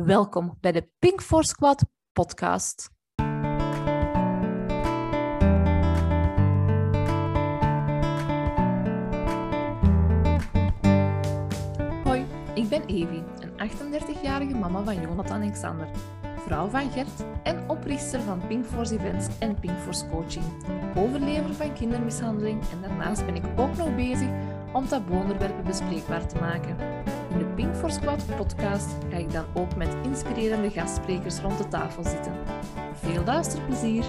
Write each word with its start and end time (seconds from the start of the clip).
Welkom 0.00 0.56
bij 0.60 0.72
de 0.72 0.88
Pink 0.98 1.22
for 1.22 1.44
Squad 1.44 1.84
podcast. 2.12 2.90
Hoi, 12.04 12.26
ik 12.54 12.68
ben 12.68 12.84
Evie, 12.86 13.22
een 13.38 13.70
38-jarige 13.70 14.54
mama 14.54 14.82
van 14.82 15.00
Jonathan 15.00 15.42
Alexander, 15.42 15.88
vrouw 16.36 16.68
van 16.68 16.90
Gert 16.90 17.24
en 17.42 17.68
oprichter 17.70 18.20
van 18.20 18.46
Pink 18.46 18.64
Force 18.64 18.94
Events 18.94 19.38
en 19.38 19.60
Pink 19.60 19.78
Force 19.78 20.08
Coaching, 20.08 20.44
overlever 20.96 21.54
van 21.54 21.72
kindermishandeling 21.72 22.62
en 22.70 22.80
daarnaast 22.80 23.26
ben 23.26 23.34
ik 23.34 23.44
ook 23.56 23.76
nog 23.76 23.94
bezig 23.94 24.28
om 24.72 24.86
taboe-onderwerpen 24.86 25.64
bespreekbaar 25.64 26.26
te 26.26 26.38
maken. 26.38 26.76
In 27.30 27.38
de 27.38 27.44
Pink 27.44 27.74
for 27.74 27.90
Squad 27.90 28.36
podcast 28.36 28.88
ga 29.10 29.16
ik 29.16 29.32
dan 29.32 29.44
ook 29.54 29.76
met 29.76 29.96
inspirerende 30.02 30.70
gastsprekers 30.70 31.38
rond 31.38 31.58
de 31.58 31.68
tafel 31.68 32.04
zitten. 32.04 32.32
Veel 32.92 33.24
luisterplezier! 33.24 34.04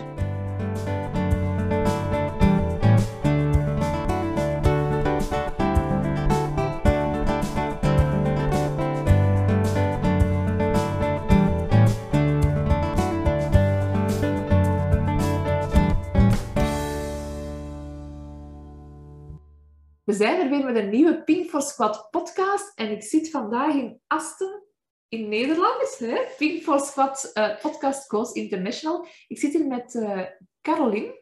Zijn 20.24 20.40
er 20.40 20.50
weer 20.50 20.66
met 20.66 20.76
een 20.76 20.90
nieuwe 20.90 21.24
Pink 21.24 21.50
for 21.50 21.62
Squad 21.62 22.08
podcast 22.12 22.72
en 22.76 22.92
ik 22.92 23.04
zit 23.04 23.30
vandaag 23.30 23.74
in 23.74 24.02
Asten 24.08 24.64
in 25.08 25.30
Nederland. 25.30 25.98
Hè? 25.98 26.18
Pink 26.38 26.62
for 26.62 26.80
Squad 26.80 27.32
uh, 27.34 27.60
Podcast 27.62 28.08
Coast 28.08 28.36
International. 28.36 29.06
Ik 29.28 29.40
zit 29.40 29.54
hier 29.54 29.68
met 29.68 29.94
uh, 29.94 30.22
Caroline. 30.62 31.22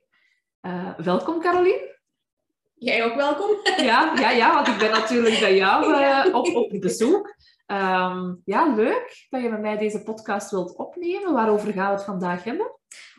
Uh, 0.61 0.97
welkom 0.97 1.41
Caroline. 1.41 1.99
Jij 2.73 3.05
ook 3.05 3.15
welkom. 3.15 3.49
Ja, 3.89 4.13
ja, 4.19 4.31
ja, 4.31 4.53
want 4.53 4.67
ik 4.67 4.77
ben 4.77 4.91
natuurlijk 4.91 5.39
bij 5.39 5.55
jou 5.55 6.31
op, 6.33 6.55
op 6.55 6.79
bezoek. 6.79 7.35
Um, 7.67 8.41
ja, 8.45 8.75
leuk 8.75 9.27
dat 9.29 9.41
je 9.41 9.49
met 9.49 9.61
mij 9.61 9.77
deze 9.77 10.03
podcast 10.03 10.51
wilt 10.51 10.75
opnemen. 10.75 11.33
Waarover 11.33 11.73
gaan 11.73 11.89
we 11.89 11.95
het 11.95 12.03
vandaag 12.03 12.43
hebben? 12.43 12.71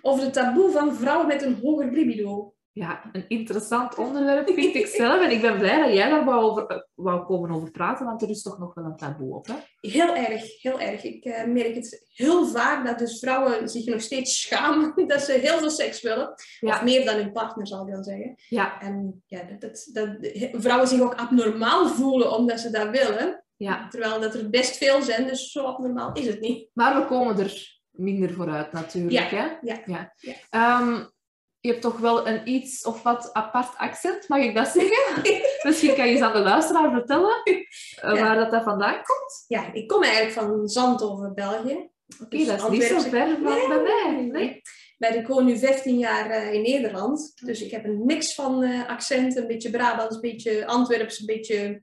Over 0.02 0.24
het 0.24 0.32
taboe 0.32 0.70
van 0.70 0.94
vrouwen 0.94 1.26
met 1.26 1.42
een 1.42 1.58
hoger 1.62 1.92
libido 1.92 2.54
ja, 2.74 3.02
een 3.12 3.24
interessant 3.28 3.98
onderwerp 3.98 4.50
vind 4.50 4.74
ik 4.74 4.86
zelf. 4.86 5.22
En 5.22 5.30
ik 5.30 5.40
ben 5.40 5.58
blij 5.58 5.80
dat 5.80 5.94
jij 5.94 6.08
daar 6.08 6.24
wou, 6.24 6.42
over, 6.42 6.88
wou 6.94 7.24
komen 7.24 7.50
over 7.50 7.70
praten, 7.70 8.06
want 8.06 8.22
er 8.22 8.30
is 8.30 8.42
toch 8.42 8.58
nog 8.58 8.74
wel 8.74 8.84
een 8.84 8.96
taboe 8.96 9.34
op. 9.34 9.46
Hè? 9.46 9.54
Heel 9.80 10.14
erg, 10.14 10.62
heel 10.62 10.80
erg. 10.80 11.04
Ik 11.04 11.24
uh, 11.24 11.44
merk 11.44 11.74
het 11.74 12.10
heel 12.12 12.46
vaak 12.46 12.86
dat 12.86 12.98
dus 12.98 13.18
vrouwen 13.18 13.68
zich 13.68 13.86
nog 13.86 14.00
steeds 14.00 14.40
schamen 14.40 14.92
dat 15.06 15.20
ze 15.20 15.32
heel 15.32 15.58
veel 15.58 15.70
seks 15.70 16.02
willen. 16.02 16.34
Ja. 16.60 16.74
Of 16.74 16.82
meer 16.82 17.04
dan 17.04 17.14
hun 17.14 17.32
partner, 17.32 17.66
zal 17.66 17.86
ik 17.86 17.92
dan 17.92 18.04
zeggen. 18.04 18.34
Ja. 18.48 18.80
En 18.80 19.22
ja, 19.26 19.42
dat, 19.42 19.60
dat, 19.60 19.88
dat, 19.92 20.32
vrouwen 20.52 20.88
zich 20.88 21.00
ook 21.00 21.14
abnormaal 21.14 21.88
voelen 21.88 22.36
omdat 22.36 22.60
ze 22.60 22.70
dat 22.70 22.90
willen. 22.90 23.44
Ja. 23.56 23.88
Terwijl 23.88 24.20
dat 24.20 24.34
er 24.34 24.50
best 24.50 24.76
veel 24.76 25.02
zijn, 25.02 25.26
dus 25.26 25.50
zo 25.50 25.64
abnormaal 25.64 26.12
is 26.12 26.26
het 26.26 26.40
niet. 26.40 26.68
Maar 26.72 27.00
we 27.00 27.06
komen 27.06 27.38
er 27.38 27.80
minder 27.90 28.32
vooruit 28.32 28.72
natuurlijk. 28.72 29.30
Ja. 29.30 29.36
Hè? 29.36 29.44
Ja. 29.60 29.82
ja. 29.86 30.14
ja. 30.16 30.80
Um, 30.80 31.11
je 31.62 31.68
hebt 31.68 31.82
toch 31.82 31.98
wel 31.98 32.28
een 32.28 32.48
iets 32.48 32.84
of 32.84 33.02
wat 33.02 33.32
apart 33.32 33.76
accent, 33.76 34.28
mag 34.28 34.38
ik 34.38 34.54
dat 34.54 34.68
zeggen? 34.68 35.22
Misschien 35.68 35.94
kan 35.94 36.06
je 36.06 36.12
eens 36.12 36.20
aan 36.20 36.32
de 36.32 36.38
luisteraar 36.38 36.90
vertellen 36.90 37.42
ja. 38.02 38.12
waar 38.12 38.36
dat, 38.36 38.50
dat 38.50 38.62
vandaan 38.62 39.02
komt. 39.02 39.44
Ja, 39.48 39.72
ik 39.72 39.88
kom 39.88 40.02
eigenlijk 40.02 40.32
van 40.32 40.68
Zandhoven, 40.68 41.34
België. 41.34 41.72
Oké, 41.72 42.22
okay, 42.22 42.38
dus 42.38 42.46
dat 42.46 42.72
is 42.72 42.78
niet 42.78 42.82
zo 42.82 42.98
ver 43.10 43.28
van 43.28 43.42
nee, 43.42 43.68
bij 43.68 43.82
mij. 43.82 44.28
Nee. 44.30 44.62
Maar 44.98 45.14
ik 45.14 45.26
woon 45.26 45.44
nu 45.44 45.58
15 45.58 45.98
jaar 45.98 46.30
uh, 46.30 46.52
in 46.52 46.62
Nederland. 46.62 47.32
Dus 47.44 47.62
ik 47.62 47.70
heb 47.70 47.84
een 47.84 48.04
mix 48.04 48.34
van 48.34 48.62
uh, 48.62 48.88
accenten. 48.88 49.42
Een 49.42 49.48
beetje 49.48 49.70
Brabants, 49.70 50.14
een 50.14 50.20
beetje 50.20 50.66
Antwerps, 50.66 51.20
een 51.20 51.26
beetje 51.26 51.82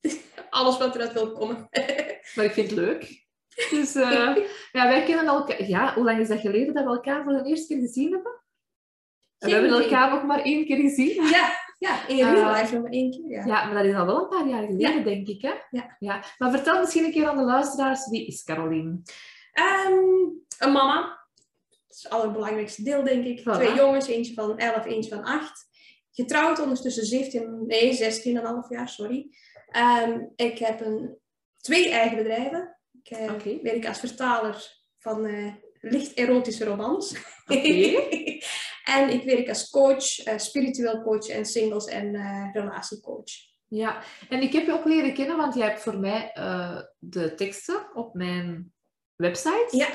alles 0.50 0.78
wat 0.78 0.94
eruit 0.94 1.12
wil 1.12 1.32
komen. 1.32 1.68
maar 2.34 2.44
ik 2.44 2.52
vind 2.52 2.70
het 2.70 2.78
leuk. 2.78 3.26
Dus 3.70 3.92
ja, 3.92 4.34
wij 4.72 5.04
kennen 5.04 5.26
elkaar... 5.26 5.64
Ja, 5.68 5.94
hoe 5.94 6.04
lang 6.04 6.20
is 6.20 6.28
dat 6.28 6.40
geleden 6.40 6.74
dat 6.74 6.84
we 6.84 6.90
elkaar 6.90 7.24
voor 7.24 7.32
de 7.32 7.48
eerste 7.48 7.74
keer 7.74 7.82
gezien 7.82 8.12
hebben? 8.12 8.41
En 9.42 9.48
we 9.48 9.54
hebben 9.54 9.82
elkaar 9.82 10.10
nog 10.10 10.24
maar 10.24 10.42
één 10.42 10.66
keer 10.66 10.76
gezien. 10.76 11.26
Ja, 11.28 11.52
ja 11.78 12.08
in 12.08 12.16
real 12.16 12.54
uh, 12.54 12.58
life 12.60 12.74
nog 12.74 12.82
maar 12.82 12.92
één 12.92 13.10
keer. 13.10 13.30
Ja. 13.30 13.46
ja, 13.46 13.64
maar 13.64 13.74
dat 13.74 13.84
is 13.84 13.94
al 13.94 14.06
wel 14.06 14.22
een 14.22 14.28
paar 14.28 14.48
jaar 14.48 14.66
geleden, 14.66 14.98
ja. 14.98 15.04
denk 15.04 15.28
ik. 15.28 15.42
Hè? 15.42 15.52
Ja. 15.70 15.96
ja. 15.98 16.24
Maar 16.38 16.50
vertel 16.50 16.80
misschien 16.80 17.04
een 17.04 17.12
keer 17.12 17.28
aan 17.28 17.36
de 17.36 17.42
luisteraars, 17.42 18.08
wie 18.08 18.26
is 18.26 18.44
Caroline? 18.44 18.88
Um, 19.88 20.44
een 20.58 20.72
mama. 20.72 21.20
Dat 21.88 21.96
is 21.96 22.02
het 22.02 22.12
allerbelangrijkste 22.12 22.82
deel, 22.82 23.02
denk 23.02 23.24
ik. 23.24 23.40
Voilà. 23.40 23.54
Twee 23.54 23.74
jongens, 23.74 24.06
eentje 24.06 24.34
van 24.34 24.58
11, 24.58 24.84
eentje 24.84 25.14
van 25.14 25.24
8. 25.24 25.70
Getrouwd 26.10 26.60
ondertussen 26.60 27.04
17, 27.04 27.66
nee, 27.66 28.12
16,5 28.36 28.68
jaar, 28.68 28.88
sorry. 28.88 29.30
Um, 30.06 30.32
ik 30.36 30.58
heb 30.58 30.80
een, 30.80 31.18
twee 31.56 31.90
eigen 31.90 32.16
bedrijven. 32.16 32.78
Ik 33.02 33.18
uh, 33.18 33.32
okay. 33.32 33.60
werk 33.62 33.86
als 33.86 33.98
vertaler 33.98 34.80
van 34.98 35.26
uh, 35.26 35.52
licht 35.82 36.14
erotische 36.14 36.64
romans. 36.64 37.16
Okay. 37.46 38.40
En 38.84 39.08
ik 39.08 39.22
werk 39.22 39.48
als 39.48 39.70
coach, 39.70 40.26
uh, 40.26 40.38
spiritueel 40.38 41.02
coach 41.02 41.28
en 41.28 41.44
singles- 41.44 41.86
en 41.86 42.14
uh, 42.14 42.48
relatiecoach. 42.52 43.30
Ja, 43.68 44.02
en 44.28 44.42
ik 44.42 44.52
heb 44.52 44.66
je 44.66 44.72
ook 44.72 44.84
leren 44.84 45.14
kennen, 45.14 45.36
want 45.36 45.54
jij 45.54 45.66
hebt 45.66 45.80
voor 45.80 45.98
mij 45.98 46.30
uh, 46.38 46.80
de 46.98 47.34
teksten 47.34 47.90
op 47.94 48.14
mijn 48.14 48.72
website 49.16 49.68
ja. 49.70 49.88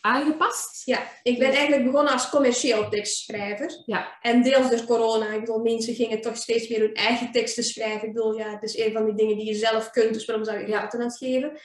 aangepast. 0.00 0.86
Ja, 0.86 1.02
ik 1.22 1.38
ben 1.38 1.50
eigenlijk 1.50 1.84
begonnen 1.84 2.12
als 2.12 2.30
commercieel 2.30 2.88
tekstschrijver. 2.88 3.82
Ja. 3.86 4.18
En 4.20 4.42
deels 4.42 4.70
door 4.70 4.84
corona. 4.84 5.32
Ik 5.32 5.40
bedoel, 5.40 5.62
mensen 5.62 5.94
gingen 5.94 6.20
toch 6.20 6.36
steeds 6.36 6.68
meer 6.68 6.80
hun 6.80 6.94
eigen 6.94 7.32
teksten 7.32 7.64
schrijven. 7.64 8.08
Ik 8.08 8.14
bedoel, 8.14 8.38
ja, 8.38 8.50
het 8.50 8.62
is 8.62 8.78
een 8.78 8.92
van 8.92 9.04
die 9.04 9.14
dingen 9.14 9.36
die 9.36 9.46
je 9.46 9.54
zelf 9.54 9.90
kunt, 9.90 10.14
dus 10.14 10.24
waarom 10.24 10.44
zou 10.44 10.58
je 10.58 10.66
geld 10.66 10.94
aan 10.94 11.00
het 11.00 11.16
geven? 11.16 11.58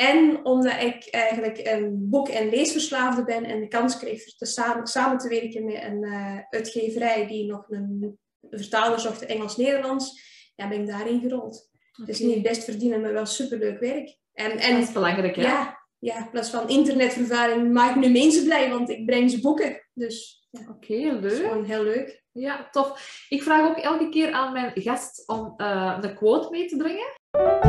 En 0.00 0.44
omdat 0.44 0.82
ik 0.82 1.08
eigenlijk 1.10 1.60
een 1.62 2.08
boek- 2.10 2.28
en 2.28 2.48
leesverslaafde 2.48 3.24
ben 3.24 3.44
en 3.44 3.60
de 3.60 3.68
kans 3.68 3.98
kreeg 3.98 4.24
te 4.24 4.46
samen, 4.46 4.86
samen 4.86 5.18
te 5.18 5.28
werken 5.28 5.64
met 5.64 5.82
een 5.82 6.04
uh, 6.04 6.38
uitgeverij 6.50 7.26
die 7.26 7.46
nog 7.46 7.70
een 7.70 8.18
vertaler 8.50 9.00
zocht 9.00 9.26
Engels-Nederlands, 9.26 10.22
ja, 10.56 10.68
ben 10.68 10.80
ik 10.80 10.86
daarin 10.86 11.20
gerold. 11.20 11.70
Okay. 11.92 12.06
Dus 12.06 12.18
niet 12.18 12.42
best 12.42 12.64
verdienen, 12.64 13.00
maar 13.00 13.12
wel 13.12 13.26
superleuk 13.26 13.80
werk. 13.80 14.18
En, 14.32 14.50
en, 14.58 14.74
dat 14.74 14.82
is 14.82 14.92
belangrijk, 14.92 15.36
hè? 15.36 15.42
Ja, 15.42 15.78
ja, 15.98 16.18
in 16.18 16.30
plaats 16.30 16.50
van 16.50 16.68
internetvervaring 16.68 17.72
maak 17.72 17.96
ik 17.96 18.02
nu 18.02 18.08
mensen 18.10 18.44
blij, 18.44 18.70
want 18.70 18.90
ik 18.90 19.06
breng 19.06 19.30
ze 19.30 19.40
boeken. 19.40 19.88
Dus 19.94 20.46
ja. 20.50 20.60
Oké, 20.60 20.70
okay, 20.70 20.98
leuk. 20.98 21.22
Dat 21.22 21.32
is 21.32 21.38
gewoon 21.38 21.64
heel 21.64 21.82
leuk. 21.82 22.24
Ja, 22.32 22.68
tof. 22.70 23.24
Ik 23.28 23.42
vraag 23.42 23.68
ook 23.68 23.76
elke 23.76 24.08
keer 24.08 24.32
aan 24.32 24.52
mijn 24.52 24.72
gast 24.74 25.28
om 25.28 25.54
uh, 25.56 25.98
een 26.00 26.14
quote 26.14 26.50
mee 26.50 26.66
te 26.66 26.76
brengen. 26.76 27.67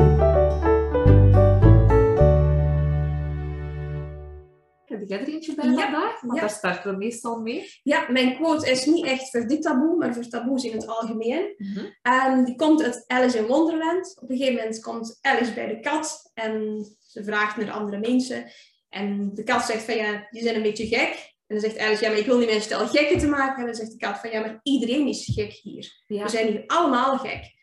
Heb 4.99 5.09
jij 5.09 5.19
er 5.19 5.27
eentje 5.27 5.55
bij 5.55 5.69
ja. 5.69 5.81
vandaag? 5.81 6.21
Want 6.21 6.33
ja. 6.33 6.39
daar 6.39 6.49
starten 6.49 6.91
we 6.91 6.97
meestal 6.97 7.41
mee. 7.41 7.79
Ja, 7.83 8.05
mijn 8.09 8.35
quote 8.35 8.71
is 8.71 8.85
niet 8.85 9.05
echt 9.05 9.29
voor 9.29 9.47
dit 9.47 9.61
taboe, 9.61 9.97
maar 9.97 10.13
voor 10.13 10.27
taboes 10.27 10.63
in 10.63 10.71
het 10.71 10.87
algemeen. 10.87 11.53
Mm 11.57 11.73
-hmm. 11.73 12.37
um, 12.37 12.45
die 12.45 12.55
komt 12.55 12.83
uit 12.83 13.03
Alice 13.07 13.37
in 13.37 13.45
Wonderland. 13.45 14.17
Op 14.21 14.29
een 14.29 14.37
gegeven 14.37 14.55
moment 14.55 14.81
komt 14.81 15.17
Alice 15.21 15.53
bij 15.53 15.67
de 15.67 15.79
kat 15.79 16.31
en 16.33 16.85
ze 17.07 17.23
vraagt 17.23 17.57
naar 17.57 17.71
andere 17.71 17.99
mensen. 17.99 18.51
En 18.89 19.31
de 19.33 19.43
kat 19.43 19.63
zegt 19.63 19.83
van 19.83 19.95
ja, 19.95 20.27
die 20.29 20.41
zijn 20.41 20.55
een 20.55 20.61
beetje 20.61 20.87
gek. 20.87 21.37
En 21.47 21.59
dan 21.59 21.59
zegt 21.59 21.77
Alice, 21.77 22.03
ja, 22.03 22.09
maar 22.09 22.19
ik 22.19 22.25
wil 22.25 22.37
niet 22.37 22.49
mijn 22.49 22.61
stel 22.61 22.87
gekken 22.87 23.17
te 23.17 23.27
maken. 23.27 23.59
En 23.59 23.65
dan 23.65 23.75
zegt 23.75 23.91
de 23.91 23.97
kat 23.97 24.19
van 24.19 24.29
ja, 24.29 24.39
maar 24.39 24.59
iedereen 24.63 25.07
is 25.07 25.31
gek 25.33 25.51
hier. 25.51 26.03
Ja. 26.07 26.23
We 26.23 26.29
zijn 26.29 26.47
hier 26.47 26.63
allemaal 26.67 27.17
gek. 27.17 27.57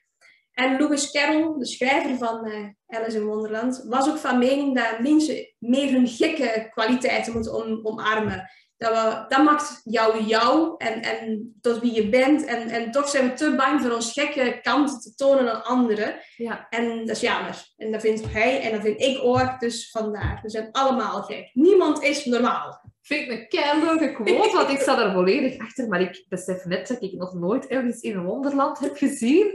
En 0.57 0.77
Lewis 0.77 1.11
Carroll, 1.11 1.59
de 1.59 1.67
schrijver 1.67 2.17
van 2.17 2.47
uh, 2.47 2.67
Alice 2.87 3.17
in 3.17 3.25
Wonderland, 3.25 3.85
was 3.89 4.09
ook 4.09 4.19
van 4.19 4.39
mening 4.39 4.75
dat 4.75 4.99
mensen 4.99 5.55
meer 5.59 5.93
hun 5.93 6.09
gekke 6.09 6.69
kwaliteiten 6.71 7.33
moeten 7.33 7.55
om, 7.55 7.81
omarmen. 7.83 8.51
Dat, 8.77 8.91
we, 8.91 9.25
dat 9.29 9.45
maakt 9.45 9.81
jou 9.85 10.25
jou 10.25 10.75
en, 10.79 11.03
en 11.03 11.57
tot 11.61 11.81
wie 11.81 11.95
je 11.95 12.09
bent. 12.09 12.45
En, 12.45 12.69
en 12.69 12.91
toch 12.91 13.09
zijn 13.09 13.29
we 13.29 13.35
te 13.35 13.55
bang 13.57 13.81
voor 13.81 13.91
ons 13.91 14.13
gekke 14.13 14.59
kant 14.63 15.03
te 15.03 15.15
tonen 15.15 15.55
aan 15.55 15.65
anderen. 15.65 16.15
Ja. 16.37 16.67
En 16.71 16.99
dat 16.99 17.17
is 17.17 17.21
jammer. 17.21 17.67
En 17.77 17.93
dat 17.93 18.01
vindt 18.01 18.33
hij 18.33 18.61
en 18.61 18.73
dat 18.73 18.81
vind 18.81 19.01
ik 19.01 19.19
ook. 19.23 19.61
Dus 19.61 19.91
vandaar. 19.91 20.41
We 20.43 20.51
zijn 20.51 20.69
allemaal 20.73 21.23
gek. 21.23 21.51
Niemand 21.53 22.03
is 22.03 22.25
normaal. 22.25 22.91
Vind 23.03 23.31
ik 23.31 23.39
een 23.39 23.49
keileuke 23.49 24.13
quote, 24.13 24.57
want 24.57 24.71
ik 24.71 24.81
sta 24.81 24.97
daar 24.97 25.13
volledig 25.13 25.59
achter. 25.59 25.89
Maar 25.89 26.01
ik 26.01 26.25
besef 26.29 26.65
net 26.65 26.89
dat 26.89 27.03
ik 27.03 27.13
nog 27.13 27.35
nooit 27.35 27.67
ergens 27.67 28.01
in 28.01 28.17
een 28.17 28.25
wonderland 28.25 28.79
heb 28.79 28.97
gezien. 28.97 29.55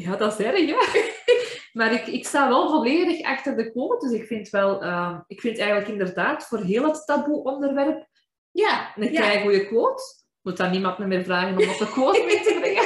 Ja, 0.00 0.16
dat 0.16 0.38
is 0.38 0.46
erg, 0.46 0.66
hè? 0.66 1.00
maar 1.78 1.92
ik, 1.92 2.06
ik 2.06 2.26
sta 2.26 2.48
wel 2.48 2.68
volledig 2.68 3.26
achter 3.26 3.56
de 3.56 3.70
quote. 3.70 4.08
Dus 4.08 4.18
ik 4.20 4.26
vind 4.26 4.48
wel... 4.48 4.84
Uh, 4.84 5.18
ik 5.26 5.40
vind 5.40 5.58
eigenlijk 5.58 5.88
inderdaad 5.88 6.46
voor 6.46 6.58
heel 6.58 6.84
het 6.84 7.06
taboe-onderwerp 7.06 8.06
ja, 8.50 8.92
een 8.96 9.12
ja. 9.12 9.40
goede 9.40 9.66
quote. 9.66 10.02
Moet 10.42 10.56
dan 10.56 10.70
niemand 10.70 10.98
meer 10.98 11.24
vragen 11.24 11.58
om 11.58 11.66
nog 11.66 11.80
een 11.80 11.90
quote 11.90 12.24
mee 12.24 12.40
te 12.40 12.56
brengen. 12.60 12.84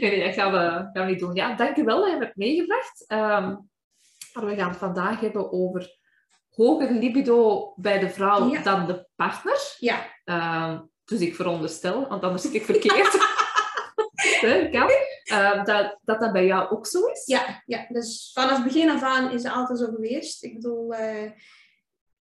nee, 0.10 0.24
dat 0.24 0.34
gaan 0.34 0.52
we, 0.52 0.58
gaan 0.58 1.06
we 1.06 1.10
niet 1.10 1.18
doen. 1.20 1.34
Ja, 1.34 1.54
dankjewel 1.54 2.00
dat 2.00 2.10
je 2.10 2.16
me 2.16 2.24
hebt 2.24 2.36
meegebracht. 2.36 3.04
Um, 3.08 3.68
maar 4.32 4.46
we 4.46 4.54
gaan 4.54 4.68
het 4.68 4.78
vandaag 4.78 5.20
hebben 5.20 5.52
over 5.52 5.98
hoger 6.50 6.90
libido 6.90 7.72
bij 7.76 7.98
de 7.98 8.10
vrouw 8.10 8.50
Ja. 8.50 8.62
dan 8.62 8.86
de 8.86 9.06
partner. 9.16 9.76
Ja, 9.78 10.06
Ehm, 10.30 10.80
dus 11.04 11.20
ik 11.20 11.34
veronderstel, 11.34 12.08
want 12.08 12.22
anders 12.22 12.42
zit 12.42 12.54
ik 12.54 12.64
verkeerd. 12.64 13.18
Hè, 14.40 14.68
kan. 14.68 14.90
Ehm, 15.30 15.64
dat, 15.64 15.98
dat 16.02 16.20
dat 16.20 16.32
bij 16.32 16.46
jou 16.46 16.70
ook 16.70 16.86
zo 16.86 17.06
is? 17.06 17.22
ja, 17.26 17.62
ja, 17.66 17.86
dus 17.88 18.30
vanaf 18.34 18.56
het 18.56 18.64
begin 18.64 18.90
af 18.90 19.02
aan 19.02 19.30
is 19.30 19.42
het 19.42 19.52
altijd 19.52 19.78
zo 19.78 19.84
geweest. 19.86 20.44
Ik 20.44 20.54
bedoel, 20.54 20.94
eh, 20.94 21.22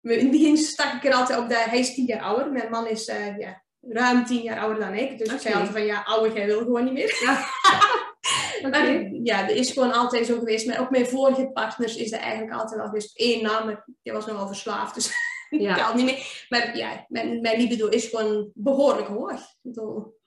in 0.01 0.19
het 0.19 0.31
begin 0.31 0.57
stak 0.57 0.93
ik 0.93 1.05
er 1.05 1.13
altijd 1.13 1.39
op 1.39 1.49
dat 1.49 1.63
hij 1.63 1.79
is 1.79 1.93
tien 1.93 2.05
jaar 2.05 2.21
ouder. 2.21 2.51
Mijn 2.51 2.69
man 2.69 2.87
is 2.87 3.07
eh, 3.07 3.37
ja, 3.37 3.63
ruim 3.81 4.25
tien 4.25 4.41
jaar 4.41 4.59
ouder 4.59 4.79
dan 4.79 4.93
ik. 4.93 5.17
Dus 5.17 5.33
ik 5.33 5.39
zei 5.39 5.53
altijd 5.53 5.73
van, 5.73 5.85
ja, 5.85 6.01
ouder, 6.01 6.33
jij 6.33 6.45
wil 6.45 6.59
gewoon 6.59 6.83
niet 6.83 6.93
meer. 6.93 7.19
Ja. 7.21 7.39
Oké. 8.67 8.69
Maar 8.69 9.09
ja, 9.23 9.47
dat 9.47 9.55
is 9.55 9.71
gewoon 9.71 9.93
altijd 9.93 10.25
zo 10.25 10.37
geweest. 10.37 10.67
Maar 10.67 10.79
ook 10.79 10.89
mijn 10.89 11.07
vorige 11.07 11.49
partners 11.53 11.95
is 11.95 12.11
dat 12.11 12.19
eigenlijk 12.19 12.53
altijd 12.53 12.79
wel 12.79 12.85
geweest. 12.85 13.11
Eén 13.13 13.41
naam, 13.41 13.65
maar 13.65 13.87
die 14.03 14.13
was 14.13 14.25
nogal 14.25 14.47
verslaafd, 14.47 14.95
dus 14.95 15.11
Ja. 15.59 15.75
ik 15.75 15.83
kan 15.83 15.95
niet 15.95 16.05
meer. 16.05 16.45
Maar 16.49 16.77
ja, 16.77 17.05
mijn, 17.07 17.41
mijn 17.41 17.61
libido 17.61 17.87
is 17.87 18.07
gewoon 18.07 18.51
behoorlijk 18.53 19.07
hoog. 19.07 19.41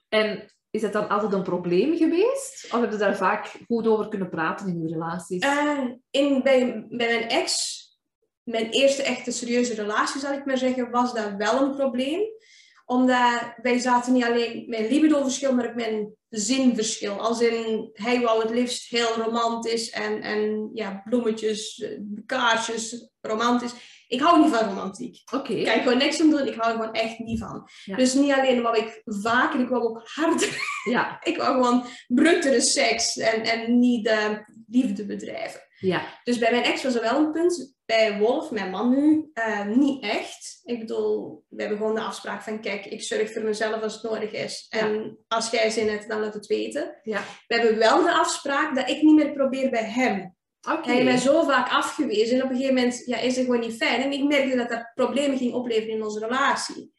En 0.09 0.56
is 0.77 0.91
dat 0.91 1.01
dan 1.01 1.09
altijd 1.09 1.33
een 1.33 1.43
probleem 1.43 1.97
geweest? 1.97 2.67
Of 2.73 2.79
heb 2.81 2.91
je 2.91 2.97
daar 2.97 3.17
vaak 3.17 3.51
goed 3.67 3.87
over 3.87 4.07
kunnen 4.07 4.29
praten 4.29 4.67
in 4.67 4.81
je 4.81 4.87
relaties? 4.87 5.41
Eh, 5.41 5.83
in, 6.09 6.43
bij, 6.43 6.85
bij 6.89 7.07
mijn 7.07 7.29
ex, 7.29 7.81
mijn 8.43 8.69
eerste 8.69 9.03
echte 9.03 9.31
serieuze 9.31 9.73
relatie, 9.73 10.19
zal 10.19 10.33
ik 10.33 10.45
maar 10.45 10.57
zeggen, 10.57 10.91
was 10.91 11.13
dat 11.13 11.33
wel 11.37 11.61
een 11.61 11.75
probleem. 11.75 12.21
Omdat 12.85 13.53
wij 13.61 13.79
zaten 13.79 14.13
niet 14.13 14.23
alleen 14.23 14.65
mijn 14.67 14.87
libido-verschil, 14.87 15.53
maar 15.53 15.69
ook 15.69 15.75
mijn 15.75 16.15
zinverschil. 16.29 17.19
Als 17.19 17.41
in, 17.41 17.89
hij 17.93 18.21
wou 18.21 18.41
het 18.41 18.49
liefst 18.49 18.89
heel 18.89 19.13
romantisch 19.15 19.89
en, 19.89 20.21
en 20.21 20.69
ja, 20.73 21.01
bloemetjes, 21.05 21.79
eh, 21.79 21.99
kaarsjes, 22.25 23.09
romantisch. 23.21 23.73
Ik 24.07 24.21
hou 24.21 24.41
niet 24.43 24.55
van 24.55 24.67
romantiek. 24.67 25.21
Oké. 25.33 25.53
Ik 25.53 25.65
kan 25.65 25.81
gewoon 25.81 25.97
niks 25.97 26.21
aan 26.21 26.29
doen, 26.29 26.47
ik 26.47 26.55
hou 26.55 26.71
er 26.71 26.79
gewoon 26.79 26.93
echt 26.93 27.19
niet 27.19 27.39
van. 27.39 27.69
Ja. 27.83 27.95
Dus 27.95 28.13
niet 28.13 28.31
alleen 28.31 28.61
wou 28.61 28.77
ik 28.77 29.01
vaker, 29.05 29.59
ik 29.59 29.69
wou 29.69 29.83
ook 29.83 30.01
harder. 30.03 30.57
Ja, 30.89 31.17
ik 31.31 31.37
wou 31.37 31.53
gewoon 31.53 31.85
brutere 32.07 32.61
seks 32.61 33.17
en, 33.17 33.43
en 33.43 33.79
niet 33.79 34.03
de 34.05 34.45
liefde 34.67 35.05
bedrijven. 35.05 35.61
ja. 35.79 36.01
Dus 36.23 36.37
bij 36.37 36.51
mijn 36.51 36.63
ex 36.63 36.83
was 36.83 36.95
er 36.95 37.01
wel 37.01 37.19
een 37.19 37.31
punt. 37.31 37.75
Bij 37.85 38.17
Wolf, 38.19 38.51
mijn 38.51 38.69
man 38.69 38.89
nu, 38.89 39.29
eh, 39.33 39.65
niet 39.65 40.03
echt. 40.03 40.59
Ik 40.63 40.79
bedoel, 40.79 41.43
we 41.49 41.61
hebben 41.61 41.77
gewoon 41.77 41.95
de 41.95 42.01
afspraak 42.01 42.41
van, 42.41 42.61
kijk, 42.61 42.85
ik 42.85 43.03
zorg 43.03 43.33
voor 43.33 43.43
mezelf 43.43 43.81
als 43.81 43.93
het 43.93 44.03
nodig 44.03 44.31
is. 44.31 44.65
En 44.69 45.17
als 45.27 45.49
jij 45.49 45.69
zin 45.69 45.89
hebt, 45.89 46.09
dan 46.09 46.19
laat 46.19 46.33
het 46.33 46.45
weten. 46.45 46.99
Ja. 47.03 47.21
We 47.47 47.55
hebben 47.55 47.77
wel 47.77 48.03
de 48.03 48.13
afspraak 48.13 48.75
dat 48.75 48.89
ik 48.89 49.01
niet 49.01 49.15
meer 49.15 49.33
probeer 49.33 49.69
bij 49.69 49.83
hem. 49.83 50.35
Oké. 50.71 50.81
Hij 50.83 50.93
heeft 50.93 51.05
mij 51.05 51.17
zo 51.17 51.43
vaak 51.43 51.69
afgewezen. 51.69 52.37
En 52.37 52.43
op 52.43 52.49
een 52.49 52.55
gegeven 52.55 52.75
moment 52.75 53.03
ja, 53.05 53.17
is 53.17 53.35
het 53.35 53.45
gewoon 53.45 53.59
niet 53.59 53.75
fijn. 53.75 54.01
En 54.01 54.11
ik 54.11 54.23
merkte 54.23 54.57
dat 54.57 54.69
dat 54.69 54.91
problemen 54.95 55.37
ging 55.37 55.53
opleveren 55.53 55.95
in 55.95 56.03
onze 56.03 56.19
relatie. 56.19 56.91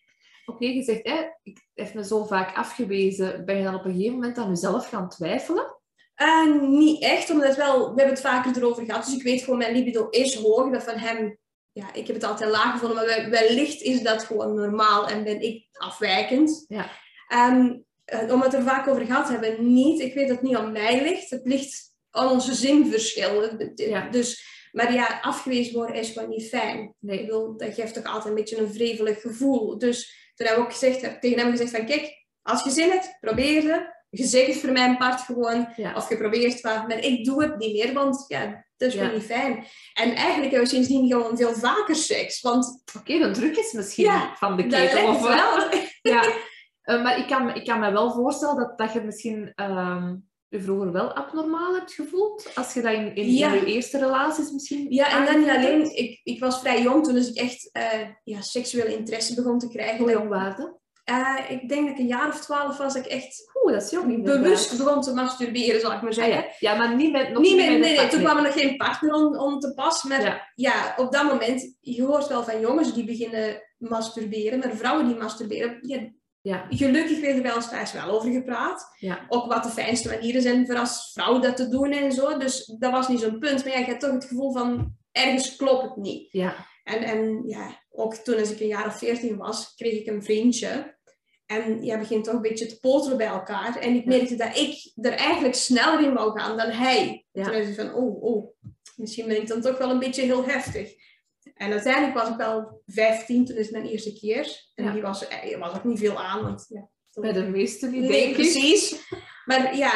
Oké, 0.47 0.67
je 0.67 0.83
zegt, 0.83 1.09
hè, 1.09 1.27
ik 1.43 1.67
heb 1.75 1.95
me 1.95 2.05
zo 2.05 2.25
vaak 2.25 2.57
afgewezen. 2.57 3.45
Ben 3.45 3.57
je 3.57 3.65
dan 3.65 3.75
op 3.75 3.85
een 3.85 3.93
gegeven 3.93 4.15
moment 4.15 4.39
aan 4.39 4.49
jezelf 4.49 4.89
gaan 4.89 5.09
twijfelen? 5.09 5.77
Eh, 6.15 6.61
niet 6.61 7.03
echt, 7.03 7.31
omdat 7.31 7.57
wel, 7.57 7.79
we 7.81 7.87
hebben 7.87 8.15
het 8.15 8.21
vaker 8.21 8.57
erover 8.57 8.85
gehad. 8.85 9.05
Dus 9.05 9.15
ik 9.15 9.23
weet 9.23 9.43
gewoon, 9.43 9.59
mijn 9.59 9.73
libido 9.73 10.09
is 10.09 10.35
hoog. 10.35 10.71
Dat 10.71 10.85
van 10.85 10.97
hem, 10.97 11.39
ja, 11.73 11.93
ik 11.95 12.07
heb 12.07 12.17
het 12.17 12.25
altijd 12.25 12.51
laag 12.51 12.73
gevonden. 12.73 12.97
Maar 12.97 13.07
wel- 13.07 13.31
wellicht 13.31 13.83
is 13.83 14.03
dat 14.03 14.25
gewoon 14.25 14.55
normaal 14.55 15.09
en 15.09 15.25
ben 15.25 15.41
ik 15.41 15.67
afwijkend. 15.73 16.65
Ja. 16.69 16.91
Ehm, 17.29 17.77
eh, 18.05 18.21
omdat 18.21 18.39
we 18.39 18.45
het 18.45 18.55
er 18.55 18.63
vaak 18.63 18.89
over 18.89 19.07
gehad 19.07 19.29
hebben, 19.29 19.73
niet. 19.75 20.01
Ik 20.01 20.15
weet 20.15 20.29
dat 20.29 20.37
het 20.37 20.47
niet 20.47 20.57
aan 20.57 20.73
mij 20.73 21.03
ligt. 21.03 21.31
Het 21.31 21.47
ligt 21.47 21.97
aan 22.19 22.31
onze 22.31 22.55
zinverschil. 22.55 23.59
Ja. 23.75 24.09
Dus, 24.11 24.47
maar 24.73 24.93
ja, 24.93 25.19
afgewezen 25.23 25.75
worden 25.75 25.97
is 25.97 26.11
gewoon 26.11 26.29
niet 26.29 26.49
fijn. 26.49 26.79
Ik 26.79 26.93
Nee. 27.01 27.21
bedoel, 27.21 27.57
dat 27.57 27.75
geeft 27.75 27.95
toch 27.95 28.05
altijd 28.05 28.25
een 28.27 28.35
beetje 28.35 28.59
een 28.59 28.73
wrevelig 28.73 29.21
gevoel. 29.21 29.79
Dus 29.79 30.31
toen 30.35 30.47
heb 30.47 30.57
ik 30.57 30.63
ook 30.63 30.73
gezegd, 30.73 31.01
heb 31.01 31.13
ik 31.15 31.21
tegen 31.21 31.39
hem 31.39 31.51
gezegd 31.51 31.71
van, 31.71 31.87
kijk, 31.87 32.27
als 32.43 32.65
je 32.65 32.71
zin 32.71 32.91
hebt, 32.91 33.17
probeer 33.21 33.73
het. 33.73 33.97
Je 34.11 34.25
zegt 34.25 34.47
het 34.47 34.57
voor 34.57 34.73
mijn 34.73 34.97
part 34.97 35.21
gewoon. 35.21 35.69
Ja. 35.77 35.95
Of 35.97 36.09
je 36.09 36.17
probeert 36.17 36.53
het 36.53 36.61
wel, 36.63 36.87
maar 36.87 36.99
ik 36.99 37.25
doe 37.25 37.43
het 37.43 37.59
niet 37.59 37.73
meer, 37.73 37.93
want 37.93 38.25
ja, 38.29 38.65
dat 38.77 38.89
is 38.89 38.95
Ja. 38.95 39.01
gewoon 39.01 39.15
niet 39.19 39.27
fijn. 39.27 39.65
En 39.95 40.15
eigenlijk 40.15 40.51
hebben 40.53 40.61
we 40.61 40.75
sindsdien 40.75 41.09
gewoon 41.09 41.37
veel 41.37 41.55
vaker 41.55 41.97
seks, 41.97 42.41
want 42.41 42.83
Oké, 42.99 43.19
de 43.19 43.31
druk 43.31 43.57
is 43.57 43.73
misschien 43.73 44.05
Ja, 44.05 44.35
van 44.37 44.57
de 44.57 44.67
ketel. 44.67 45.09
Of, 45.09 45.21
wel. 45.23 45.69
ja. 46.15 46.33
Eh, 46.83 47.03
maar 47.03 47.19
ik 47.19 47.27
kan, 47.27 47.55
ik 47.55 47.65
kan 47.65 47.81
me 47.81 47.93
wel 47.93 48.13
voorstellen 48.13 48.57
dat, 48.57 48.79
dat 48.79 48.93
je 48.93 49.01
misschien 49.01 49.53
ehm, 49.55 50.15
je 50.49 50.61
vroeger 50.61 50.93
wel 50.93 51.13
abnormaal 51.13 51.75
hebt 51.75 51.93
gevoeld. 51.93 52.51
Als 52.55 52.75
je 52.75 52.81
dat 52.83 52.93
in, 52.93 53.15
in, 53.15 53.33
Ja. 53.35 53.53
in 53.53 53.61
je 53.61 53.67
eerste 53.73 53.99
relaties 53.99 54.51
misschien 54.51 54.87
Ja, 54.91 55.19
en 55.19 55.25
dan 55.25 55.41
niet 55.41 55.49
alleen, 55.51 55.97
ik, 55.97 56.21
ik 56.25 56.41
was 56.41 56.61
vrij 56.61 56.83
jong 56.83 57.05
toen 57.05 57.15
dus 57.15 57.29
ik 57.31 57.37
echt 57.37 57.69
eh, 57.73 58.01
ja, 58.25 58.41
seksuele 58.41 58.97
interesse 58.97 59.35
begon 59.35 59.59
te 59.59 59.69
krijgen. 59.69 59.99
Hoe 59.99 60.11
jong 60.11 60.29
waren 60.29 60.77
Eh, 61.05 61.37
ik 61.49 61.69
denk 61.69 61.83
dat 61.83 61.91
ik 61.95 61.99
een 61.99 62.07
jaar 62.07 62.29
of 62.29 62.41
twaalf 62.41 62.77
was, 62.77 62.95
dat 62.95 63.05
ik 63.05 63.11
echt 63.13 63.51
Oeh, 63.63 63.73
dat 63.73 63.83
is 63.83 63.91
jong 63.91 64.13
inderdaad. 64.13 64.43
bewust 64.43 64.79
begon 64.79 65.03
te 65.03 65.13
masturberen, 65.15 65.81
zal 65.81 65.93
ik 65.93 66.01
maar 66.03 66.11
Ah, 66.11 66.17
zeggen. 66.17 66.35
ja. 66.59 66.73
ja, 66.73 66.75
maar 66.77 66.95
niet 66.97 67.13
met 67.13 67.31
nog 67.33 67.43
Niet 67.43 67.57
met 67.57 67.67
nee, 67.67 67.79
nee, 67.79 68.09
toen 68.09 68.21
kwam 68.23 68.37
er 68.37 68.43
nog 68.43 68.53
geen 68.53 68.77
partner 68.77 69.13
om, 69.15 69.37
om 69.39 69.61
te 69.61 69.75
pas. 69.75 70.03
Maar 70.03 70.23
Ja. 70.23 70.49
ja. 70.55 70.95
op 70.97 71.13
dat 71.13 71.25
moment, 71.25 71.77
je 71.81 72.03
hoort 72.03 72.27
wel 72.29 72.45
van 72.45 72.61
jongens 72.61 72.95
die 72.95 73.05
beginnen 73.05 73.63
masturberen, 73.79 74.59
maar 74.59 74.77
vrouwen 74.77 75.07
die 75.07 75.17
masturberen, 75.17 75.79
ja, 75.81 75.99
Ja, 76.49 76.67
gelukkig 76.71 77.21
werd 77.21 77.37
er 77.37 77.43
wel 77.43 77.55
eens 77.55 77.69
thuis 77.69 77.93
wel 77.93 78.11
over 78.11 78.33
gepraat. 78.33 78.95
ja, 78.99 79.27
Ook 79.29 79.53
wat 79.53 79.63
de 79.63 79.69
fijnste 79.71 80.09
manieren 80.09 80.43
zijn 80.43 80.67
voor 80.67 80.77
als 80.79 81.11
vrouw 81.13 81.39
dat 81.41 81.57
te 81.57 81.69
doen 81.69 81.93
en 81.93 82.13
zo. 82.13 82.39
Dus 82.39 82.75
dat 82.79 82.93
was 82.93 83.09
niet 83.09 83.21
zo'n 83.21 83.39
punt. 83.39 83.65
Maar 83.65 83.73
ja, 83.73 83.79
je 83.79 83.85
hebt 83.85 84.01
toch 84.01 84.13
het 84.13 84.25
gevoel 84.25 84.53
van, 84.53 84.97
ergens 85.13 85.57
klopt 85.57 85.83
het 85.83 85.97
niet. 85.97 86.33
ja. 86.33 86.67
En, 86.85 87.03
en 87.03 87.43
ja, 87.47 87.83
ook 87.91 88.15
toen 88.15 88.39
als 88.39 88.51
ik 88.51 88.61
een 88.61 88.67
jaar 88.67 88.87
of 88.87 88.99
veertien 88.99 89.37
was, 89.37 89.75
kreeg 89.75 90.01
ik 90.01 90.07
een 90.07 90.23
vriendje. 90.23 90.97
En 91.47 91.85
ja, 91.85 91.99
begint 91.99 92.25
toch 92.25 92.35
een 92.35 92.43
beetje 92.43 92.67
te 92.67 92.81
poteren 92.81 93.17
bij 93.17 93.27
elkaar. 93.27 93.77
En 93.77 93.95
ik 93.95 94.05
merkte 94.05 94.37
dat 94.37 94.57
ik 94.57 94.93
er 94.97 95.13
eigenlijk 95.13 95.55
sneller 95.55 96.01
in 96.03 96.15
wou 96.15 96.39
gaan 96.39 96.57
dan 96.57 96.71
hij. 96.71 97.27
Toen 97.33 97.43
dacht 97.43 97.69
ik 97.69 97.75
van, 97.75 97.95
oh, 97.95 98.23
oh, 98.23 98.55
misschien 98.97 99.27
ben 99.27 99.41
ik 99.41 99.49
dan 99.49 99.61
toch 99.61 99.79
wel 99.79 99.91
een 99.91 99.99
beetje 99.99 100.23
heel 100.23 100.45
heftig. 100.45 100.93
En 101.59 101.73
uiteindelijk 101.73 102.15
was 102.15 102.29
ik 102.29 102.37
wel 102.37 102.83
15, 102.87 103.45
toen 103.45 103.57
is 103.57 103.71
mijn 103.71 103.87
eerste 103.87 104.13
keer. 104.13 104.63
En 104.75 104.85
Ja. 104.85 104.93
die 104.93 105.03
was, 105.03 105.29
er 105.29 105.59
was 105.59 105.75
ook 105.75 105.85
niet 105.85 105.99
veel 105.99 106.19
aan, 106.23 106.43
want 106.43 106.65
ja, 106.69 106.89
Bij 107.21 107.33
de 107.33 107.43
meesten 107.43 107.91
niet, 107.91 108.01
Nee, 108.01 108.11
denk 108.11 108.29
ik. 108.29 108.35
precies. 108.35 109.09
Maar 109.45 109.77
ja, 109.77 109.93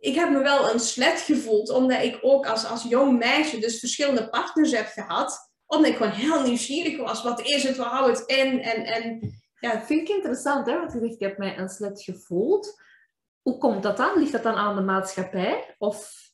ik 0.00 0.14
heb 0.14 0.30
me 0.30 0.38
wel 0.42 0.70
een 0.72 0.80
slet 0.80 1.20
gevoeld, 1.20 1.70
omdat 1.70 2.02
ik 2.02 2.18
ook 2.22 2.46
als, 2.46 2.66
als 2.66 2.82
jong 2.82 3.18
meisje 3.18 3.58
dus 3.58 3.78
verschillende 3.78 4.28
partners 4.28 4.72
heb 4.72 4.86
gehad. 4.86 5.50
Omdat 5.66 5.90
ik 5.90 5.96
gewoon 5.96 6.12
heel 6.12 6.42
nieuwsgierig 6.42 6.96
was. 6.96 7.22
Wat 7.22 7.40
is 7.40 7.62
het, 7.62 7.76
wat 7.76 7.86
houdt 7.86 8.18
het 8.18 8.28
in? 8.30 8.62
En, 8.62 8.84
en 8.84 9.20
ja, 9.60 9.72
Dat 9.72 9.86
vind 9.86 10.00
ik 10.08 10.14
interessant, 10.16 10.66
hè? 10.66 10.78
want 10.78 10.92
je 10.92 10.98
zegt, 10.98 11.12
ik 11.12 11.20
heb 11.20 11.38
mij 11.38 11.58
een 11.58 11.68
slet 11.68 12.02
gevoeld. 12.02 12.80
Hoe 13.42 13.58
komt 13.58 13.82
dat 13.82 13.96
dan? 13.96 14.18
Ligt 14.18 14.32
dat 14.32 14.42
dan 14.42 14.54
aan 14.54 14.74
de 14.76 14.82
maatschappij? 14.82 15.74
Of 15.78 16.25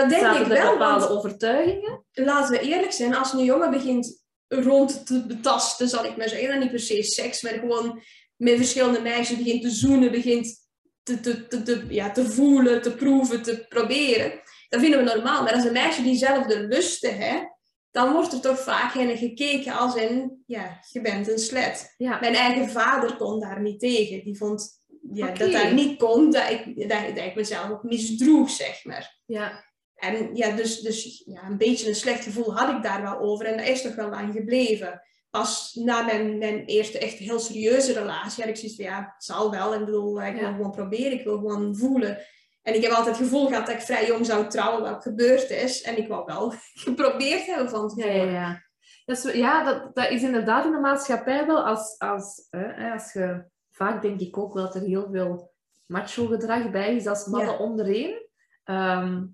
dat 0.00 0.08
denk 0.08 0.22
zaten 0.22 0.40
ik 0.42 0.46
wel. 0.46 0.72
bepaalde 0.72 1.06
Want 1.06 1.16
overtuigingen? 1.18 2.04
laten 2.12 2.52
we 2.52 2.60
eerlijk 2.60 2.92
zijn, 2.92 3.14
als 3.14 3.32
een 3.32 3.44
jongen 3.44 3.70
begint 3.70 4.22
rond 4.48 5.06
te 5.06 5.26
betasten, 5.26 5.88
zal 5.88 6.04
ik 6.04 6.16
maar 6.16 6.28
zeggen, 6.28 6.48
dan 6.48 6.58
niet 6.58 6.70
per 6.70 6.80
se 6.80 7.02
seks, 7.02 7.42
maar 7.42 7.52
gewoon 7.52 8.02
met 8.36 8.56
verschillende 8.56 9.00
meisjes 9.00 9.38
begint 9.38 9.62
te 9.62 9.70
zoenen, 9.70 10.10
begint 10.10 10.68
te, 11.02 11.20
te, 11.20 11.46
te, 11.46 11.62
te- 11.62 11.84
ja, 11.88 12.10
te 12.10 12.24
voelen, 12.30 12.82
te 12.82 12.94
proeven, 12.94 13.42
te 13.42 13.66
proberen, 13.68 14.40
dat 14.68 14.80
vinden 14.80 15.04
we 15.04 15.12
normaal. 15.14 15.42
Maar 15.42 15.52
als 15.54 15.64
een 15.64 15.72
meisje 15.72 16.02
diezelfde 16.02 16.66
lusten 16.66 17.14
heeft, 17.14 17.52
dan 17.90 18.12
wordt 18.12 18.32
er 18.32 18.40
toch 18.40 18.58
vaak 18.58 18.94
naar 18.94 19.16
gekeken 19.16 19.72
als 19.72 19.94
in, 19.94 20.42
ja, 20.46 20.78
je 20.90 21.00
bent 21.00 21.28
een 21.28 21.38
slet. 21.38 21.94
Ja, 21.96 22.18
Mijn 22.20 22.34
eigen 22.34 22.68
vader 22.68 23.16
kon 23.16 23.40
daar 23.40 23.60
niet 23.60 23.80
tegen. 23.80 24.24
Die 24.24 24.36
vond 24.36 24.82
ja, 25.12 25.26
dat 25.26 25.52
dat 25.52 25.72
niet 25.72 25.98
kon, 25.98 26.30
dat 26.30 26.50
ik, 26.50 26.88
dat, 26.88 27.16
dat 27.16 27.24
ik 27.24 27.34
mezelf 27.34 27.70
ook 27.70 27.82
misdroeg, 27.82 28.50
zeg 28.50 28.84
maar. 28.84 29.18
ja, 29.26 29.72
En 29.94 30.34
ja, 30.36 30.50
dus, 30.56 30.80
dus 30.80 31.22
ja, 31.26 31.42
een 31.46 31.56
beetje 31.58 31.88
een 31.88 31.94
slecht 31.94 32.24
gevoel 32.24 32.56
had 32.56 32.76
ik 32.76 32.82
daar 32.82 33.02
wel 33.02 33.18
over. 33.18 33.46
En 33.46 33.56
dat 33.56 33.66
is 33.66 33.82
toch 33.82 33.94
wel 33.94 34.08
lang 34.08 34.32
gebleven. 34.32 35.02
Pas 35.30 35.74
na 35.74 36.02
mijn, 36.02 36.38
mijn 36.38 36.64
eerste 36.64 36.98
echt 36.98 37.14
heel 37.14 37.38
serieuze 37.40 37.92
relatie 37.92 38.42
had 38.42 38.50
ik 38.52 38.56
zoiets 38.56 38.76
van, 38.76 38.84
ja, 38.84 39.12
het 39.14 39.24
zal 39.24 39.50
wel. 39.50 39.74
Ik 39.74 39.84
bedoel, 39.84 40.22
ik 40.22 40.34
wil 40.34 40.42
Ja. 40.42 40.52
gewoon 40.52 40.70
proberen, 40.70 41.12
ik 41.12 41.24
wil 41.24 41.36
gewoon 41.36 41.76
voelen. 41.76 42.18
En 42.62 42.74
ik 42.74 42.82
heb 42.82 42.90
altijd 42.92 43.16
het 43.18 43.24
gevoel 43.26 43.46
gehad 43.46 43.66
dat 43.66 43.74
ik 43.74 43.80
vrij 43.80 44.06
jong 44.06 44.26
zou 44.26 44.48
trouwen, 44.48 44.82
wat 44.90 45.02
gebeurd 45.02 45.50
is. 45.50 45.82
En 45.82 45.96
ik 45.98 46.08
wou 46.08 46.24
wel 46.24 46.52
geprobeerd 46.86 47.46
hebben 47.46 47.68
van 47.70 47.92
ja, 47.96 48.04
tevoren. 48.04 48.26
ja. 48.32 48.40
ja. 48.40 48.62
Dat 49.04 49.24
is, 49.24 49.32
ja, 49.32 49.64
dat, 49.64 49.94
dat 49.94 50.10
is 50.10 50.22
inderdaad 50.22 50.64
in 50.64 50.70
de 50.72 50.78
maatschappij 50.78 51.46
wel. 51.46 51.66
Als, 51.66 51.98
als, 51.98 52.46
hè, 52.50 52.92
als 52.92 53.12
je, 53.12 53.44
vaak 53.70 54.02
denk 54.02 54.20
ik 54.20 54.38
ook 54.38 54.54
wel 54.54 54.62
dat 54.64 54.74
er 54.74 54.80
heel 54.82 55.08
veel 55.12 55.52
macho-gedrag 55.86 56.70
bij 56.70 56.96
is, 56.96 57.06
als 57.06 57.26
mannen 57.26 57.52
Ja. 57.52 57.58
ondereen. 57.58 58.28
Ehm, 58.64 59.24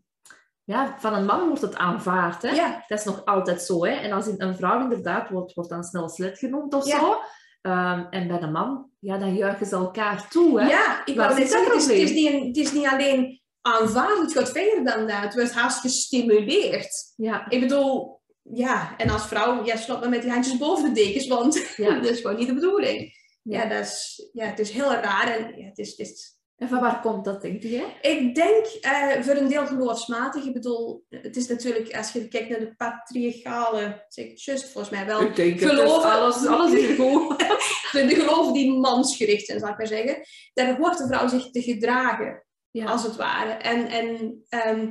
ja, 0.71 0.97
van 0.99 1.15
een 1.15 1.25
man 1.25 1.47
wordt 1.47 1.63
het 1.63 1.77
aanvaard. 1.77 2.43
Hè? 2.43 2.51
Ja. 2.51 2.85
Dat 2.89 2.99
is 2.99 3.05
nog 3.05 3.25
altijd 3.25 3.63
zo. 3.63 3.85
Hè? 3.85 3.93
En 3.93 4.13
als 4.13 4.27
een 4.37 4.57
vrouw 4.57 4.81
inderdaad 4.83 5.29
wordt, 5.31 5.55
wordt 5.55 5.71
dan 5.71 5.85
snel 5.85 6.09
slet 6.09 6.39
genoemd 6.39 6.75
of 6.75 6.87
Ja. 6.87 6.99
zo. 6.99 7.19
Ehm, 7.61 8.05
en 8.11 8.29
bij 8.29 8.39
de 8.39 8.47
man, 8.47 8.91
ja, 8.99 9.19
dan 9.19 9.35
juichen 9.35 9.67
ze 9.67 9.75
elkaar 9.75 10.29
toe. 10.29 10.61
Hè? 10.61 10.69
Ja, 10.69 11.03
ik 11.05 11.17
wou 11.17 11.39
net 11.39 11.51
zeggen, 11.51 11.73
het 11.73 11.81
is, 11.81 11.87
het, 11.87 11.97
is 11.97 12.13
niet, 12.13 12.47
het 12.47 12.57
is 12.57 12.73
niet 12.73 12.87
alleen 12.87 13.41
aanvaard, 13.61 14.19
het 14.19 14.33
gaat 14.33 14.51
verder 14.51 14.85
dan 14.85 15.07
dat. 15.07 15.17
Het 15.21 15.35
wordt 15.35 15.53
haast 15.53 15.81
gestimuleerd. 15.81 17.13
Ja, 17.17 17.49
Ik 17.51 17.61
bedoel, 17.61 18.21
ja, 18.43 18.97
en 18.97 19.11
als 19.11 19.27
vrouw, 19.27 19.65
ja, 19.65 19.77
slap 19.77 20.01
maar 20.01 20.09
met 20.09 20.23
die 20.23 20.31
handjes 20.31 20.59
boven 20.59 20.95
de 20.95 21.01
dekens, 21.05 21.27
want 21.27 21.75
Ja. 21.77 21.95
dat 22.01 22.11
is 22.11 22.21
gewoon 22.21 22.37
niet 22.37 22.47
de 22.49 22.55
bedoeling. 22.55 23.19
Ja. 23.43 23.63
Ja, 23.63 23.69
dat 23.69 23.85
is, 23.87 24.29
ja 24.33 24.45
het 24.47 24.59
is 24.59 24.71
heel 24.71 24.93
raar 24.93 25.29
en 25.29 25.59
ja, 25.59 25.67
het 25.67 25.79
is, 25.79 25.91
het 25.91 25.99
is 25.99 26.39
En 26.61 26.69
van 26.69 26.81
waar 26.81 27.01
komt 27.01 27.25
dat, 27.25 27.43
denk 27.43 27.63
jij? 27.63 27.97
ik 28.03 28.35
denk 28.35 28.67
eh, 28.67 29.23
voor 29.23 29.35
een 29.35 29.49
deel 29.49 29.67
geloofsmatig. 29.67 30.45
Ik 30.45 30.53
bedoel, 30.53 31.05
het 31.09 31.37
is 31.37 31.49
natuurlijk, 31.49 31.97
als 31.97 32.13
je 32.13 32.29
kijkt 32.29 32.49
naar 32.49 32.59
de 32.59 32.75
patriarchale, 32.77 34.05
zeg 34.09 34.27
ik 34.27 34.67
volgens 34.67 34.91
mij 34.91 35.07
wel, 35.07 35.21
Ik 35.21 35.37
denk 35.37 35.61
het, 35.61 35.71
dus 35.71 35.91
alles, 35.91 36.47
alles 36.47 36.73
is 36.73 36.97
goed. 36.97 37.39
de, 37.93 38.07
de 38.07 38.15
geloven 38.15 38.53
die 38.53 38.73
mansgericht 38.73 39.47
zijn, 39.47 39.59
zal 39.61 39.69
ik 39.69 39.79
maar 39.79 39.87
zeggen. 39.87 40.17
Daar 40.53 40.77
hoort 40.77 40.99
de 40.99 41.07
vrouw 41.07 41.29
zich 41.29 41.51
te 41.51 41.63
gedragen, 41.63 42.45
Ja. 42.71 42.85
als 42.87 43.03
het 43.03 43.17
ware. 43.17 43.51
En, 43.51 43.87
en 43.87 44.43
ehm, 44.49 44.87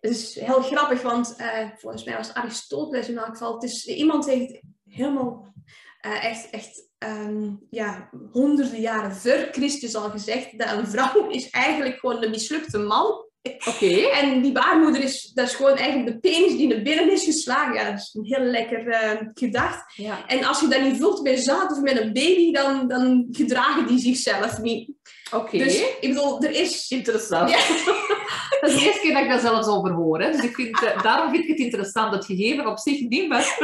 het 0.00 0.10
is 0.10 0.40
heel 0.40 0.62
grappig, 0.62 1.02
want 1.02 1.36
eh, 1.36 1.68
volgens 1.76 2.04
mij 2.04 2.16
was 2.16 2.34
Aristoteles 2.34 3.08
in 3.08 3.18
elk 3.18 3.26
geval. 3.26 3.54
Het 3.54 3.62
is, 3.62 3.86
iemand 3.86 4.26
heeft 4.26 4.60
helemaal 4.88 5.54
eh, 6.00 6.24
echt, 6.24 6.50
echt 6.50 6.88
ehm, 7.04 7.50
ja, 7.70 8.10
honderden 8.32 8.80
jaren 8.80 9.16
voor 9.16 9.48
Christus 9.52 9.94
al 9.94 10.10
gezegd 10.10 10.58
dat 10.58 10.72
een 10.72 10.86
vrouw 10.86 11.28
is 11.28 11.50
eigenlijk 11.50 11.98
gewoon 11.98 12.22
een 12.22 12.30
mislukte 12.30 12.78
man. 12.78 13.24
Oké. 13.68 14.08
En 14.12 14.42
die 14.42 14.52
baarmoeder 14.52 15.02
is, 15.02 15.30
dat 15.34 15.46
is 15.46 15.54
gewoon 15.54 15.76
eigenlijk 15.76 16.12
de 16.12 16.28
penis 16.28 16.56
die 16.56 16.68
naar 16.68 16.82
binnen 16.82 17.12
is 17.12 17.24
geslagen. 17.24 17.74
Ja, 17.74 17.90
dat 17.90 17.98
is 17.98 18.14
een 18.14 18.24
heel 18.24 18.44
lekker 18.44 18.88
eh, 18.88 19.20
gedacht. 19.34 19.94
Ja. 19.96 20.26
En 20.26 20.44
als 20.44 20.60
je 20.60 20.68
dat 20.68 20.82
niet 20.82 20.96
vult 20.96 21.22
met 21.22 21.40
zaad 21.40 21.72
of 21.72 21.80
met 21.80 22.00
een 22.00 22.12
baby, 22.12 22.52
dan, 22.52 22.88
dan 22.88 23.26
gedragen 23.30 23.86
die 23.86 23.98
zichzelf 23.98 24.58
niet. 24.58 24.90
Oké. 25.34 25.58
Dus 25.58 25.80
ik 26.00 26.08
bedoel, 26.08 26.42
er 26.42 26.50
is... 26.50 26.88
Interessant. 26.88 27.50
Ja. 27.50 27.58
Dat 28.60 28.70
is 28.70 28.78
de 28.78 28.84
eerste 28.84 29.00
keer 29.00 29.12
dat 29.12 29.22
ik 29.22 29.28
daar 29.28 29.40
zelfs 29.40 29.68
over 29.68 29.90
hoor. 29.90 30.20
Hè. 30.20 30.30
Dus 30.30 30.42
ik 30.42 30.54
vind, 30.54 30.82
eh, 30.82 31.02
daarom 31.02 31.30
vind 31.30 31.42
ik 31.42 31.48
het 31.48 31.58
interessant. 31.58 32.14
Het 32.14 32.24
gegeven 32.24 32.66
op 32.66 32.78
zich 32.78 33.00
niet, 33.00 33.28
maar... 33.28 33.42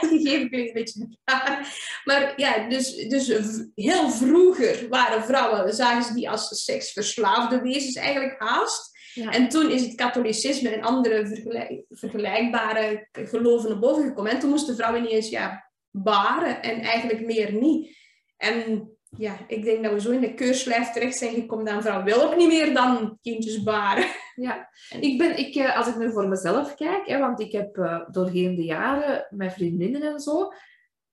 gegeven 0.00 0.48
klinkt 0.48 0.68
een 0.68 0.72
beetje 0.72 1.08
raar. 1.24 1.76
Maar 2.04 2.32
ja, 2.36 2.68
dus, 2.68 2.94
dus 2.94 3.26
heel 3.74 4.10
vroeger 4.10 4.86
waren 4.88 5.24
vrouwen, 5.24 5.74
zagen 5.74 6.02
ze 6.04 6.14
die 6.14 6.30
als 6.30 6.64
seksverslaafde 6.64 7.60
wezens 7.60 7.94
eigenlijk 7.94 8.34
haast. 8.38 8.92
Ja. 9.14 9.30
En 9.30 9.48
toen 9.48 9.70
is 9.70 9.82
het 9.82 9.94
katholicisme 9.94 10.68
en 10.68 10.82
andere 10.82 11.26
vergelijk- 11.26 11.84
vergelijkbare 11.90 13.08
geloven 13.12 13.68
naar 13.68 13.78
boven 13.78 14.04
gekomen. 14.04 14.30
En 14.30 14.38
toen 14.38 14.50
moesten 14.50 14.76
vrouwen 14.76 15.04
ineens 15.04 15.28
ja, 15.28 15.70
baren 15.90 16.62
en 16.62 16.80
eigenlijk 16.80 17.20
meer 17.20 17.52
niet. 17.52 17.96
En 18.36 18.93
ja, 19.16 19.36
ik 19.46 19.64
denk 19.64 19.82
dat 19.82 19.92
we 19.92 20.00
zo 20.00 20.10
in 20.10 20.20
de 20.20 20.34
keurslijf 20.34 20.90
terecht 20.90 21.16
zijn 21.16 21.34
gekomen 21.34 21.74
een 21.74 21.82
vrouw 21.82 22.02
wil 22.02 22.22
ook 22.22 22.36
niet 22.36 22.48
meer 22.48 22.74
dan 22.74 23.18
kindjes 23.22 23.62
baren. 23.62 24.06
Ja, 24.34 24.68
ik 25.00 25.18
ben, 25.18 25.38
ik, 25.38 25.54
eh, 25.54 25.76
als 25.76 25.86
ik 25.86 25.96
nu 25.96 26.12
voor 26.12 26.28
mezelf 26.28 26.74
kijk, 26.74 27.06
hè, 27.06 27.18
want 27.18 27.40
ik 27.40 27.52
heb 27.52 27.76
eh, 27.76 28.00
doorheen 28.10 28.54
de 28.54 28.64
jaren 28.64 29.26
met 29.30 29.52
vriendinnen 29.52 30.02
en 30.02 30.20
zo, 30.20 30.52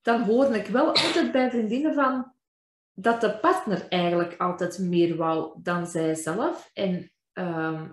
dan 0.00 0.22
hoor 0.22 0.54
ik 0.54 0.66
wel 0.66 0.86
altijd 0.86 1.32
bij 1.32 1.50
vriendinnen 1.50 1.94
van 1.94 2.32
dat 2.94 3.20
de 3.20 3.38
partner 3.38 3.86
eigenlijk 3.88 4.40
altijd 4.40 4.78
meer 4.78 5.16
wou 5.16 5.58
dan 5.62 5.86
zijzelf. 5.86 6.70
En 6.72 7.12
ehm, 7.32 7.86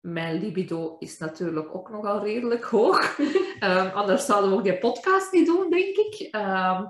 mijn 0.00 0.40
libido 0.40 0.96
is 0.98 1.18
natuurlijk 1.18 1.74
ook 1.74 1.90
nogal 1.90 2.22
redelijk 2.22 2.64
hoog. 2.64 3.18
Ehm, 3.60 3.94
anders 3.94 4.26
zouden 4.26 4.50
we 4.50 4.56
ook 4.56 4.64
die 4.64 4.78
podcast 4.78 5.32
niet 5.32 5.46
doen, 5.46 5.70
denk 5.70 5.96
ik. 5.96 6.28
Ehm, 6.30 6.84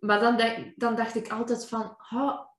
maar 0.00 0.20
dan, 0.20 0.40
dan 0.76 0.96
dacht 0.96 1.14
ik 1.14 1.28
altijd 1.28 1.68
van, 1.68 1.94
"Ha, 1.96 2.50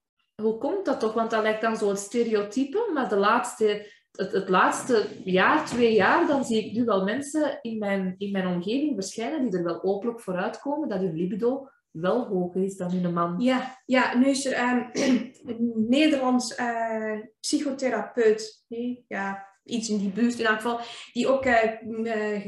hoe 0.41 0.57
komt 0.57 0.85
dat 0.85 0.99
toch? 0.99 1.13
Want 1.13 1.31
dat 1.31 1.41
lijkt 1.43 1.61
dan 1.61 1.77
zo'n 1.77 1.97
stereotype, 1.97 2.89
maar 2.93 3.09
de 3.09 3.15
laatste 3.15 3.97
het, 4.11 4.49
laatste 4.49 5.07
jaar, 5.23 5.65
twee 5.65 5.93
jaar, 5.93 6.27
dan 6.27 6.45
zie 6.45 6.65
ik 6.65 6.73
nu 6.73 6.85
wel 6.85 7.03
mensen 7.03 7.59
in 7.61 7.77
mijn, 7.77 8.15
in 8.17 8.31
mijn 8.31 8.47
omgeving 8.47 8.93
verschijnen 8.95 9.49
die 9.49 9.57
er 9.57 9.63
wel 9.65 9.83
openlijk 9.83 10.21
voor 10.21 10.35
uitkomen 10.35 10.89
dat 10.89 10.99
hun 10.99 11.15
libido 11.15 11.67
wel 11.91 12.25
hoger 12.27 12.63
is 12.63 12.75
dan 12.77 12.91
hun 12.91 13.13
man. 13.13 13.39
Ja, 13.39 13.77
ja 13.85 14.17
nu 14.17 14.27
is 14.27 14.45
er 14.45 14.53
ehm, 14.53 14.83
een 14.93 15.73
Nederlands 15.87 16.55
eh, 16.55 17.19
psychotherapeut, 17.39 18.65
ja, 19.07 19.45
iets 19.63 19.89
in 19.89 19.97
die 19.97 20.11
buurt 20.11 20.39
in 20.39 20.45
elk 20.45 20.55
geval, 20.55 20.79
die 21.13 21.27
ook 21.27 21.45
eh, 21.45 21.61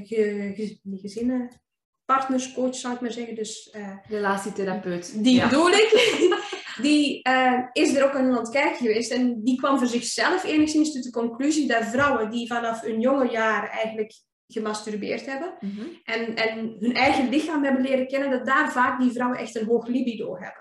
ge- 0.05 0.79
gezinnen, 0.91 1.61
partnerscoach 2.13 2.75
zou 2.75 2.93
ik 2.93 3.01
maar 3.01 3.11
zeggen, 3.11 3.35
dus 3.35 3.69
eh, 3.69 3.97
Relatietherapeut. 4.09 5.23
die 5.23 5.35
ja. 5.35 5.49
bedoel 5.49 5.69
ik, 5.69 5.89
die 6.87 7.23
eh, 7.23 7.59
is 7.71 7.95
er 7.95 8.03
ook 8.05 8.15
aan 8.15 8.35
het 8.35 8.49
kijken 8.49 8.77
geweest 8.77 9.11
en 9.11 9.43
die 9.43 9.57
kwam 9.57 9.77
voor 9.77 9.87
zichzelf 9.87 10.43
enigszins 10.43 10.93
tot 10.93 11.03
de 11.03 11.11
conclusie 11.11 11.67
dat 11.67 11.83
vrouwen 11.83 12.29
die 12.31 12.47
vanaf 12.47 12.81
hun 12.81 12.99
jonge 12.99 13.29
jaren 13.31 13.69
eigenlijk 13.69 14.13
gemasturbeerd 14.47 15.25
hebben 15.25 15.53
Mhm. 15.59 15.81
en, 16.03 16.35
en 16.35 16.75
hun 16.79 16.93
eigen 16.95 17.29
lichaam 17.29 17.63
hebben 17.63 17.81
leren 17.83 18.07
kennen, 18.07 18.29
dat 18.29 18.45
daar 18.45 18.71
vaak 18.71 19.01
die 19.01 19.11
vrouwen 19.11 19.39
echt 19.39 19.55
een 19.55 19.65
hoog 19.65 19.87
libido 19.87 20.33
hebben. 20.33 20.60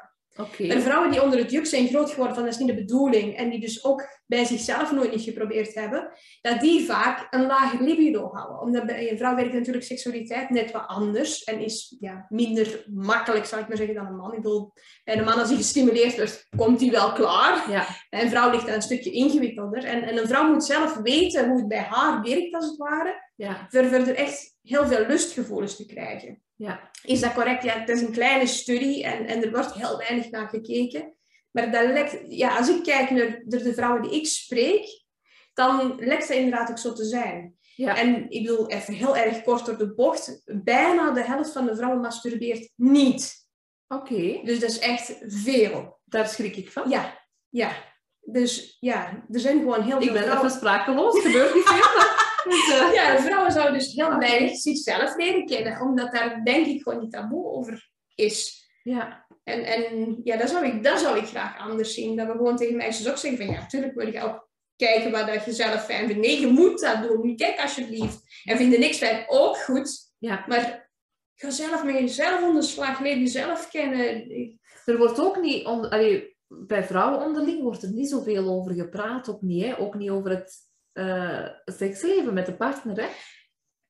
En 0.59 0.83
vrouwen 0.83 1.11
die 1.11 1.23
onder 1.23 1.39
het 1.39 1.51
juk 1.51 1.67
zijn 1.67 1.89
groot 1.89 2.11
geworden 2.11 2.35
van 2.35 2.45
dat 2.45 2.53
is 2.53 2.59
niet 2.59 2.69
de 2.69 2.75
bedoeling 2.75 3.37
en 3.37 3.51
die 3.51 3.61
dus 3.61 3.85
ook 3.85 4.09
bij 4.27 4.45
zichzelf 4.45 4.93
nooit 4.93 5.11
niet 5.11 5.23
geprobeerd 5.23 5.75
hebben, 5.75 6.11
dat 6.41 6.61
die 6.61 6.85
vaak 6.85 7.27
een 7.31 7.47
lager 7.47 7.83
libido 7.83 8.31
houden. 8.33 8.61
Omdat 8.61 8.87
bij 8.87 9.11
een 9.11 9.19
vrouw 9.19 9.35
werkt 9.35 9.53
natuurlijk 9.53 9.85
seksualiteit 9.85 10.51
net 10.51 10.71
wat 10.71 10.87
anders 10.87 11.45
en 11.45 11.61
is 11.61 11.97
ja, 12.01 12.27
minder 12.29 12.85
makkelijk, 12.93 13.45
zou 13.45 13.63
ik 13.63 13.69
maar 13.69 13.77
zeggen, 13.77 13.95
dan 13.95 14.07
een 14.07 14.17
man. 14.17 14.33
Ik 14.33 14.43
bedoel, 14.43 14.73
bij 15.05 15.19
een 15.19 15.25
man 15.25 15.39
als 15.39 15.49
hij 15.49 15.57
gestimuleerd 15.57 16.17
wordt, 16.17 16.47
komt 16.57 16.81
hij 16.81 16.91
wel 16.91 17.13
klaar. 17.13 17.71
Ja. 17.71 17.87
Bij 18.11 18.23
een 18.23 18.31
vrouw 18.31 18.51
ligt 18.51 18.67
dat 18.67 18.75
een 18.75 18.83
stukje 18.83 19.11
ingewikkelder. 19.11 19.85
En, 19.85 20.03
en 20.03 20.19
een 20.19 20.29
vrouw 20.29 20.53
moet 20.53 20.65
zelf 20.65 20.97
weten 20.97 21.49
hoe 21.49 21.59
het 21.59 21.69
bij 21.69 21.83
haar 21.83 22.23
werkt, 22.23 22.55
als 22.55 22.67
het 22.67 22.77
ware, 22.77 23.31
Ja. 23.37 23.67
voor, 23.69 23.85
voor 23.85 23.99
er 23.99 24.15
echt 24.15 24.57
heel 24.63 24.87
veel 24.87 25.07
lustgevoelens 25.07 25.77
te 25.77 25.87
krijgen. 25.87 26.43
Ja. 26.61 26.91
Is 27.03 27.21
dat 27.21 27.33
correct? 27.33 27.63
Ja, 27.63 27.79
het 27.79 27.89
is 27.89 28.01
een 28.01 28.13
kleine 28.13 28.47
studie 28.47 29.05
en, 29.05 29.27
en 29.27 29.43
er 29.43 29.51
wordt 29.51 29.73
heel 29.73 29.99
weinig 29.99 30.31
naar 30.31 30.49
gekeken. 30.49 31.15
Maar 31.51 31.71
dat 31.71 31.87
lekt, 31.87 32.19
ja, 32.29 32.57
als 32.57 32.69
ik 32.69 32.83
kijk 32.83 33.11
naar 33.11 33.43
de, 33.45 33.63
de 33.63 33.75
vrouwen 33.75 34.03
die 34.03 34.21
ik 34.21 34.27
spreek, 34.27 35.05
dan 35.55 35.95
lijkt 35.99 36.29
dat 36.29 36.37
inderdaad 36.37 36.71
ook 36.71 36.79
zo 36.79 36.93
te 36.93 37.05
zijn. 37.05 37.55
Ja. 37.75 37.97
En 37.97 38.31
ik 38.31 38.43
bedoel, 38.47 38.69
even 38.69 38.95
heel 38.95 39.17
erg 39.17 39.43
kort 39.43 39.67
door 39.67 39.79
de 39.79 39.95
bocht, 39.95 40.43
bijna 40.45 41.11
de 41.11 41.25
helft 41.25 41.53
van 41.53 41.67
de 41.67 41.77
vrouwen 41.77 42.01
masturbeert 42.01 42.73
niet. 42.77 43.47
Oké. 43.89 44.41
Dus 44.45 44.61
dat 44.61 44.71
is 44.71 44.79
echt 44.79 45.19
veel. 45.27 46.01
Daar 46.05 46.29
schrik 46.29 46.57
ik 46.57 46.73
van. 46.73 46.91
Ja, 46.91 47.27
ja. 47.49 47.73
Dus 48.21 48.77
ja, 48.81 49.25
er 49.31 49.41
zijn 49.41 49.59
gewoon 49.59 49.83
heel 49.83 49.99
veel 49.99 50.07
Ik 50.07 50.13
ben 50.13 50.23
vrouwen... 50.23 50.47
even 50.47 50.59
sprakeloos. 50.59 51.21
Gebeurt 51.21 51.55
niet 51.55 51.69
veel. 51.69 52.03
eh, 52.45 52.93
Ja, 52.95 53.17
de 53.17 53.23
vrouwen 53.23 53.53
zouden 53.53 53.79
dus 53.79 53.93
heel 53.93 54.19
weinig 54.19 54.57
zichzelf 54.57 55.17
leren 55.17 55.47
kennen, 55.47 55.81
omdat 55.81 56.13
daar 56.13 56.45
denk 56.45 56.67
ik 56.67 56.83
gewoon 56.83 57.01
niet 57.01 57.13
taboe 57.13 57.45
over 57.45 57.91
is. 58.15 58.69
ja. 58.83 59.29
En, 59.45 59.65
en 59.65 60.21
ja, 60.25 60.37
dat 60.37 60.51
zou, 60.51 60.67
ik, 60.67 60.85
dat 60.85 61.01
zou 61.01 61.19
ik 61.19 61.25
graag 61.25 61.59
anders 61.59 61.95
zien. 61.95 62.17
Dat 62.17 62.27
we 62.27 62.33
gewoon 62.33 62.57
tegen 62.57 62.77
meisjes 62.77 63.09
ook 63.09 63.17
zeggen 63.17 63.45
van 63.45 63.55
ja, 63.55 63.61
natuurlijk 63.61 63.95
moet 63.95 64.13
je 64.13 64.23
ook 64.23 64.49
kijken 64.77 65.11
wat 65.11 65.27
dat 65.27 65.45
je 65.45 65.53
zelf 65.53 65.85
fijn 65.85 66.07
vindt. 66.07 66.27
Nee, 66.27 66.41
je 66.41 66.47
moet 66.47 66.81
dat 66.81 67.03
doen. 67.03 67.37
Kijk 67.37 67.61
alsjeblieft. 67.61 68.21
En 68.45 68.57
vind 68.57 68.73
je 68.73 68.79
niks 68.79 68.97
fijn, 68.97 69.25
ook 69.29 69.57
goed. 69.57 70.13
Ja. 70.19 70.45
Maar 70.49 70.91
ga 71.35 71.51
zelf 71.51 71.85
met 71.85 71.95
jezelf 71.95 72.43
onder 72.43 72.61
de 72.61 72.67
slag. 72.69 73.01
Leer 73.01 73.19
jezelf 73.19 73.69
kennen. 73.71 74.31
Er 74.85 74.99
wordt 74.99 75.21
ook 75.21 75.41
niet... 75.41 75.65
Allee, 75.65 76.37
bij 76.47 76.85
vrouwen 76.85 77.25
onderling 77.25 77.63
wordt 77.63 77.83
er 77.83 77.93
niet 77.93 78.09
zoveel 78.09 78.49
over 78.49 78.75
gepraat. 78.75 79.29
Ook 79.29 79.43
niet, 79.43 79.65
hè? 79.65 79.79
Ook 79.79 79.95
niet 79.95 80.11
over 80.11 80.31
het 80.31 80.70
eh, 80.93 81.47
seksleven 81.65 82.35
met 82.35 82.47
de 82.47 82.57
partner, 82.57 82.97
hè? 82.97 83.09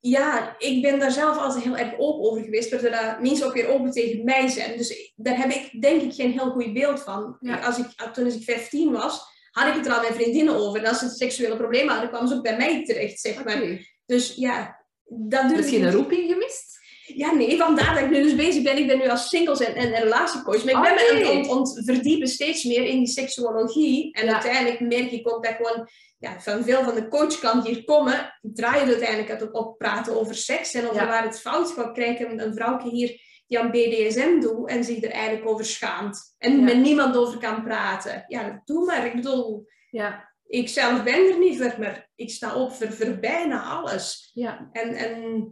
Ja, 0.03 0.55
ik 0.59 0.83
ben 0.83 0.99
daar 0.99 1.11
zelf 1.11 1.39
altijd 1.39 1.65
heel 1.65 1.77
erg 1.77 1.99
open 1.99 2.31
over 2.31 2.43
geweest, 2.43 2.71
waardoor 2.71 2.91
dat 2.91 3.21
mensen 3.21 3.47
ook 3.47 3.55
weer 3.55 3.69
open 3.69 3.91
tegen 3.91 4.25
mij 4.25 4.49
zijn. 4.49 4.77
Dus 4.77 5.13
daar 5.17 5.37
heb 5.37 5.51
ik 5.51 5.83
denk 5.83 6.03
ik 6.03 6.13
geen 6.13 6.31
heel 6.31 6.51
goed 6.51 6.73
beeld 6.73 7.03
van. 7.03 7.37
Ja. 7.41 7.61
Als 7.61 7.79
ik, 7.79 7.87
toen 8.13 8.27
ik 8.27 8.43
15 8.43 8.93
was, 8.93 9.21
had 9.51 9.69
ik 9.69 9.75
het 9.75 9.87
er 9.87 9.93
al 9.93 10.01
met 10.01 10.15
vriendinnen 10.15 10.55
over. 10.55 10.81
En 10.81 10.89
als 10.89 10.99
ze 10.99 11.09
seksuele 11.09 11.57
problemen 11.57 11.93
hadden, 11.93 12.09
kwamen 12.09 12.29
ze 12.29 12.35
ook 12.35 12.43
bij 12.43 12.57
mij 12.57 12.85
terecht, 12.85 13.21
zeg 13.21 13.45
maar. 13.45 13.87
Dus 14.07 14.35
ja, 14.35 14.87
dat 15.05 15.43
durf 15.43 15.57
Misschien 15.57 15.81
ik 15.81 15.87
een 15.87 15.93
roeping 15.93 16.31
gemist? 16.31 16.70
Ja, 17.15 17.33
nee, 17.35 17.57
vandaar 17.59 17.95
dat 17.95 18.03
ik 18.05 18.11
nu 18.11 18.23
dus 18.23 18.35
bezig 18.35 18.63
ben. 18.63 18.77
Ik 18.79 18.87
ben 18.87 18.99
nu 18.99 19.09
als 19.09 19.29
singles 19.29 19.61
en, 19.61 19.75
en, 19.75 19.93
en 19.93 20.03
relatiecoach. 20.03 20.65
Maar 20.65 20.75
ik 20.75 20.97
ben 20.97 21.07
Oh, 21.15 21.21
me 21.21 21.31
aan 21.31 21.37
het 21.39 21.49
ont, 21.49 21.81
verdiepen 21.85 22.29
steeds 22.29 22.65
meer 22.65 22.85
in 22.85 22.99
die 22.99 23.07
seksuologie. 23.07 24.13
En 24.13 24.25
Ja. 24.27 24.33
uiteindelijk 24.33 24.81
merk 24.81 25.11
ik 25.11 25.33
ook 25.35 25.45
dat 25.45 25.55
gewoon 25.55 25.89
ja, 26.19 26.41
van 26.41 26.65
veel 26.65 26.83
van 26.85 26.95
de 26.95 27.09
coachklanten 27.09 27.73
hier 27.73 27.85
komen, 27.85 28.39
draaien 28.41 28.87
uiteindelijk 28.87 29.31
uit 29.31 29.43
op, 29.43 29.55
op 29.55 29.79
praten 29.79 30.21
over 30.21 30.35
seks 30.35 30.75
en 30.75 30.85
over 30.85 31.03
Ja. 31.03 31.07
waar 31.07 31.23
het 31.25 31.41
fout 31.41 31.71
gaat. 31.71 31.93
Krijg 31.93 32.19
ik 32.19 32.29
een, 32.31 32.43
een 32.43 32.55
vrouwtje 32.55 32.91
hier 32.91 33.21
die 33.47 33.59
aan 33.59 33.71
BDSM 33.71 34.41
doet 34.41 34.69
en 34.69 34.85
zich 34.85 35.03
er 35.03 35.11
eigenlijk 35.11 35.49
over 35.49 35.65
schaamt. 35.65 36.35
En 36.39 36.57
Ja. 36.57 36.63
met 36.63 36.77
niemand 36.77 37.17
over 37.17 37.39
kan 37.39 37.63
praten. 37.65 38.25
Ja, 38.29 38.63
doe 38.65 38.85
maar. 38.85 39.07
Ik 39.07 39.15
bedoel, 39.15 39.67
Ja. 39.91 40.29
ik 40.47 40.69
zelf 40.69 41.03
ben 41.03 41.31
er 41.33 41.39
niet 41.39 41.57
voor, 41.63 41.75
maar 41.79 42.11
ik 42.15 42.31
sta 42.31 42.55
op 42.55 42.73
voor, 42.73 42.93
voor 42.93 43.19
bijna 43.19 43.63
alles. 43.63 44.31
Ja. 44.35 44.69
En, 44.73 44.95
en 44.95 45.51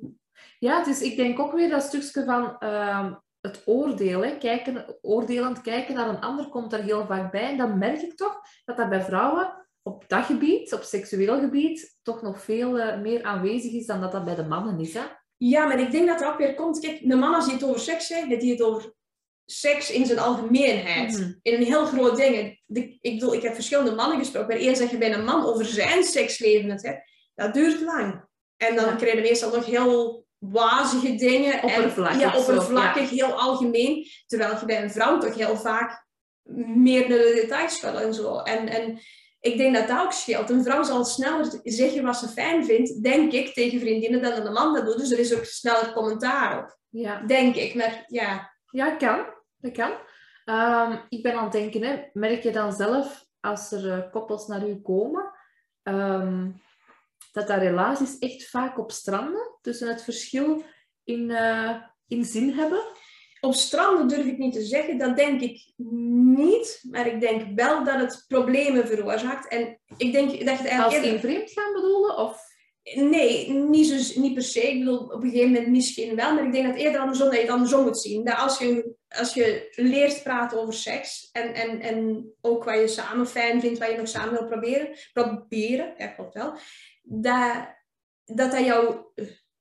Ja, 0.59 0.85
dus 0.85 1.03
ik 1.03 1.17
denk 1.17 1.39
ook 1.39 1.53
weer 1.53 1.71
dat 1.71 1.83
stukje 1.83 2.25
van 2.25 2.59
ehm, 2.59 3.15
het 3.41 3.63
oordeel, 3.67 4.25
hè. 4.25 4.37
Kijken, 4.37 4.99
oordelend 5.01 5.61
kijken 5.61 5.95
naar 5.95 6.09
een 6.09 6.21
ander 6.21 6.49
komt 6.49 6.73
er 6.73 6.83
heel 6.83 7.07
vaak 7.07 7.33
bij. 7.33 7.43
En 7.51 7.57
dan 7.57 7.79
merk 7.79 8.01
ik 8.03 8.17
toch 8.17 8.41
dat 8.65 8.77
dat 8.77 8.89
bij 8.89 9.03
vrouwen 9.03 9.67
op 9.83 10.05
dat 10.09 10.25
gebied, 10.25 10.73
op 10.75 10.83
seksueel 10.83 11.41
gebied, 11.41 11.99
toch 12.03 12.23
nog 12.23 12.43
veel 12.43 12.79
eh, 12.79 13.01
meer 13.01 13.23
aanwezig 13.23 13.73
is 13.73 13.87
dan 13.87 14.01
dat 14.01 14.13
dat 14.13 14.25
bij 14.25 14.35
de 14.35 14.45
mannen 14.45 14.81
is. 14.81 14.95
Hè? 14.95 15.03
Ja, 15.37 15.67
maar 15.67 15.81
ik 15.81 15.91
denk 15.91 16.07
dat 16.09 16.19
dat 16.19 16.29
ook 16.33 16.39
weer 16.39 16.55
komt. 16.55 16.79
Kijk, 16.81 17.09
de 17.09 17.17
man 17.17 17.35
als 17.35 17.45
die 17.45 17.55
het 17.55 17.65
over 17.65 17.81
seks 17.81 18.09
dat 18.09 18.19
hij 18.43 18.49
het 18.51 18.63
over 18.63 18.93
seks 19.45 19.91
in 19.91 20.07
zijn 20.07 20.19
algemeenheid. 20.19 21.19
Mhm. 21.19 21.33
In 21.43 21.55
een 21.55 21.63
heel 21.65 21.85
groot 21.87 22.17
ding. 22.17 22.61
De- 22.67 22.99
ik 23.01 23.19
bedoel, 23.19 23.35
ik 23.35 23.43
heb 23.43 23.55
verschillende 23.55 23.95
mannen 23.95 24.19
gesproken. 24.19 24.49
Bij 24.49 24.59
eerst 24.59 24.81
dat 24.81 24.91
je 24.91 24.99
bij 24.99 25.15
een 25.15 25.25
man 25.25 25.45
over 25.45 25.65
zijn 25.65 26.05
seksleven 26.05 26.71
het 26.71 26.83
hebt, 26.83 27.11
dat 27.35 27.55
duurt 27.55 27.81
lang. 27.81 28.25
En 28.57 28.77
dan 28.77 28.85
Ja. 28.85 28.95
krijg 28.95 29.15
je 29.15 29.21
meestal 29.21 29.51
nog 29.55 29.65
heel 29.65 30.27
wazige 30.39 31.15
dingen. 31.15 31.53
en- 31.63 31.65
Oppervlakkig 31.65 32.21
Ja, 32.21 32.33
zo, 32.33 32.39
oppervlakkig, 32.39 33.11
heel 33.11 33.33
algemeen. 33.41 34.07
Terwijl 34.27 34.59
je 34.61 34.67
bij 34.67 34.83
een 34.83 34.91
vrouw 34.91 35.19
toch 35.19 35.35
heel 35.35 35.57
vaak 35.57 36.07
meer 36.77 37.09
naar 37.09 37.19
de 37.19 37.39
details 37.43 37.79
gaat 37.81 38.01
en 38.01 38.15
zo. 38.15 38.39
En, 38.39 38.69
en 38.69 38.99
ik 39.41 39.57
denk 39.57 39.75
dat 39.75 39.89
dat 39.89 40.01
ook 40.05 40.13
scheelt. 40.13 40.51
Een 40.51 40.65
vrouw 40.65 40.83
zal 40.83 41.05
sneller 41.05 41.61
zeggen 41.63 42.03
wat 42.05 42.17
ze 42.17 42.29
fijn 42.29 42.65
vindt, 42.65 43.03
denk 43.03 43.33
ik, 43.33 43.55
tegen 43.55 43.81
vriendinnen 43.81 44.23
dan 44.23 44.47
een 44.47 44.53
man 44.53 44.75
dat 44.75 44.85
doet. 44.87 44.99
Dus 44.99 45.11
er 45.11 45.19
is 45.19 45.35
ook 45.37 45.45
sneller 45.45 45.93
commentaar 45.93 46.59
op. 46.59 46.79
Ja. 46.89 47.21
Denk 47.27 47.55
ik. 47.57 47.75
Maar 47.75 48.05
ja, 48.07 48.53
Ja, 48.71 48.91
kan. 48.91 49.27
Dat 49.57 49.73
kan. 49.73 49.93
Ehm, 50.45 50.97
ik 51.09 51.23
ben 51.23 51.35
aan 51.35 51.43
het 51.43 51.53
denken, 51.53 51.83
hè, 51.83 52.03
merk 52.13 52.43
je 52.43 52.51
dan 52.51 52.73
zelf, 52.73 53.25
als 53.41 53.73
er 53.73 53.93
eh, 53.93 54.11
koppels 54.11 54.47
naar 54.47 54.69
u 54.69 54.81
komen, 54.83 55.31
ehm, 55.83 56.47
dat 57.33 57.47
dat 57.47 57.59
relaties 57.59 58.19
echt 58.19 58.49
vaak 58.49 58.79
op 58.79 58.93
stranden, 58.93 59.59
tussen 59.61 59.89
het 59.89 60.03
verschil 60.03 60.63
in, 61.05 61.31
eh, 61.31 61.77
in 62.09 62.25
zin 62.25 62.53
hebben? 62.53 62.83
op 63.41 63.55
stranden 63.55 64.09
durf 64.09 64.27
ik 64.27 64.39
niet 64.39 64.53
te 64.53 64.63
zeggen. 64.63 64.99
Dat 64.99 65.17
denk 65.17 65.41
ik 65.41 65.73
niet. 66.37 66.85
Maar 66.91 67.07
ik 67.07 67.21
denk 67.21 67.43
wel 67.55 67.85
dat 67.85 68.01
het 68.01 68.25
problemen 68.29 68.87
veroorzaakt. 68.87 69.49
En 69.49 69.79
ik 69.97 70.13
denk 70.13 70.29
dat 70.29 70.33
je 70.33 70.39
het 70.39 70.49
eigenlijk 70.49 70.85
Als 70.85 70.95
eerder- 70.95 71.13
in 71.13 71.21
vreemd 71.21 71.51
gaan 71.51 71.73
bedoelen? 71.73 72.17
Of... 72.17 72.47
Nee, 72.95 73.51
niet, 73.51 73.87
zo, 73.87 74.21
niet 74.21 74.35
per 74.35 74.43
se. 74.43 74.71
Ik 74.71 74.79
bedoel, 74.79 74.99
op 74.99 75.23
een 75.23 75.31
gegeven 75.31 75.53
moment 75.53 75.69
misschien 75.69 76.17
wel. 76.17 76.35
Maar 76.35 76.45
ik 76.45 76.53
denk 76.53 76.67
dat 76.67 76.77
eerder 76.77 77.01
andersom, 77.01 77.27
dat 77.27 77.35
je 77.35 77.41
het 77.41 77.51
andersom 77.51 77.85
moet 77.85 77.99
zien. 77.99 78.25
Dat 78.25 78.37
als 78.37 78.59
je, 78.59 78.95
als 79.09 79.35
je 79.35 79.73
leert 79.77 80.23
praten 80.23 80.61
over 80.61 80.75
seks 80.75 81.29
en, 81.33 81.55
en, 81.55 81.81
en 81.81 82.29
ook 82.41 82.65
wat 82.65 82.75
je 82.75 82.89
samen 82.89 83.27
fijn 83.27 83.61
vindt, 83.61 83.79
wat 83.79 83.91
je 83.91 83.97
nog 83.97 84.09
samen 84.09 84.33
wil 84.33 84.47
proberen, 84.47 84.89
proberen, 85.13 85.95
ja 85.97 86.07
klopt 86.07 86.35
wel, 86.35 86.53
dat 87.09 87.77
dat, 88.35 88.51
dat 88.51 88.65
jouw, 88.65 89.13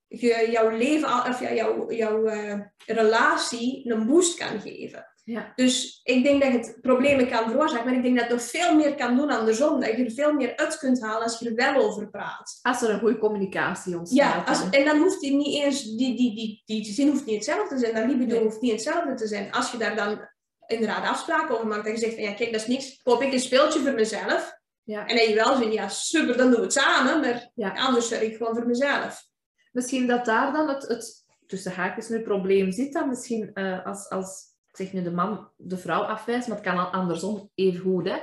je, 0.08 0.48
jouw 0.52 0.70
leven, 0.70 1.10
of 1.10 1.40
ja, 1.40 1.54
jouw, 1.54 1.92
jouw 1.92 2.26
eh, 2.26 2.60
relatie 2.86 3.92
een 3.92 4.06
boost 4.06 4.38
kan 4.38 4.62
geven. 4.62 5.06
Ja. 5.24 5.52
Dus 5.56 6.02
ik 6.04 6.24
denk 6.24 6.42
dat 6.42 6.52
het 6.52 6.78
problemen 6.82 7.30
kan 7.30 7.50
veroorzaken, 7.50 7.86
maar 7.86 7.96
ik 7.96 8.04
denk 8.04 8.16
dat 8.20 8.28
het 8.28 8.34
nog 8.34 8.44
veel 8.50 8.76
meer 8.76 8.96
kan 8.96 9.16
doen 9.16 9.30
andersom. 9.30 9.80
Dat 9.80 9.98
je 9.98 10.06
er 10.06 10.12
veel 10.12 10.34
meer 10.34 10.56
uit 10.56 10.78
kunt 10.78 11.02
halen 11.02 11.24
als 11.24 11.40
je 11.40 11.50
er 11.50 11.56
wel 11.56 11.76
over 11.76 12.10
praat. 12.10 12.60
Als 12.62 12.82
er 12.82 12.90
een 12.90 13.00
goede 13.00 13.18
communicatie 13.18 13.98
ontstaat. 13.98 14.18
Ja, 14.18 14.44
als, 14.44 14.70
en 14.70 14.86
dan 14.86 14.98
hoeft 14.98 15.20
die 15.20 15.36
niet 15.36 15.64
eens, 15.64 15.84
die, 15.84 16.16
die, 16.16 16.36
die, 16.36 16.62
die 16.66 16.94
zin 16.94 17.08
hoeft 17.08 17.26
niet 17.26 17.36
hetzelfde 17.36 17.76
te 17.76 17.82
zijn, 17.82 17.96
dat 17.96 18.06
libido 18.06 18.36
Nee. 18.36 18.44
hoeft 18.44 18.62
niet 18.62 18.72
hetzelfde 18.72 19.14
te 19.14 19.28
zijn. 19.28 19.52
Als 19.52 19.72
je 19.72 19.78
daar 19.78 19.96
dan 19.96 20.30
inderdaad 20.68 21.08
afspraken 21.08 21.56
over 21.56 21.68
maakt, 21.68 21.86
dat 21.86 21.94
je 21.94 22.00
zegt 22.00 22.14
van 22.14 22.24
ja, 22.24 22.34
kijk, 22.34 22.52
dat 22.52 22.62
is 22.62 22.68
niks, 22.68 23.02
koop 23.04 23.22
ik 23.22 23.34
een 23.34 23.40
speeltje 23.40 23.80
voor 23.80 23.94
mezelf. 23.94 24.57
Ja. 24.88 25.06
En 25.06 25.16
dat 25.16 25.26
je 25.28 25.36
wel 25.36 25.56
zegt, 25.58 25.74
ja, 25.74 25.88
super, 25.88 26.38
dan 26.38 26.48
doen 26.50 26.56
we 26.60 26.64
het 26.66 26.74
samen, 26.74 27.20
maar 27.22 27.52
Ja. 27.56 27.72
anders 27.72 28.08
zorg 28.08 28.22
ik 28.22 28.36
gewoon 28.36 28.56
voor 28.56 28.66
mezelf. 28.68 29.26
Misschien 29.72 30.08
dat 30.08 30.26
daar 30.26 30.54
dan 30.54 30.68
het, 30.70 30.88
het 30.88 31.26
tussen 31.48 31.72
haakjes 31.72 32.10
nu 32.10 32.22
probleem 32.22 32.72
zit. 32.72 32.94
Dan 32.94 33.10
misschien 33.10 33.52
eh, 33.54 33.86
als, 33.86 34.10
als, 34.10 34.46
ik 34.70 34.76
zeg 34.76 34.94
nu 34.94 35.04
de 35.04 35.12
man 35.12 35.50
de 35.58 35.78
vrouw 35.78 36.02
afwijst, 36.02 36.48
maar 36.48 36.58
het 36.58 36.66
kan 36.66 36.78
al 36.78 36.86
andersom 36.92 37.52
even 37.56 37.80
goed. 37.82 38.08
Hè? 38.10 38.18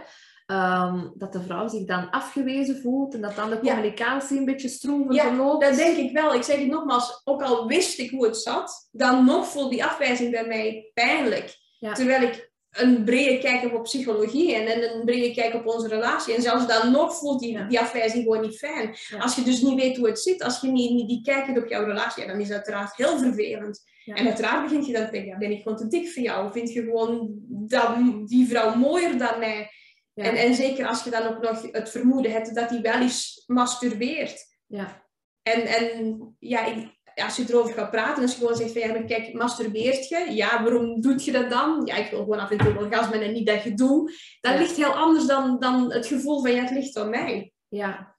Ehm, 0.46 1.08
dat 1.14 1.32
de 1.32 1.42
vrouw 1.42 1.68
zich 1.68 1.86
dan 1.86 2.10
afgewezen 2.10 2.80
voelt 2.80 3.14
en 3.14 3.20
dat 3.20 3.34
dan 3.36 3.50
de 3.50 3.58
Ja. 3.62 3.72
communicatie 3.74 4.38
een 4.38 4.44
beetje 4.44 4.68
stroeven 4.68 5.14
Ja, 5.14 5.26
verloopt. 5.26 5.64
Dat 5.64 5.76
denk 5.76 5.96
ik 5.96 6.12
wel. 6.12 6.34
Ik 6.34 6.42
zeg 6.42 6.58
het 6.58 6.68
nogmaals, 6.68 7.20
ook 7.24 7.42
al 7.42 7.66
wist 7.66 7.98
ik 7.98 8.10
hoe 8.10 8.24
het 8.26 8.36
zat, 8.36 8.88
dan 8.92 9.24
nog 9.24 9.46
voelt 9.46 9.70
die 9.70 9.84
afwijzing 9.84 10.30
bij 10.30 10.46
mij 10.46 10.90
pijnlijk. 10.94 11.56
Ja. 11.78 11.92
Terwijl 11.92 12.22
ik 12.22 12.52
een 12.74 13.04
brede 13.04 13.38
kijk 13.38 13.74
op 13.74 13.82
psychologie 13.82 14.54
en, 14.54 14.66
en 14.66 14.94
een 14.94 15.04
brede 15.04 15.34
kijk 15.34 15.54
op 15.54 15.66
onze 15.66 15.88
relatie. 15.88 16.34
En 16.34 16.42
zelfs 16.42 16.66
dan 16.66 16.92
nog 16.92 17.16
voelt 17.16 17.40
die, 17.40 17.80
afwijzing 17.80 18.22
gewoon 18.22 18.40
niet 18.40 18.58
fijn. 18.58 18.96
Ja. 19.08 19.18
Als 19.18 19.36
je 19.36 19.42
dus 19.42 19.62
niet 19.62 19.80
weet 19.80 19.96
hoe 19.96 20.06
het 20.06 20.20
zit, 20.20 20.42
als 20.42 20.60
je 20.60 20.68
niet, 20.68 20.90
niet 20.90 21.08
die 21.08 21.22
kijk 21.22 21.46
hebt 21.46 21.58
op 21.58 21.68
jouw 21.68 21.84
relatie, 21.84 22.22
ja, 22.22 22.28
dan 22.28 22.40
is 22.40 22.48
dat 22.48 22.56
uiteraard 22.56 22.96
heel 22.96 23.18
vervelend. 23.18 23.82
Ja. 24.04 24.14
En 24.14 24.26
uiteraard 24.26 24.62
begint 24.62 24.86
je 24.86 24.92
dan 24.92 25.04
te 25.04 25.10
denken, 25.10 25.30
ja, 25.30 25.38
ben 25.38 25.50
ik 25.50 25.62
gewoon 25.62 25.78
te 25.78 25.86
dik 25.86 26.10
voor 26.12 26.22
jou? 26.22 26.52
Vind 26.52 26.72
je 26.72 26.82
gewoon 26.82 27.34
dat, 27.48 27.96
die 28.26 28.48
vrouw 28.48 28.74
mooier 28.74 29.18
dan 29.18 29.38
mij? 29.38 29.70
En, 30.14 30.34
en 30.36 30.54
zeker 30.54 30.86
als 30.86 31.04
je 31.04 31.10
dan 31.10 31.26
ook 31.26 31.42
nog 31.42 31.72
het 31.72 31.90
vermoeden 31.90 32.32
hebt 32.32 32.54
dat 32.54 32.70
hij 32.70 32.80
wel 32.80 33.00
eens 33.00 33.42
masturbeert. 33.46 34.46
Ja. 34.66 35.02
En, 35.42 35.66
en 35.66 36.36
ja, 36.38 36.66
ik- 36.66 37.02
als 37.14 37.36
je 37.36 37.44
erover 37.48 37.74
gaat 37.74 37.90
praten, 37.90 38.22
als 38.22 38.32
je 38.32 38.38
gewoon 38.38 38.56
zegt 38.56 38.72
van 38.72 38.80
ja, 38.80 38.88
maar 38.88 39.04
kijk, 39.04 39.32
masturbeert 39.32 40.08
je? 40.08 40.26
Ja, 40.30 40.62
waarom 40.62 41.00
doet 41.00 41.24
je 41.24 41.32
dat 41.32 41.50
dan? 41.50 41.82
Ja, 41.84 41.96
ik 41.96 42.10
wil 42.10 42.18
gewoon 42.18 42.38
af 42.38 42.50
en 42.50 42.58
toe 42.58 42.78
orgasmen 42.78 43.22
en 43.22 43.32
niet 43.32 43.46
dat 43.46 43.62
je 43.62 43.74
doet. 43.74 44.36
Dat 44.40 44.52
Ja. 44.52 44.58
ligt 44.58 44.76
heel 44.76 44.92
anders 44.94 45.26
dan, 45.26 45.58
dan 45.60 45.92
het 45.92 46.06
gevoel 46.06 46.40
van 46.42 46.52
ja, 46.52 46.60
het 46.62 46.70
ligt 46.70 46.96
aan 46.96 47.10
mij, 47.10 47.52
Ja. 47.68 48.16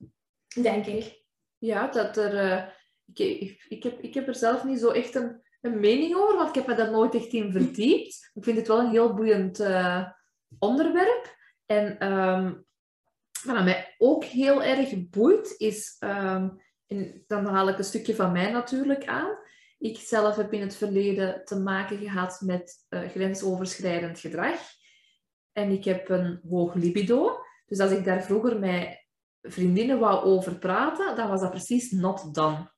denk 0.62 0.86
ik. 0.86 1.24
ja, 1.58 1.88
dat 1.88 2.18
er... 2.18 2.38
eh, 2.52 2.64
ik, 3.14 3.20
ik, 3.42 3.66
ik, 3.70 3.84
heb, 3.84 4.00
ik 4.02 4.14
heb 4.14 4.28
er 4.28 4.36
zelf 4.36 4.64
niet 4.64 4.80
zo 4.80 4.90
echt 4.90 5.16
een, 5.16 5.42
een 5.62 5.80
mening 5.80 6.16
over, 6.16 6.36
want 6.36 6.50
ik 6.50 6.56
heb 6.56 6.68
me 6.68 6.76
daar 6.76 6.92
nooit 6.92 7.16
echt 7.16 7.34
in 7.34 7.52
verdiept. 7.52 8.32
Ik 8.34 8.44
vind 8.44 8.58
het 8.58 8.68
wel 8.68 8.80
een 8.80 8.90
heel 8.90 9.14
boeiend 9.14 9.60
eh, 9.60 10.08
onderwerp. 10.60 11.36
En 11.66 11.98
ehm, 12.00 12.54
wat 13.44 13.64
mij 13.64 13.96
ook 13.98 14.24
heel 14.24 14.64
erg 14.64 15.10
boeit, 15.10 15.56
is... 15.58 15.96
ehm, 16.00 16.50
en 16.88 17.24
dan 17.28 17.46
haal 17.46 17.70
ik 17.70 17.78
een 17.78 17.84
stukje 17.84 18.16
van 18.16 18.32
mij 18.32 18.52
natuurlijk 18.52 19.06
aan. 19.06 19.38
Ik 19.78 19.98
zelf 19.98 20.36
heb 20.36 20.54
in 20.54 20.62
het 20.62 20.76
verleden 20.76 21.46
te 21.46 21.60
maken 21.60 21.98
gehad 21.98 22.42
met 22.42 22.86
eh, 22.90 23.10
grensoverschrijdend 23.10 24.20
gedrag. 24.20 24.60
En 25.52 25.72
ik 25.72 25.84
heb 25.84 26.10
een 26.10 26.40
hoog 26.50 26.74
libido. 26.74 27.40
Dus 27.66 27.80
als 27.80 27.92
ik 27.92 28.06
daar 28.06 28.24
vroeger 28.24 28.60
met 28.60 29.06
vriendinnen 29.42 30.00
wou 30.00 30.24
over 30.24 30.58
praten, 30.58 31.16
dan 31.16 31.30
was 31.30 31.42
dat 31.42 31.50
precies 31.50 31.92
not 31.92 32.34
done. 32.34 32.72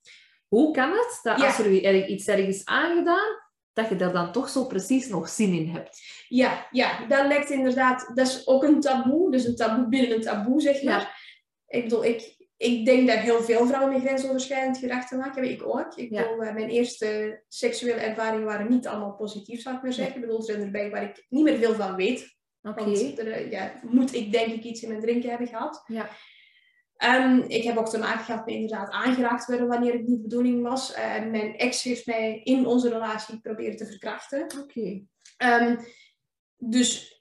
Hoe 0.48 0.74
kan 0.74 0.92
het 0.92 1.20
dat 1.24 1.40
Ja. 1.40 1.46
als 1.46 1.60
er 1.60 2.08
iets 2.08 2.28
ergens 2.28 2.66
aangedaan, 2.66 3.46
dat 3.74 3.90
je 3.90 3.96
daar 3.96 4.14
dan 4.14 4.32
toch 4.32 4.50
zo 4.50 4.66
precies 4.66 5.08
nog 5.08 5.30
zin 5.30 5.54
in 5.54 5.70
hebt? 5.70 6.00
Ja, 6.28 6.68
ja, 6.72 7.06
dat 7.08 7.28
lijkt 7.28 7.50
inderdaad, 7.50 8.12
dat 8.14 8.28
is 8.28 8.48
ook 8.48 8.64
een 8.64 8.80
taboe, 8.80 9.32
dus 9.32 9.46
een 9.46 9.56
taboe 9.56 9.88
binnen 9.88 10.16
een 10.16 10.22
taboe, 10.22 10.62
zeg 10.62 10.84
maar. 10.84 11.26
Ik 11.68 11.84
bedoel, 11.84 12.06
ik, 12.06 12.36
ik 12.58 12.86
denk 12.86 13.08
dat 13.08 13.18
heel 13.18 13.42
veel 13.42 13.68
vrouwen 13.68 13.94
met 13.94 14.02
grensoverschrijdend 14.02 14.78
gedrag 14.78 15.08
te 15.08 15.16
maken 15.16 15.34
hebben. 15.34 15.52
Ik 15.52 15.68
ook. 15.68 15.96
Ik 15.96 16.12
Ja. 16.12 16.22
bedoel, 16.22 16.44
eh, 16.44 16.54
mijn 16.54 16.70
eerste 16.70 17.42
seksuele 17.48 18.00
ervaringen 18.00 18.46
waren 18.46 18.70
niet 18.70 18.88
allemaal 18.88 19.16
positief, 19.16 19.62
zou 19.62 19.76
ik 19.76 19.82
maar 19.82 19.94
zeggen. 19.94 20.16
Ik 20.16 20.22
bedoel, 20.22 20.38
er 20.38 20.44
zijn 20.44 20.62
erbij 20.62 20.90
waar 20.90 21.04
ik 21.04 21.26
niet 21.30 21.44
meer 21.44 21.58
veel 21.58 21.74
van 21.74 21.96
weet. 21.96 22.36
Oké. 22.62 22.84
Want 22.84 23.20
er, 23.20 23.32
eh, 23.32 23.52
ja, 23.52 23.74
moet 23.82 24.14
ik 24.14 24.32
denk 24.32 24.54
ik 24.54 24.64
iets 24.64 24.82
in 24.82 24.90
mijn 24.90 25.02
drinken 25.02 25.30
hebben 25.30 25.48
gehad. 25.48 25.84
Ja. 25.88 26.10
Ehm, 26.98 27.40
ik 27.48 27.64
heb 27.64 27.78
ook 27.78 27.90
te 27.90 27.98
maken 27.98 28.26
gehad 28.26 28.46
met 28.46 28.56
inderdaad 28.56 28.90
aangeraakt 28.90 29.46
worden 29.46 29.68
wanneer 29.68 29.94
het 29.94 30.08
niet 30.08 30.16
de 30.16 30.22
bedoeling 30.22 30.64
was. 30.64 30.94
Eh, 30.94 31.26
mijn 31.26 31.58
ex 31.58 31.84
heeft 31.84 32.06
mij 32.06 32.42
in 32.44 32.66
onze 32.66 32.90
relatie 32.90 33.42
proberen 33.42 33.78
te 33.78 33.86
verkrachten. 33.86 34.48
Oké. 34.62 35.06
Ehm, 35.38 35.76
dus 36.58 37.17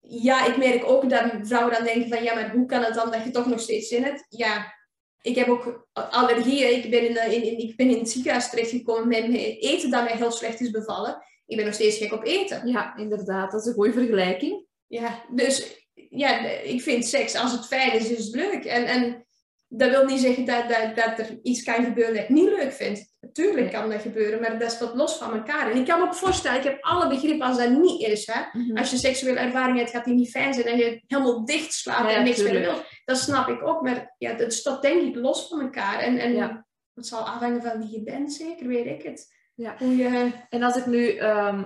ja, 0.00 0.46
ik 0.46 0.56
merk 0.56 0.84
ook 0.84 1.10
dat 1.10 1.30
vrouwen 1.42 1.74
dan 1.74 1.84
denken 1.84 2.08
van 2.08 2.22
ja, 2.22 2.34
maar 2.34 2.50
hoe 2.52 2.66
kan 2.66 2.82
het 2.84 2.94
dan 2.94 3.10
dat 3.10 3.24
je 3.24 3.30
toch 3.30 3.46
nog 3.46 3.60
steeds 3.60 3.88
zin 3.88 4.02
hebt? 4.02 4.26
Ja, 4.28 4.74
ik 5.22 5.34
heb 5.36 5.48
ook 5.48 5.88
allergieën. 5.92 6.76
Ik 6.84 6.90
ben 6.90 7.08
in, 7.08 7.16
eh, 7.16 7.32
in, 7.32 7.42
in- 7.42 7.58
ik 7.68 7.76
ben 7.76 7.88
in 7.90 7.98
het 7.98 8.10
ziekenhuis 8.10 8.50
terechtgekomen 8.50 9.08
met 9.08 9.28
met 9.28 9.40
eten 9.60 9.90
dat 9.90 10.04
mij 10.04 10.16
heel 10.16 10.30
slecht 10.30 10.60
is 10.60 10.70
bevallen. 10.70 11.22
Ik 11.46 11.56
ben 11.56 11.64
nog 11.64 11.74
steeds 11.74 11.96
gek 11.96 12.12
op 12.12 12.24
eten. 12.24 12.68
Ja, 12.68 12.96
inderdaad. 12.96 13.50
Dat 13.50 13.60
is 13.60 13.66
een 13.66 13.74
goede 13.74 13.92
vergelijking. 13.92 14.66
Ja, 14.86 15.24
dus 15.34 15.86
ja, 16.10 16.38
ik 16.48 16.82
vind 16.82 17.06
seks, 17.06 17.34
als 17.34 17.52
het 17.52 17.66
fijn 17.66 17.92
is, 17.92 18.10
is 18.10 18.24
het 18.24 18.34
leuk. 18.34 18.64
En, 18.64 18.84
en 18.86 19.26
dat 19.68 19.90
wil 19.90 20.04
niet 20.04 20.20
zeggen 20.20 20.44
dat, 20.44 20.68
dat, 20.68 20.96
dat 20.96 21.18
er 21.18 21.38
iets 21.42 21.62
kan 21.62 21.84
gebeuren 21.84 22.14
dat 22.14 22.22
ik 22.22 22.28
niet 22.28 22.48
leuk 22.48 22.72
vind. 22.72 23.09
Natuurlijk 23.34 23.72
Nee. 23.72 23.80
kan 23.80 23.90
dat 23.90 24.00
gebeuren, 24.02 24.40
maar 24.40 24.58
dat 24.58 24.70
staat 24.70 24.94
los 24.94 25.16
van 25.16 25.32
elkaar. 25.34 25.70
En 25.70 25.76
ik 25.76 25.86
kan 25.86 25.98
me 26.00 26.06
ook 26.06 26.14
voorstellen, 26.14 26.58
ik 26.58 26.64
heb 26.64 26.78
alle 26.84 27.08
begrip 27.08 27.40
als 27.42 27.56
dat 27.58 27.70
niet 27.70 28.02
is. 28.02 28.26
Hè? 28.32 28.40
Mhm. 28.60 28.76
Als 28.78 28.90
je 28.90 28.96
seksuele 28.96 29.38
ervaring 29.38 29.78
hebt, 29.78 29.90
gaat 29.90 30.04
die 30.04 30.14
niet 30.14 30.30
fijn 30.30 30.54
zijn 30.54 30.66
en 30.66 30.76
je 30.78 31.02
helemaal 31.06 31.44
dicht 31.44 31.72
slaapt 31.72 32.10
Ja, 32.10 32.16
en 32.16 32.24
niks 32.24 32.36
meer 32.42 32.46
tuurlijk. 32.50 32.72
wil. 32.72 32.82
Dat 33.04 33.16
snap 33.18 33.48
ik 33.48 33.62
ook, 33.66 33.82
maar 33.82 34.14
ja, 34.18 34.32
dat 34.32 34.52
staat 34.52 34.82
denk 34.82 35.02
ik 35.02 35.14
los 35.14 35.48
van 35.48 35.60
elkaar. 35.60 35.98
En, 35.98 36.18
en 36.18 36.34
Ja. 36.34 36.66
het 36.94 37.06
zal 37.06 37.20
afhangen 37.28 37.62
van 37.62 37.78
wie 37.78 37.90
je 37.90 38.02
bent, 38.02 38.32
zeker, 38.32 38.66
weet 38.66 38.86
ik 38.86 39.02
het. 39.02 39.34
Ja. 39.54 39.74
Hoe 39.78 39.96
je... 39.96 40.30
En 40.48 40.62
als 40.62 40.76
ik 40.76 40.86
nu, 40.86 41.08
ehm, 41.16 41.64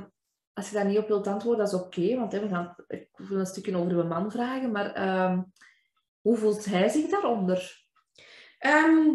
als 0.53 0.69
je 0.69 0.75
daar 0.75 0.85
niet 0.87 0.99
op 0.99 1.09
wilt 1.09 1.27
antwoorden, 1.27 1.65
dat 1.65 1.75
is 1.75 1.81
oké, 1.81 2.17
want 2.17 2.33
hè, 2.33 2.41
we 2.41 2.49
gaan, 2.49 2.75
ik 2.89 3.09
wil 3.17 3.39
een 3.39 3.47
stukje 3.47 3.77
over 3.77 3.93
uw 3.93 4.05
man 4.07 4.31
vragen, 4.31 4.71
maar 4.73 4.93
ehm, 4.93 5.43
hoe 6.21 6.37
voelt 6.37 6.65
hij 6.65 6.89
zich 6.89 7.11
daaronder? 7.11 7.83
Ehm, 8.59 9.09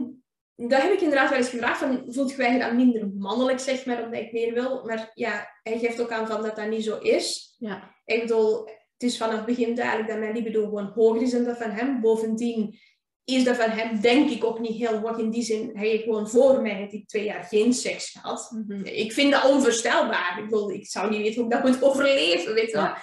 dat 0.67 0.81
heb 0.81 0.91
ik 0.91 1.01
inderdaad 1.01 1.29
wel 1.29 1.37
eens 1.37 1.49
gevraagd. 1.49 1.79
Van, 1.79 2.03
voelt 2.07 2.35
je 2.35 2.43
je 2.43 2.59
dan 2.59 2.75
minder 2.75 3.09
mannelijk, 3.17 3.59
zeg 3.59 3.85
maar, 3.85 4.03
omdat 4.03 4.19
ik 4.21 4.31
meer 4.31 4.53
wil? 4.53 4.83
Maar 4.85 5.11
ja, 5.13 5.47
hij 5.63 5.79
geeft 5.79 6.01
ook 6.01 6.11
aan 6.11 6.27
van 6.27 6.41
dat 6.43 6.55
dat 6.55 6.69
niet 6.69 6.83
zo 6.83 6.97
is. 6.97 7.55
Ja, 7.59 7.95
Ik 8.05 8.21
bedoel, 8.21 8.65
het 8.65 9.03
is 9.03 9.17
vanaf 9.17 9.35
het 9.35 9.45
begin 9.45 9.75
duidelijk 9.75 10.09
dat 10.09 10.19
mijn 10.19 10.33
libido 10.33 10.63
gewoon 10.63 10.91
hoger 10.95 11.21
is 11.21 11.31
dan 11.31 11.43
dat 11.43 11.57
van 11.57 11.69
hem. 11.71 12.01
Bovendien, 12.01 12.79
is 13.23 13.43
dat 13.43 13.55
van 13.55 13.69
hem 13.69 14.01
denk 14.01 14.29
ik 14.29 14.43
ook 14.43 14.59
niet 14.59 14.77
heel 14.77 14.99
hoog. 14.99 15.17
In 15.17 15.29
die 15.29 15.43
zin, 15.43 15.69
hij 15.73 15.87
heeft 15.87 16.03
gewoon 16.03 16.29
voor 16.29 16.61
mij 16.61 16.87
hij 16.89 17.03
twee 17.05 17.23
jaar 17.23 17.43
geen 17.43 17.73
seks 17.73 18.09
gehad. 18.09 18.51
Mhm. 18.67 18.85
Ik 18.85 19.13
vind 19.13 19.31
dat 19.31 19.49
onvoorstelbaar. 19.49 20.35
Ik, 20.37 20.49
bedoel, 20.49 20.71
ik 20.71 20.87
zou 20.87 21.09
niet 21.09 21.21
weten 21.21 21.35
hoe 21.35 21.43
ik 21.43 21.51
dat 21.51 21.63
moet 21.63 21.83
overleven, 21.83 22.53
weet 22.53 22.71
je 22.71 22.77
wel. 22.77 22.93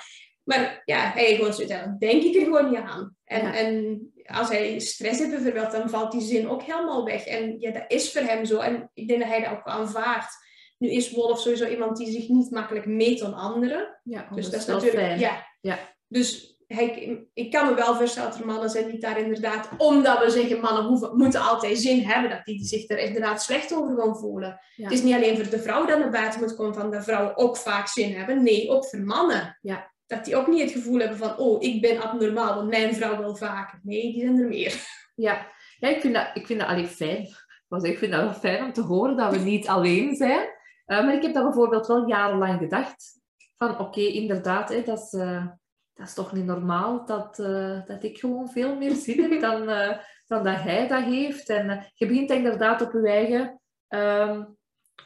Maar 0.44 0.82
ja, 0.84 1.10
hij 1.10 1.24
heeft 1.24 1.36
gewoon 1.36 1.54
zoiets 1.54 1.74
denk 1.98 2.22
ik 2.22 2.34
er 2.34 2.42
gewoon 2.42 2.70
niet 2.70 2.78
aan. 2.78 3.16
En, 3.24 3.42
Ja. 3.42 3.54
en 3.54 4.10
als 4.26 4.48
hij 4.48 4.78
stress 4.78 5.18
heeft 5.18 5.30
bijvoorbeeld, 5.30 5.72
dan 5.72 5.90
valt 5.90 6.12
die 6.12 6.20
zin 6.20 6.48
ook 6.48 6.62
helemaal 6.62 7.04
weg. 7.04 7.26
En 7.26 7.56
ja, 7.58 7.70
dat 7.70 7.84
is 7.88 8.12
voor 8.12 8.20
hem 8.22 8.44
zo. 8.44 8.58
En 8.58 8.90
ik 8.94 9.08
denk 9.08 9.20
dat 9.20 9.28
hij 9.28 9.40
dat 9.40 9.50
ook 9.50 9.64
aanvaardt. 9.64 10.44
Nu 10.78 10.90
is 10.90 11.10
Wolf 11.10 11.40
sowieso 11.40 11.66
iemand 11.66 11.96
die 11.96 12.10
zich 12.10 12.28
niet 12.28 12.50
makkelijk 12.50 12.86
meet 12.86 13.22
aan 13.22 13.34
anderen. 13.34 14.00
Ja, 14.02 14.28
Dus 14.34 14.50
dat 14.50 14.60
is 14.60 14.66
natuurlijk... 14.66 14.96
fijn. 14.96 15.18
Ja. 15.18 15.46
Ja. 15.60 15.78
Dus 16.08 16.56
hij, 16.66 17.18
ik 17.34 17.50
kan 17.50 17.66
me 17.66 17.74
wel 17.74 17.94
voorstellen 17.94 18.30
dat 18.30 18.38
er 18.38 18.46
mannen 18.46 18.70
zijn 18.70 18.90
die 18.90 19.00
daar 19.00 19.18
inderdaad... 19.18 19.68
Omdat 19.76 20.24
we 20.24 20.30
zeggen, 20.30 20.60
mannen 20.60 20.84
hoeven, 20.84 21.16
moeten 21.16 21.40
altijd 21.40 21.78
zin 21.78 22.02
hebben, 22.02 22.30
dat 22.30 22.44
die 22.44 22.64
zich 22.64 22.88
er 22.88 22.98
inderdaad 22.98 23.42
slecht 23.42 23.74
over 23.74 23.96
gaan 23.96 24.16
voelen. 24.16 24.60
Ja. 24.74 24.84
Het 24.84 24.92
is 24.92 25.02
niet 25.02 25.14
alleen 25.14 25.36
voor 25.36 25.50
de 25.50 25.58
vrouw 25.58 25.86
dat 25.86 25.98
naar 25.98 26.10
buiten 26.10 26.40
moet 26.40 26.54
komen 26.54 26.74
van 26.74 26.90
dat 26.90 27.04
vrouwen 27.04 27.36
ook 27.36 27.56
vaak 27.56 27.88
zin 27.88 28.14
hebben. 28.14 28.42
Nee, 28.42 28.70
ook 28.70 28.86
voor 28.86 28.98
mannen. 28.98 29.58
Ja. 29.60 29.94
Dat 30.06 30.24
die 30.24 30.36
ook 30.36 30.46
niet 30.46 30.60
het 30.60 30.70
gevoel 30.70 30.98
hebben 30.98 31.18
van, 31.18 31.38
oh, 31.38 31.62
ik 31.62 31.80
ben 31.80 32.02
abnormaal, 32.02 32.54
want 32.54 32.68
mijn 32.68 32.94
vrouw 32.94 33.18
wil 33.18 33.36
vaker. 33.36 33.80
Nee, 33.82 34.12
die 34.12 34.20
zijn 34.20 34.38
er 34.38 34.48
meer. 34.48 34.74
Ja, 35.14 35.52
ja 35.78 35.88
ik 35.88 36.00
vind 36.00 36.14
dat, 36.14 36.30
ik 36.34 36.46
vind 36.46 36.60
dat 36.60 36.68
allee, 36.68 36.86
fijn. 36.86 37.28
Ik 37.68 37.98
vind 37.98 38.12
dat 38.12 38.20
wel 38.20 38.32
fijn 38.32 38.64
om 38.64 38.72
te 38.72 38.80
horen 38.80 39.16
dat 39.16 39.32
we 39.32 39.38
niet 39.38 39.68
alleen 39.68 40.14
zijn. 40.14 40.48
Eh, 40.84 41.04
maar 41.04 41.14
ik 41.14 41.22
heb 41.22 41.34
dat 41.34 41.44
bijvoorbeeld 41.44 41.86
wel 41.86 42.08
jarenlang 42.08 42.58
gedacht. 42.58 43.20
Van 43.56 43.78
oké, 43.78 44.00
inderdaad, 44.00 44.68
hè, 44.68 44.82
dat, 44.82 44.98
is, 44.98 45.12
eh, 45.12 45.46
dat 45.94 46.06
is 46.06 46.14
toch 46.14 46.32
niet 46.32 46.44
normaal 46.44 47.04
dat, 47.04 47.38
eh, 47.38 47.86
dat 47.86 48.02
ik 48.02 48.18
gewoon 48.18 48.48
veel 48.48 48.76
meer 48.76 48.94
zin 48.94 49.22
heb 49.22 49.40
dan, 49.40 49.66
dan 50.28 50.44
dat 50.44 50.60
hij 50.60 50.88
dat 50.88 51.04
heeft. 51.04 51.48
En 51.48 51.92
je 51.94 52.06
begint 52.06 52.30
inderdaad 52.30 52.82
op 52.82 52.92
je 52.92 53.08
eigen, 53.08 53.60
ehm, 53.88 54.44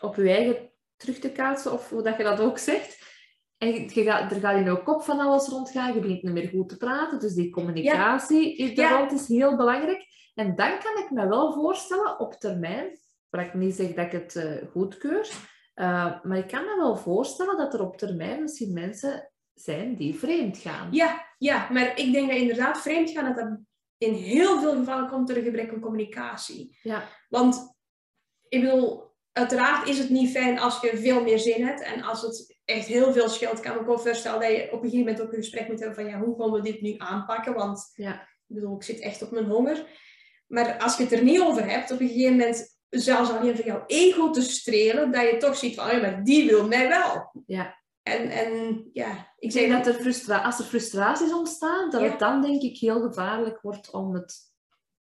op 0.01 0.17
je 0.17 0.29
eigen 0.29 0.73
terug 0.97 1.19
te 1.19 1.33
kaatsen, 1.33 1.73
of 1.73 1.91
hoe 1.91 2.03
dat 2.03 2.17
je 2.17 2.23
dat 2.23 2.41
ook 2.41 2.59
zegt. 2.59 3.00
En 3.61 3.73
je 3.73 4.03
gaat, 4.03 4.33
er 4.33 4.41
gaat 4.41 4.57
in 4.57 4.65
je 4.65 4.83
kop 4.83 5.03
van 5.03 5.21
alles 5.21 5.49
rondgaan. 5.49 5.95
Je 5.95 6.01
begint 6.01 6.23
niet 6.23 6.33
meer 6.33 6.49
goed 6.49 6.69
te 6.69 6.77
praten. 6.77 7.19
Dus 7.19 7.35
die 7.35 7.51
communicatie 7.51 8.75
Ja. 8.75 8.99
rond 8.99 9.13
is 9.13 9.29
heel 9.29 9.57
belangrijk. 9.57 10.07
En 10.35 10.55
dan 10.55 10.79
kan 10.79 11.03
ik 11.05 11.11
me 11.11 11.29
wel 11.29 11.53
voorstellen, 11.53 12.19
op 12.19 12.35
termijn, 12.35 12.99
waar 13.31 13.47
ik 13.47 13.55
niet 13.55 13.75
zeg 13.75 13.95
dat 13.95 14.07
ik 14.07 14.13
het 14.13 14.37
eh, 14.37 14.69
goedkeur, 14.71 15.31
eh, 15.75 16.23
maar 16.23 16.39
ik 16.39 16.47
kan 16.47 16.65
me 16.65 16.77
wel 16.77 16.97
voorstellen 16.97 17.57
dat 17.57 17.75
er 17.75 17.83
op 17.83 17.97
termijn 17.97 18.43
misschien 18.43 18.73
mensen 18.73 19.31
zijn 19.55 19.97
die 19.97 20.15
vreemd 20.15 20.59
gaan. 20.59 20.89
Ja, 20.91 21.27
ja, 21.39 21.69
maar 21.71 21.99
ik 21.99 22.13
denk 22.13 22.29
dat 22.29 22.39
inderdaad 22.39 22.81
vreemd 22.81 23.11
gaan, 23.11 23.25
dat 23.25 23.37
dat 23.37 23.59
in 23.99 24.15
heel 24.15 24.61
veel 24.61 24.75
gevallen 24.75 25.09
komt 25.09 25.29
door 25.29 25.37
een 25.37 25.43
gebrek 25.43 25.73
aan 25.73 25.81
communicatie. 25.81 26.79
Ja. 26.83 27.03
Want, 27.29 27.77
ik 28.49 28.61
bedoel, 28.61 29.15
uiteraard 29.33 29.89
is 29.89 29.99
het 29.99 30.11
niet 30.11 30.31
fijn 30.31 30.59
als 30.59 30.81
je 30.81 30.97
veel 30.97 31.23
meer 31.23 31.39
zin 31.39 31.67
hebt. 31.67 31.83
En 31.83 32.03
als 32.03 32.23
het 32.23 32.60
echt 32.71 32.87
heel 32.87 33.13
veel 33.13 33.29
scheelt, 33.29 33.61
kan 33.61 33.75
ik 33.77 33.87
me 33.87 33.93
ook 33.93 34.01
voorstellen 34.01 34.41
dat 34.41 34.51
je 34.51 34.63
op 34.73 34.83
een 34.83 34.91
gegeven 34.91 34.99
moment 34.99 35.21
ook 35.21 35.33
een 35.33 35.39
gesprek 35.39 35.69
moet 35.69 35.79
hebben 35.79 35.95
van, 35.95 36.07
ja, 36.07 36.19
hoe 36.21 36.41
gaan 36.41 36.51
we 36.51 36.63
dit 36.63 36.81
nu 36.81 36.95
aanpakken? 36.99 37.55
Want, 37.55 37.91
Ja. 37.95 38.13
ik 38.21 38.55
bedoel, 38.57 38.77
ik 38.77 38.83
zit 38.83 39.01
echt 39.01 39.23
op 39.23 39.31
mijn 39.31 39.45
honger. 39.47 39.87
Maar 40.47 40.79
als 40.79 40.97
je 40.97 41.03
het 41.03 41.13
er 41.13 41.23
niet 41.23 41.41
over 41.41 41.71
hebt, 41.71 41.91
op 41.91 42.01
een 42.01 42.09
gegeven 42.09 42.37
moment, 42.37 42.79
zelfs 42.89 43.31
alleen 43.31 43.57
van 43.57 43.65
jouw 43.65 43.85
ego 43.87 44.31
te 44.31 44.43
strelen, 44.43 45.13
dat 45.13 45.31
je 45.31 45.37
toch 45.37 45.57
ziet 45.57 45.75
van, 45.75 45.87
oh 45.87 45.93
ja, 45.93 46.01
maar 46.01 46.25
die 46.25 46.49
wil 46.49 46.67
mij 46.67 46.89
wel. 46.89 47.33
Ja. 47.47 47.79
En, 48.03 48.31
en 48.31 48.91
ja, 48.93 49.33
ik 49.39 49.53
zeg 49.53 49.71
dat 49.71 49.87
er 49.87 50.01
frustra 50.01 50.39
als 50.43 50.59
er 50.59 50.65
frustraties 50.65 51.33
ontstaan, 51.33 51.91
dat 51.91 52.01
Ja. 52.01 52.09
het 52.09 52.19
dan 52.19 52.43
denk 52.43 52.63
ik 52.63 52.77
heel 52.77 53.01
gevaarlijk 53.01 53.61
wordt 53.61 53.93
om 53.93 54.15
het 54.15 54.50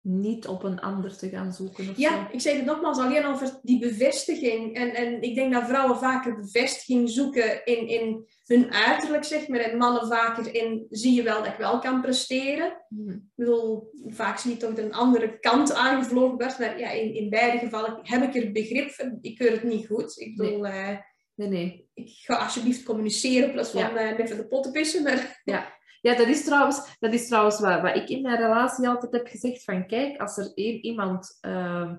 niet 0.07 0.47
op 0.47 0.63
een 0.63 0.81
ander 0.81 1.17
te 1.17 1.29
gaan 1.29 1.53
zoeken. 1.53 1.89
Of 1.91 1.97
Ja, 1.97 2.11
zo. 2.11 2.27
ik 2.33 2.41
zeg 2.41 2.57
het 2.57 2.65
nogmaals, 2.65 2.99
alleen 2.99 3.25
al 3.25 3.37
voor 3.39 3.59
die 3.63 3.79
bevestiging. 3.79 4.77
En, 4.77 4.95
en 4.95 5.23
ik 5.23 5.35
denk 5.35 5.53
dat 5.53 5.65
vrouwen 5.67 5.97
vaker 5.97 6.37
bevestiging 6.37 7.11
zoeken 7.11 7.65
in, 7.65 7.89
in 7.89 8.27
hun 8.47 8.73
uiterlijk, 8.73 9.25
zeg 9.25 9.49
maar. 9.49 9.61
En 9.61 9.77
mannen 9.79 10.07
vaker 10.07 10.55
in, 10.55 10.87
zie 10.91 11.15
je 11.15 11.23
wel 11.23 11.39
dat 11.39 11.47
ik 11.53 11.59
wel 11.59 11.79
kan 11.79 12.01
presteren. 12.01 12.85
Hm. 12.89 13.11
Ik 13.11 13.21
bedoel, 13.35 13.91
vaak 14.07 14.39
zie 14.39 14.51
je 14.51 14.57
toch 14.57 14.77
een 14.79 14.95
andere 14.95 15.39
kant 15.39 15.75
aangevlogen 15.75 16.37
wordt. 16.39 16.59
Maar 16.59 16.79
ja, 16.79 16.91
in, 16.91 17.15
in 17.15 17.31
beide 17.31 17.59
gevallen 17.59 17.99
heb 18.03 18.23
ik 18.35 18.43
er 18.43 18.53
begrip 18.53 18.91
voor. 18.91 19.19
Ik 19.21 19.37
keur 19.37 19.51
het 19.51 19.63
niet 19.63 19.87
goed. 19.87 20.21
Ik 20.21 20.37
bedoel, 20.37 20.67
eh, 20.67 20.99
Nee, 21.37 21.49
nee. 21.49 21.89
ik 21.95 22.11
ga 22.25 22.37
alsjeblieft 22.37 22.83
communiceren 22.83 23.47
in 23.49 23.53
plaats 23.53 23.71
van 23.71 23.81
Ja. 23.81 23.97
eh, 23.97 24.19
even 24.19 24.37
de 24.37 24.47
potten 24.47 24.73
pissen. 24.73 25.03
Maar 25.03 25.41
Ja, 25.45 25.73
dat 26.13 26.27
is 26.27 26.45
trouwens, 26.45 26.97
dat 26.99 27.13
is 27.13 27.27
trouwens 27.27 27.61
wat, 27.61 27.81
wat 27.81 27.97
ik 27.97 28.09
in 28.09 28.23
mijn 28.23 28.37
relatie 28.37 28.89
altijd 28.89 29.13
heb 29.13 29.27
gezegd. 29.27 29.65
Van 29.65 29.87
kijk, 29.87 30.21
als 30.21 30.37
er 30.37 30.53
één 30.55 30.85
iemand 30.85 31.39
ehm, 31.41 31.97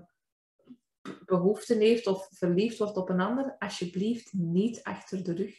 behoefte 1.26 1.76
heeft 1.76 2.08
of 2.08 2.28
verliefd 2.32 2.78
wordt 2.78 2.98
op 2.98 3.10
een 3.10 3.20
ander, 3.20 3.56
alsjeblieft 3.60 4.34
niet 4.34 4.84
achter 4.84 5.24
de 5.24 5.34
rug. 5.34 5.56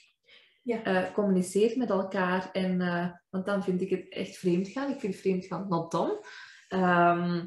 Ja. 0.63 0.83
Eh, 0.83 1.13
communiceer 1.13 1.79
met 1.79 1.91
elkaar. 1.91 2.51
En, 2.53 2.81
eh, 2.81 3.11
want 3.31 3.47
dan 3.47 3.63
vind 3.63 3.81
ik 3.81 3.91
het 3.91 4.09
echt 4.09 4.37
vreemd 4.37 4.69
gaan. 4.69 4.91
Ik 4.91 5.01
vind 5.01 5.17
vreemd 5.17 5.45
gaan 5.45 5.69
not 5.69 5.91
done. 5.91 6.25
Ehm, 6.69 7.47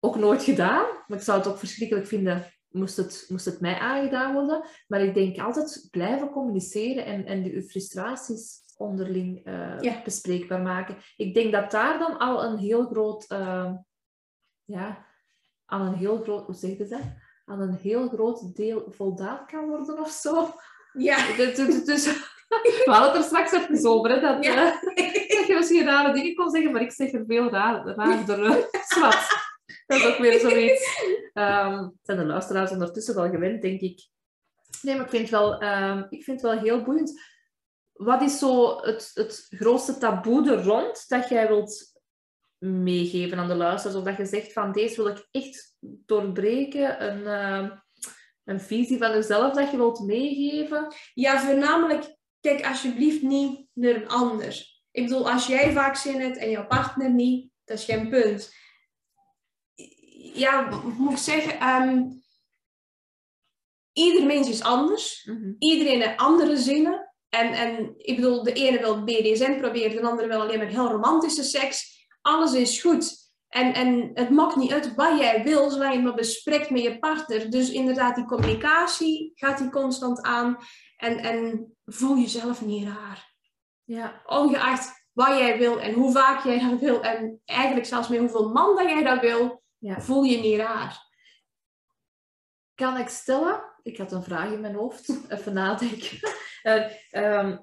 ook 0.00 0.16
nooit 0.16 0.42
gedaan. 0.42 0.86
Maar 1.06 1.18
ik 1.18 1.24
zou 1.24 1.38
het 1.38 1.46
ook 1.46 1.58
verschrikkelijk 1.58 2.06
vinden 2.06 2.52
moest 2.72 2.96
het, 2.96 3.26
moest 3.28 3.44
het 3.44 3.60
mij 3.60 3.78
aangedaan 3.78 4.32
worden. 4.34 4.64
Maar 4.86 5.00
ik 5.00 5.14
denk 5.14 5.38
altijd 5.38 5.88
blijven 5.90 6.30
communiceren 6.30 7.04
en, 7.04 7.26
en 7.26 7.42
de 7.42 7.62
frustraties 7.62 8.61
onderling 8.76 9.44
eh, 9.44 9.80
Ja. 9.80 10.00
bespreekbaar 10.04 10.60
maken. 10.60 10.96
Ik 11.16 11.34
denk 11.34 11.52
dat 11.52 11.70
daar 11.70 11.98
dan 11.98 12.18
al 12.18 12.44
een 12.44 12.58
heel 12.58 12.86
groot, 12.86 13.24
eh, 13.28 13.72
ja, 14.64 15.06
aan 15.66 15.80
een 15.86 15.94
heel 15.94 16.22
groot, 16.22 16.46
hoe 16.46 16.54
zeg 16.54 16.76
je 16.78 16.86
dat? 16.86 17.00
Aan 17.44 17.60
een 17.60 17.74
heel 17.74 18.08
groot 18.08 18.54
deel 18.56 18.84
voldaan 18.88 19.46
kan 19.46 19.68
worden 19.68 19.98
of 20.00 20.10
zo. 20.10 20.48
ja, 20.92 21.16
Dus, 21.36 21.56
dus- 21.56 21.84
dus- 21.84 22.30
we 22.52 22.82
hadden 22.84 23.08
het 23.12 23.16
er 23.16 23.22
straks 23.24 23.52
even 23.52 23.90
over, 23.90 24.10
hè, 24.10 24.20
dat, 24.20 24.44
Ja. 24.44 24.54
eh, 24.54 24.94
dat 25.38 25.46
je 25.46 25.54
misschien 25.58 25.84
rare 25.84 26.12
dingen 26.12 26.34
kon 26.34 26.50
zeggen, 26.50 26.72
maar 26.72 26.82
ik 26.82 26.92
zeg 26.92 27.12
er 27.12 27.24
veel 27.26 27.50
raar, 27.50 27.86
raarder. 27.86 28.68
zwart. 28.94 29.50
Dat 29.86 29.98
is 29.98 30.06
ook 30.06 30.16
weer 30.18 30.40
zoiets. 30.40 31.00
Ehm 31.32 31.88
zijn 32.02 32.18
de 32.18 32.24
luisteraars 32.24 32.70
ondertussen 32.70 33.14
wel 33.14 33.30
gewend, 33.30 33.62
denk 33.62 33.80
ik. 33.80 34.08
Nee, 34.82 34.94
maar 34.94 35.04
ik 35.04 35.10
vind 35.10 35.22
het 35.22 35.30
wel, 35.30 35.60
ehm, 35.60 35.98
ik 36.08 36.24
vind 36.24 36.40
het 36.42 36.50
wel 36.50 36.60
heel 36.60 36.82
boeiend. 36.82 37.20
Wat 37.92 38.22
is 38.22 38.38
zo 38.38 38.80
het, 38.80 39.10
het 39.14 39.46
grootste 39.50 39.98
taboe 39.98 40.50
er 40.50 40.62
rond 40.62 41.08
dat 41.08 41.28
jij 41.28 41.48
wilt 41.48 42.00
meegeven 42.58 43.38
aan 43.38 43.48
de 43.48 43.54
luisteraars? 43.54 43.98
Of 43.98 44.04
dat 44.04 44.16
je 44.16 44.26
zegt 44.26 44.52
van 44.52 44.72
deze 44.72 45.02
wil 45.02 45.12
ik 45.12 45.28
echt 45.30 45.76
doorbreken, 45.80 47.04
een, 47.04 47.26
ehm, 47.26 47.70
een 48.44 48.60
visie 48.60 48.98
van 48.98 49.10
jezelf 49.10 49.54
dat 49.54 49.70
je 49.70 49.76
wilt 49.76 50.00
meegeven? 50.00 50.94
Ja, 51.14 51.40
voornamelijk, 51.40 52.16
kijk 52.40 52.66
alsjeblieft 52.66 53.22
niet 53.22 53.66
naar 53.72 53.94
een 53.94 54.08
ander. 54.08 54.70
Ik 54.90 55.02
bedoel, 55.02 55.30
als 55.30 55.46
jij 55.46 55.72
vaak 55.72 55.96
zin 55.96 56.20
hebt 56.20 56.36
en 56.36 56.50
jouw 56.50 56.66
partner 56.66 57.10
niet, 57.10 57.50
dat 57.64 57.78
is 57.78 57.84
geen 57.84 58.08
punt. 58.08 58.54
Ja, 60.34 60.80
moet 60.98 61.12
ik 61.12 61.18
zeggen? 61.18 61.60
Ehm, 61.60 62.02
ieder 63.92 64.26
mens 64.26 64.48
is 64.48 64.62
anders. 64.62 65.30
Iedereen 65.58 66.00
heeft 66.00 66.18
andere 66.18 66.56
zinnen. 66.56 67.11
En, 67.32 67.52
en 67.52 67.94
ik 67.96 68.16
bedoel, 68.16 68.42
de 68.42 68.52
ene 68.52 68.78
wil 68.78 69.04
BDSM 69.04 69.58
proberen, 69.58 70.02
de 70.02 70.08
andere 70.08 70.28
wil 70.28 70.40
alleen 70.40 70.58
maar 70.58 70.66
heel 70.66 70.88
romantische 70.90 71.42
seks. 71.42 72.06
Alles 72.22 72.52
is 72.52 72.80
goed. 72.80 73.30
En, 73.48 73.74
en 73.74 74.10
het 74.14 74.30
maakt 74.30 74.56
niet 74.56 74.72
uit 74.72 74.94
wat 74.94 75.18
jij 75.18 75.42
wil, 75.42 75.70
zolang 75.70 75.90
je 75.90 75.96
het 75.96 76.06
maar 76.06 76.14
bespreekt 76.14 76.70
met 76.70 76.82
je 76.82 76.98
partner. 76.98 77.50
Dus 77.50 77.70
inderdaad, 77.70 78.14
die 78.14 78.24
communicatie 78.24 79.32
gaat 79.34 79.58
die 79.58 79.70
constant 79.70 80.22
aan. 80.22 80.56
En, 80.96 81.18
en 81.18 81.72
voel 81.84 82.16
jezelf 82.16 82.62
niet 82.64 82.86
raar. 82.86 83.34
Ja. 83.84 84.22
Ongeacht 84.26 85.06
wat 85.12 85.38
jij 85.38 85.58
wil 85.58 85.80
en 85.80 85.92
hoe 85.92 86.12
vaak 86.12 86.44
jij 86.44 86.58
dat 86.70 86.80
wil. 86.80 87.02
En 87.02 87.40
eigenlijk 87.44 87.86
zelfs 87.86 88.08
met 88.08 88.18
hoeveel 88.18 88.52
man 88.52 88.76
dat 88.76 88.88
jij 88.88 89.02
dat 89.02 89.20
wil, 89.20 89.62
Ja. 89.78 90.00
voel 90.00 90.22
je 90.22 90.38
niet 90.38 90.58
raar. 90.58 91.10
Kan 92.74 92.96
ik 92.96 93.08
stellen? 93.08 93.71
Ik 93.82 93.98
had 93.98 94.12
een 94.12 94.22
vraag 94.22 94.52
in 94.52 94.60
mijn 94.60 94.74
hoofd. 94.74 95.08
Even 95.28 95.52
nadenken. 95.52 96.18
Eh, 96.62 96.90
ehm, 97.10 97.56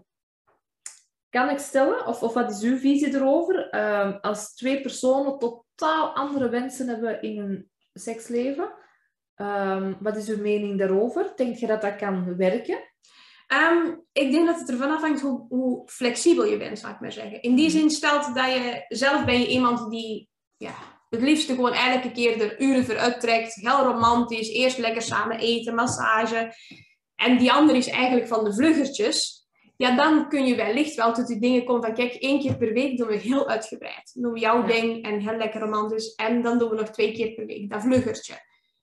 kan 1.29 1.49
ik 1.49 1.57
stellen, 1.57 2.05
of, 2.05 2.23
of 2.23 2.33
wat 2.33 2.51
is 2.51 2.61
uw 2.61 2.77
visie 2.77 3.15
erover, 3.15 3.69
ehm, 3.69 4.17
als 4.21 4.55
twee 4.55 4.81
personen 4.81 5.37
totaal 5.37 6.15
andere 6.15 6.49
wensen 6.49 6.87
hebben 6.87 7.21
in 7.21 7.39
hun 7.39 7.69
seksleven? 7.93 8.73
ehm, 9.35 9.93
wat 9.99 10.15
is 10.15 10.29
uw 10.29 10.41
mening 10.41 10.79
daarover? 10.79 11.31
Denk 11.35 11.55
je 11.55 11.67
dat 11.67 11.81
dat 11.81 11.95
kan 11.95 12.35
werken? 12.35 12.79
Ik 14.11 14.31
denk 14.31 14.45
dat 14.45 14.59
het 14.59 14.69
ervan 14.69 14.91
afhangt 14.91 15.21
hoe, 15.21 15.45
hoe 15.49 15.87
flexibel 15.89 16.45
je 16.45 16.57
bent, 16.57 16.79
zou 16.79 16.93
ik 16.93 16.99
maar 16.99 17.11
zeggen. 17.11 17.41
In 17.41 17.55
die 17.55 17.69
zin 17.69 17.89
stelt 17.89 18.35
dat 18.35 18.45
je 18.45 18.85
zelf 18.87 19.25
ben 19.25 19.39
je 19.39 19.47
iemand 19.47 19.91
die 19.91 20.29
ja, 20.57 20.73
het 21.09 21.21
liefste 21.21 21.55
gewoon 21.55 21.73
elke 21.73 22.11
keer 22.11 22.41
er 22.41 22.61
uren 22.61 22.85
voor 22.85 22.97
uittrekt. 22.97 23.53
Heel 23.55 23.83
romantisch, 23.83 24.49
eerst 24.49 24.77
lekker 24.77 25.01
samen 25.01 25.37
eten, 25.39 25.75
massage. 25.75 26.53
En 27.15 27.37
die 27.37 27.51
ander 27.51 27.75
is 27.75 27.87
eigenlijk 27.87 28.27
van 28.27 28.43
de 28.43 28.53
vluggertjes. 28.53 29.37
ja, 29.77 29.95
dan 29.95 30.29
kun 30.29 30.45
je 30.45 30.55
wellicht 30.55 30.95
wel 30.95 31.13
tot 31.13 31.27
die 31.27 31.39
dingen 31.39 31.65
komen 31.65 31.83
van, 31.83 31.93
kijk, 31.93 32.13
één 32.13 32.39
keer 32.39 32.57
per 32.57 32.73
week 32.73 32.97
doen 32.97 33.07
we 33.07 33.15
heel 33.15 33.47
uitgebreid. 33.49 34.11
Doen 34.13 34.33
we 34.33 34.39
jouw 34.39 34.61
Ja. 34.61 34.67
ding 34.67 35.03
en 35.05 35.19
heel 35.19 35.37
lekker 35.37 35.59
romantisch. 35.59 36.15
En 36.15 36.41
dan 36.41 36.57
doen 36.59 36.69
we 36.69 36.75
nog 36.75 36.89
twee 36.89 37.11
keer 37.11 37.33
per 37.33 37.45
week 37.45 37.69
dat 37.69 37.81
vluggertje. 37.81 38.33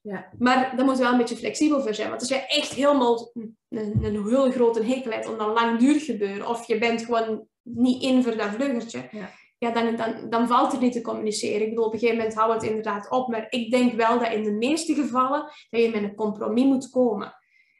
Ja. 0.01 0.33
Maar 0.39 0.77
daar 0.77 0.85
moet 0.85 0.97
je 0.97 1.03
wel 1.03 1.12
een 1.12 1.19
beetje 1.19 1.37
flexibel 1.37 1.81
voor 1.83 1.95
zijn. 1.95 2.09
Want 2.09 2.21
als 2.21 2.29
je 2.31 2.47
echt 2.47 2.73
helemaal 2.73 3.31
een, 3.35 3.57
een, 3.69 4.05
een 4.05 4.29
heel 4.29 4.51
grote 4.51 4.83
hekel 4.85 5.11
hebt 5.11 5.29
om 5.29 5.39
dat 5.39 5.55
langdurig 5.61 6.05
gebeuren, 6.05 6.49
of 6.49 6.67
je 6.67 6.79
bent 6.79 7.05
gewoon 7.05 7.47
niet 7.62 8.03
in 8.03 8.23
voor 8.23 8.37
dat 8.37 8.49
vluggertje, 8.51 9.09
Ja. 9.11 9.31
Ja, 9.59 9.71
dan, 9.71 9.97
dan, 9.97 10.31
dan 10.31 10.49
valt 10.49 10.73
het 10.73 10.81
niet 10.81 10.92
te 10.92 11.01
communiceren. 11.01 11.62
Ik 11.62 11.69
bedoel, 11.69 11.85
op 11.85 11.92
een 11.92 11.99
gegeven 11.99 12.19
moment 12.19 12.38
houdt 12.38 12.55
het 12.55 12.71
inderdaad 12.71 13.11
op. 13.11 13.29
Maar 13.29 13.47
ik 13.49 13.71
denk 13.71 13.92
wel 13.92 14.19
dat 14.19 14.33
in 14.33 14.42
de 14.42 14.53
meeste 14.53 14.95
gevallen 14.95 15.40
dat 15.71 15.81
je 15.81 15.90
met 15.90 16.03
een 16.03 16.14
compromis 16.14 16.64
moet 16.64 16.90
komen. 16.90 17.35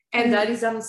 En 0.09 0.31
daar 0.31 0.49
is 0.49 0.61
dan 0.61 0.83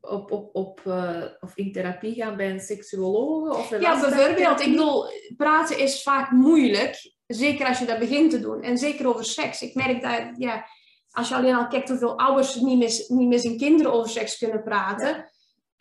op, 0.00 0.30
op, 0.30 0.54
op, 0.54 0.80
eh, 0.84 1.22
of 1.40 1.56
in 1.56 1.72
therapie 1.72 2.14
gaan 2.14 2.36
bij 2.36 2.50
een 2.50 2.60
seksuoloog 2.60 3.58
of 3.58 3.80
Ja, 3.80 4.00
bijvoorbeeld, 4.00 4.60
ik 4.60 4.70
bedoel, 4.70 5.04
praten 5.36 5.78
is 5.78 6.02
vaak 6.02 6.30
moeilijk. 6.30 7.12
Zeker 7.26 7.66
als 7.66 7.78
je 7.78 7.86
dat 7.86 7.98
begint 7.98 8.30
te 8.30 8.40
doen. 8.40 8.62
En 8.62 8.78
zeker 8.78 9.08
over 9.08 9.24
seks. 9.24 9.62
Ik 9.62 9.74
merk 9.74 10.02
dat, 10.02 10.34
ja, 10.36 10.66
als 11.10 11.28
je 11.28 11.34
alleen 11.34 11.54
al 11.54 11.68
kijkt 11.68 11.88
hoeveel 11.88 12.18
ouders 12.18 12.54
niet 12.54 12.78
meer, 12.78 13.04
niet 13.18 13.28
met 13.28 13.40
zijn 13.40 13.56
kinderen 13.56 13.92
over 13.92 14.10
seks 14.10 14.38
kunnen 14.38 14.62
praten. 14.62 15.32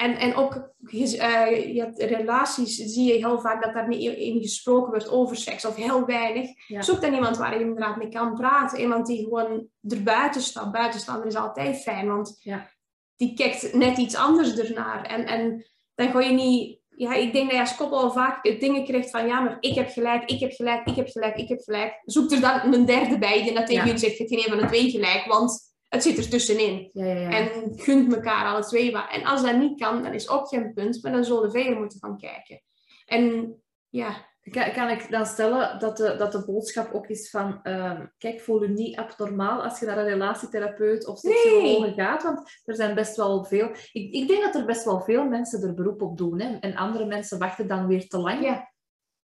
En, 0.03 0.17
en 0.17 0.35
ook 0.35 0.71
eh, 0.91 1.73
je 1.73 1.79
hebt 1.81 2.01
relaties 2.01 2.75
zie 2.75 3.13
je 3.13 3.13
heel 3.13 3.39
vaak 3.39 3.63
dat 3.63 3.73
daar 3.73 3.87
niet 3.87 4.17
in 4.17 4.41
gesproken 4.41 4.89
wordt 4.89 5.09
over 5.09 5.35
seks. 5.35 5.65
Of 5.65 5.75
heel 5.75 6.05
weinig. 6.05 6.49
Ja. 6.67 6.81
Zoek 6.81 7.01
dan 7.01 7.13
iemand 7.13 7.37
waar 7.37 7.53
je 7.53 7.59
inderdaad 7.59 7.97
mee 7.97 8.09
kan 8.09 8.33
praten. 8.33 8.79
Iemand 8.79 9.05
die 9.05 9.23
gewoon 9.23 9.67
erbuiten 9.87 10.41
staat. 10.41 10.71
Buitenstaander 10.71 11.27
is 11.27 11.35
altijd 11.35 11.81
fijn. 11.81 12.07
Want 12.07 12.37
Ja. 12.39 12.69
die 13.15 13.33
kijkt 13.33 13.73
net 13.73 13.97
iets 13.97 14.15
anders 14.15 14.57
ernaar. 14.57 15.05
En, 15.05 15.25
en 15.25 15.65
dan 15.95 16.11
ga 16.11 16.19
je 16.19 16.31
niet 16.31 16.81
ja, 16.95 17.13
ik 17.13 17.33
denk 17.33 17.45
dat 17.45 17.53
je 17.53 17.59
als 17.59 17.75
koppel 17.75 17.99
al 17.99 18.11
vaak 18.11 18.59
dingen 18.59 18.85
krijgt 18.85 19.09
van 19.09 19.27
ja, 19.27 19.39
maar 19.39 19.57
ik 19.59 19.75
heb 19.75 19.89
gelijk, 19.89 20.29
ik 20.29 20.39
heb 20.39 20.51
gelijk, 20.51 20.87
ik 20.87 20.95
heb 20.95 21.07
gelijk, 21.09 21.37
ik 21.37 21.49
heb 21.49 21.59
gelijk. 21.61 22.01
Zoek 22.05 22.31
er 22.31 22.41
dan 22.41 22.73
een 22.73 22.85
derde 22.85 23.17
bij 23.17 23.43
die 23.43 23.53
dat 23.53 23.67
tegen 23.67 23.85
Ja. 23.85 23.91
je 23.91 23.97
zegt, 23.97 24.17
je 24.17 24.23
hebt 24.23 24.33
geen 24.33 24.43
een 24.43 24.57
van 24.59 24.61
de 24.61 24.73
twee 24.73 24.89
gelijk, 24.89 25.25
want 25.25 25.72
het 25.93 26.03
zit 26.03 26.17
er 26.17 26.29
tussenin. 26.29 26.89
Ja, 26.93 27.05
ja, 27.05 27.13
ja. 27.13 27.29
En 27.29 27.71
gunt 27.75 28.13
elkaar 28.13 28.45
alle 28.45 28.65
twee 28.65 28.91
wat. 28.91 29.09
En 29.11 29.23
als 29.23 29.41
dat 29.41 29.57
niet 29.57 29.79
kan, 29.79 30.03
dan 30.03 30.13
is 30.13 30.29
ook 30.29 30.47
geen 30.47 30.73
punt, 30.73 31.03
maar 31.03 31.11
dan 31.11 31.23
zullen 31.23 31.41
we 31.41 31.51
verder 31.51 31.77
moeten 31.79 31.99
gaan 31.99 32.17
kijken. 32.17 32.61
En 33.05 33.55
ja, 33.89 34.31
Kan, 34.51 34.71
kan 34.71 34.89
ik 34.89 35.11
dan 35.11 35.25
stellen 35.25 35.79
dat 35.79 35.97
de, 35.97 36.15
dat 36.15 36.31
de 36.31 36.45
boodschap 36.45 36.93
ook 36.93 37.07
is 37.07 37.29
van, 37.29 37.59
ehm, 37.63 38.05
kijk, 38.17 38.41
voel 38.41 38.61
je 38.63 38.69
niet 38.69 38.97
abnormaal 38.97 39.63
als 39.63 39.79
je 39.79 39.85
naar 39.85 39.97
een 39.97 40.07
relatietherapeut 40.07 41.07
of 41.07 41.19
seksuoloog 41.19 41.93
gaat, 41.95 42.23
want 42.23 42.61
er 42.65 42.75
zijn 42.75 42.95
best 42.95 43.15
wel 43.15 43.43
veel... 43.45 43.69
Ik, 43.91 44.13
ik 44.13 44.27
denk 44.27 44.43
dat 44.43 44.55
er 44.55 44.65
best 44.65 44.83
wel 44.83 45.01
veel 45.01 45.25
mensen 45.25 45.67
er 45.67 45.73
beroep 45.73 46.01
op 46.01 46.17
doen, 46.17 46.41
hè, 46.41 46.57
en 46.59 46.75
andere 46.75 47.05
mensen 47.05 47.39
wachten 47.39 47.67
dan 47.67 47.87
weer 47.87 48.07
te 48.07 48.17
lang 48.17 48.67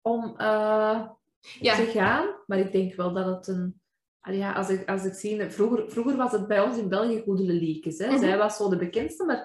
om 0.02 0.34
eh, 0.36 1.06
Ja. 1.60 1.74
te 1.74 1.86
gaan. 1.86 2.34
Maar 2.46 2.58
ik 2.58 2.72
denk 2.72 2.94
wel 2.94 3.12
dat 3.12 3.26
het 3.26 3.46
een... 3.46 3.77
Allee, 4.20 4.38
Ja, 4.38 4.52
als 4.52 4.68
ik, 4.68 4.88
als 4.88 5.04
ik 5.04 5.12
zie, 5.12 5.50
vroeger, 5.50 5.90
vroeger 5.90 6.16
was 6.16 6.32
het 6.32 6.46
bij 6.46 6.60
ons 6.60 6.76
in 6.76 6.88
België 6.88 7.22
Goedele 7.24 7.52
Liekes. 7.52 7.98
Hè. 7.98 8.06
Mhm. 8.06 8.18
Zij 8.18 8.38
was 8.38 8.56
zo 8.56 8.68
de 8.68 8.76
bekendste, 8.76 9.24
maar 9.24 9.36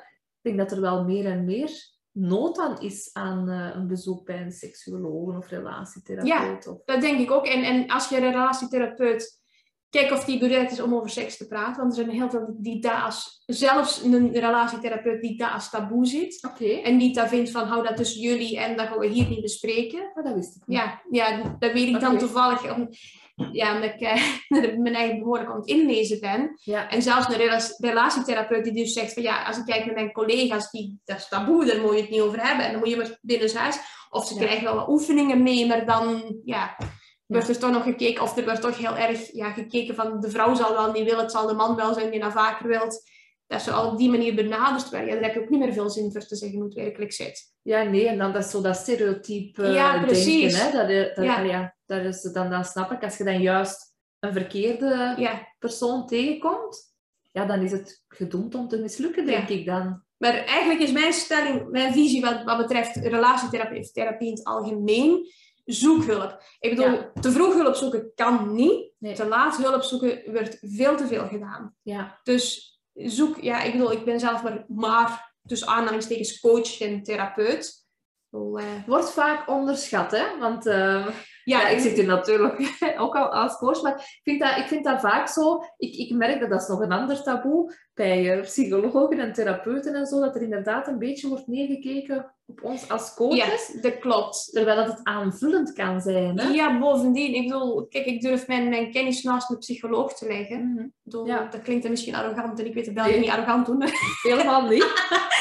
ik 0.41 0.41
denk 0.41 0.57
dat 0.57 0.71
er 0.71 0.81
wel 0.81 1.03
meer 1.03 1.25
en 1.25 1.45
meer 1.45 1.91
nood 2.11 2.59
aan 2.59 2.79
is 2.79 3.09
aan 3.13 3.49
eh, 3.49 3.75
een 3.75 3.87
bezoek 3.87 4.25
bij 4.25 4.41
een 4.41 4.51
seksuoloog 4.51 5.37
of 5.37 5.49
relatietherapeut. 5.49 6.67
Of... 6.67 6.77
dat 6.85 7.01
denk 7.01 7.19
ik 7.19 7.31
ook. 7.31 7.45
En, 7.45 7.63
en 7.63 7.87
als 7.87 8.09
je 8.09 8.15
een 8.15 8.31
relatietherapeut, 8.31 9.41
kijk 9.89 10.11
of 10.11 10.25
die 10.25 10.39
bereid 10.39 10.71
is 10.71 10.81
om 10.81 10.95
over 10.95 11.09
seks 11.09 11.37
te 11.37 11.47
praten. 11.47 11.81
Want 11.81 11.97
er 11.97 12.03
zijn 12.03 12.15
heel 12.15 12.29
veel 12.29 12.55
die 12.57 12.81
daar 12.81 13.01
als, 13.01 13.43
zelfs 13.45 14.03
een 14.03 14.31
relatietherapeut 14.31 15.21
die 15.21 15.37
daar 15.37 15.51
als 15.51 15.69
taboe. 15.69 16.31
Oké, 16.47 16.65
En 16.65 16.97
die 16.97 17.13
dat 17.13 17.27
vindt 17.27 17.51
van, 17.51 17.67
hou 17.67 17.83
dat 17.83 17.97
tussen 17.97 18.21
jullie 18.21 18.59
en 18.59 18.77
dat 18.77 18.87
gaan 18.87 18.99
we 18.99 19.07
hier 19.07 19.29
niet 19.29 19.41
bespreken. 19.41 20.11
maar 20.13 20.23
dat 20.23 20.33
wist 20.33 20.55
ik 20.55 20.67
niet. 20.67 20.77
Ja, 20.77 21.01
ja 21.09 21.55
dat 21.59 21.71
weet 21.71 21.87
ik 21.87 21.99
dan 21.99 22.17
toevallig. 22.17 22.61
Ja, 23.51 23.81
ik 23.81 23.99
eh, 24.01 24.21
mijn 24.77 24.95
eigen 24.95 25.19
behoorlijk 25.19 25.49
aan 25.49 25.55
het 25.59 25.67
inlezen 25.67 26.19
ben. 26.19 26.51
Ja. 26.63 26.89
En 26.89 27.01
zelfs 27.01 27.27
een 27.27 27.35
rela- 27.37 27.75
relatietherapeut 27.77 28.63
die 28.63 28.73
dus 28.73 28.93
zegt 28.93 29.13
van 29.13 29.23
ja, 29.23 29.43
als 29.43 29.57
ik 29.57 29.65
kijk 29.65 29.85
naar 29.85 29.93
mijn 29.95 30.11
collega's, 30.11 30.71
die, 30.71 30.99
dat 31.05 31.17
is 31.17 31.27
taboe, 31.27 31.65
daar 31.65 31.81
moet 31.81 31.93
je 31.95 32.01
het 32.01 32.09
niet 32.09 32.21
over 32.21 32.47
hebben. 32.47 32.65
En 32.65 32.71
dan 32.71 32.79
moet 32.79 32.89
je 32.89 32.97
maar 32.97 33.17
binnen 33.21 33.55
huis. 33.55 33.77
Of 34.09 34.27
ze 34.27 34.33
Ja. 34.33 34.39
krijgen 34.41 34.63
wel 34.63 34.75
wat 34.75 34.87
oefeningen 34.87 35.43
mee, 35.43 35.65
maar 35.67 35.85
dan 35.85 36.35
ja, 36.45 36.77
wordt 37.25 37.49
er 37.49 37.59
toch 37.59 37.71
nog 37.71 37.83
gekeken. 37.83 38.23
Of 38.23 38.37
er 38.37 38.43
wordt 38.43 38.61
toch 38.61 38.77
heel 38.77 38.97
erg 38.97 39.31
ja, 39.31 39.51
gekeken 39.51 39.95
van 39.95 40.19
de 40.19 40.29
vrouw 40.29 40.55
zal 40.55 40.71
wel 40.73 40.91
niet 40.91 41.03
willen, 41.03 41.19
het 41.21 41.31
zal 41.31 41.47
de 41.47 41.53
man 41.53 41.75
wel 41.75 41.93
zijn 41.93 42.11
die 42.11 42.19
dat 42.19 42.31
vaker 42.31 42.67
wilt. 42.67 43.11
Dat 43.47 43.61
ze 43.61 43.71
al 43.71 43.91
op 43.91 43.97
die 43.97 44.09
manier 44.09 44.35
benaderd 44.35 44.89
werden. 44.89 45.09
Ja, 45.09 45.15
daar 45.15 45.23
heb 45.23 45.33
je 45.33 45.41
ook 45.41 45.49
niet 45.49 45.59
meer 45.59 45.73
veel 45.73 45.89
zin 45.89 46.11
voor 46.11 46.21
te 46.25 46.35
zeggen 46.35 46.57
hoe 46.57 46.65
het 46.67 46.75
werkelijk 46.77 47.13
zit. 47.13 47.51
Ja, 47.61 47.83
nee, 47.83 48.07
en 48.07 48.17
dan 48.17 48.33
dat 48.33 48.43
is 48.43 48.51
zo 48.51 48.61
dat 48.61 48.75
stereotype 48.75 49.63
eh, 49.63 49.73
Ja, 49.73 50.01
precies. 50.01 50.57
denken. 50.57 50.79
Hè? 50.79 50.87
Dat, 51.03 51.15
dat, 51.15 51.25
Ja. 51.25 51.39
ja. 51.39 51.75
Dat 52.01 52.13
is, 52.15 52.21
dan, 52.21 52.49
dan 52.49 52.65
snap 52.65 52.91
ik, 52.91 53.03
als 53.03 53.17
je 53.17 53.23
dan 53.23 53.41
juist 53.41 53.93
een 54.19 54.33
verkeerde 54.33 55.13
Ja. 55.17 55.47
persoon 55.59 56.07
tegenkomt, 56.07 56.91
ja, 57.31 57.45
dan 57.45 57.61
is 57.61 57.71
het 57.71 58.03
gedoemd 58.07 58.55
om 58.55 58.67
te 58.67 58.77
mislukken, 58.79 59.25
denk 59.25 59.49
ik 59.49 59.65
dan. 59.65 60.03
Maar 60.17 60.33
eigenlijk 60.33 60.79
is 60.79 60.91
mijn 60.91 61.13
stelling, 61.13 61.69
mijn 61.69 61.93
visie 61.93 62.21
wat, 62.21 62.43
wat 62.43 62.57
betreft 62.57 62.95
relatietherapie 62.95 63.79
of 63.79 63.91
therapie 63.91 64.27
in 64.27 64.33
het 64.33 64.43
algemeen, 64.43 65.31
zoek 65.65 66.03
hulp. 66.05 66.43
Ik 66.59 66.75
bedoel, 66.75 66.91
Ja. 66.93 67.11
te 67.21 67.31
vroeg 67.31 67.53
hulp 67.53 67.75
zoeken 67.75 68.11
kan 68.15 68.53
niet. 68.53 68.91
Nee. 68.97 69.13
Te 69.15 69.27
laat 69.27 69.57
hulp 69.57 69.83
zoeken 69.83 70.21
wordt 70.31 70.57
veel 70.61 70.95
te 70.97 71.07
veel 71.07 71.27
gedaan. 71.27 71.75
Ja, 71.81 72.19
Dus 72.23 72.71
zoek, 72.93 73.41
ja, 73.41 73.61
ik 73.61 73.71
bedoel, 73.71 73.91
ik 73.91 74.05
ben 74.05 74.19
zelf 74.19 74.43
maar, 74.43 74.65
maar 74.67 75.33
tussen 75.45 75.67
aanhalingstekens 75.67 76.39
coach 76.39 76.79
en 76.81 77.03
therapeut. 77.03 77.81
Eh, 78.31 78.63
wordt 78.85 79.11
vaak 79.11 79.49
onderschat, 79.49 80.11
hè? 80.11 80.37
Want 80.39 80.65
eh, 80.65 81.07
ja, 81.43 81.67
ik 81.67 81.79
zit 81.79 81.95
hier 81.95 82.05
natuurlijk 82.05 82.77
ook 83.03 83.15
al 83.15 83.29
als 83.29 83.57
coach, 83.57 83.81
maar 83.81 83.95
ik 83.95 84.21
vind 84.23 84.41
dat, 84.41 84.57
ik 84.57 84.67
vind 84.67 84.83
dat 84.83 84.99
vaak 84.99 85.27
zo. 85.27 85.63
Ik, 85.77 85.95
ik 85.95 86.15
merk 86.15 86.39
dat 86.39 86.49
dat 86.49 86.61
is 86.61 86.67
nog 86.67 86.79
een 86.79 86.91
ander 86.91 87.23
taboe 87.23 87.75
bij 87.93 88.31
eh, 88.37 88.41
psychologen 88.41 89.19
en 89.19 89.33
therapeuten 89.33 89.93
en 89.95 90.05
zo, 90.05 90.19
dat 90.19 90.35
er 90.35 90.41
inderdaad 90.41 90.87
een 90.87 90.99
beetje 90.99 91.27
wordt 91.27 91.47
neergekeken 91.47 92.33
op 92.45 92.63
ons 92.63 92.89
als 92.89 93.07
ja, 93.07 93.13
coaches, 93.15 93.77
dat 93.81 93.99
klopt. 93.99 94.49
terwijl 94.51 94.75
dat 94.77 94.87
het 94.87 94.99
aanvullend 95.03 95.73
kan 95.73 96.01
zijn. 96.01 96.39
Hè? 96.39 96.47
Ja, 96.47 96.79
bovendien, 96.79 97.33
ik 97.35 97.43
bedoel, 97.47 97.87
kijk, 97.87 98.05
ik 98.05 98.21
durf 98.21 98.47
mijn, 98.47 98.69
mijn 98.69 98.91
kennis 98.91 99.23
naast 99.23 99.49
een 99.49 99.57
psycholoog 99.57 100.13
te 100.13 100.27
leggen. 100.27 100.73
Mhm. 100.73 100.87
Bedoel, 101.03 101.25
Ja. 101.25 101.47
Dat 101.47 101.61
klinkt 101.61 101.81
dan 101.81 101.91
misschien 101.91 102.15
arrogant 102.15 102.59
en 102.59 102.65
ik 102.65 102.73
weet 102.73 102.85
dat 102.85 102.93
België 102.93 103.11
Nee. 103.11 103.19
niet 103.19 103.29
arrogant 103.29 103.65
doen. 103.65 103.83
Helemaal 104.21 104.67
niet. 104.67 104.85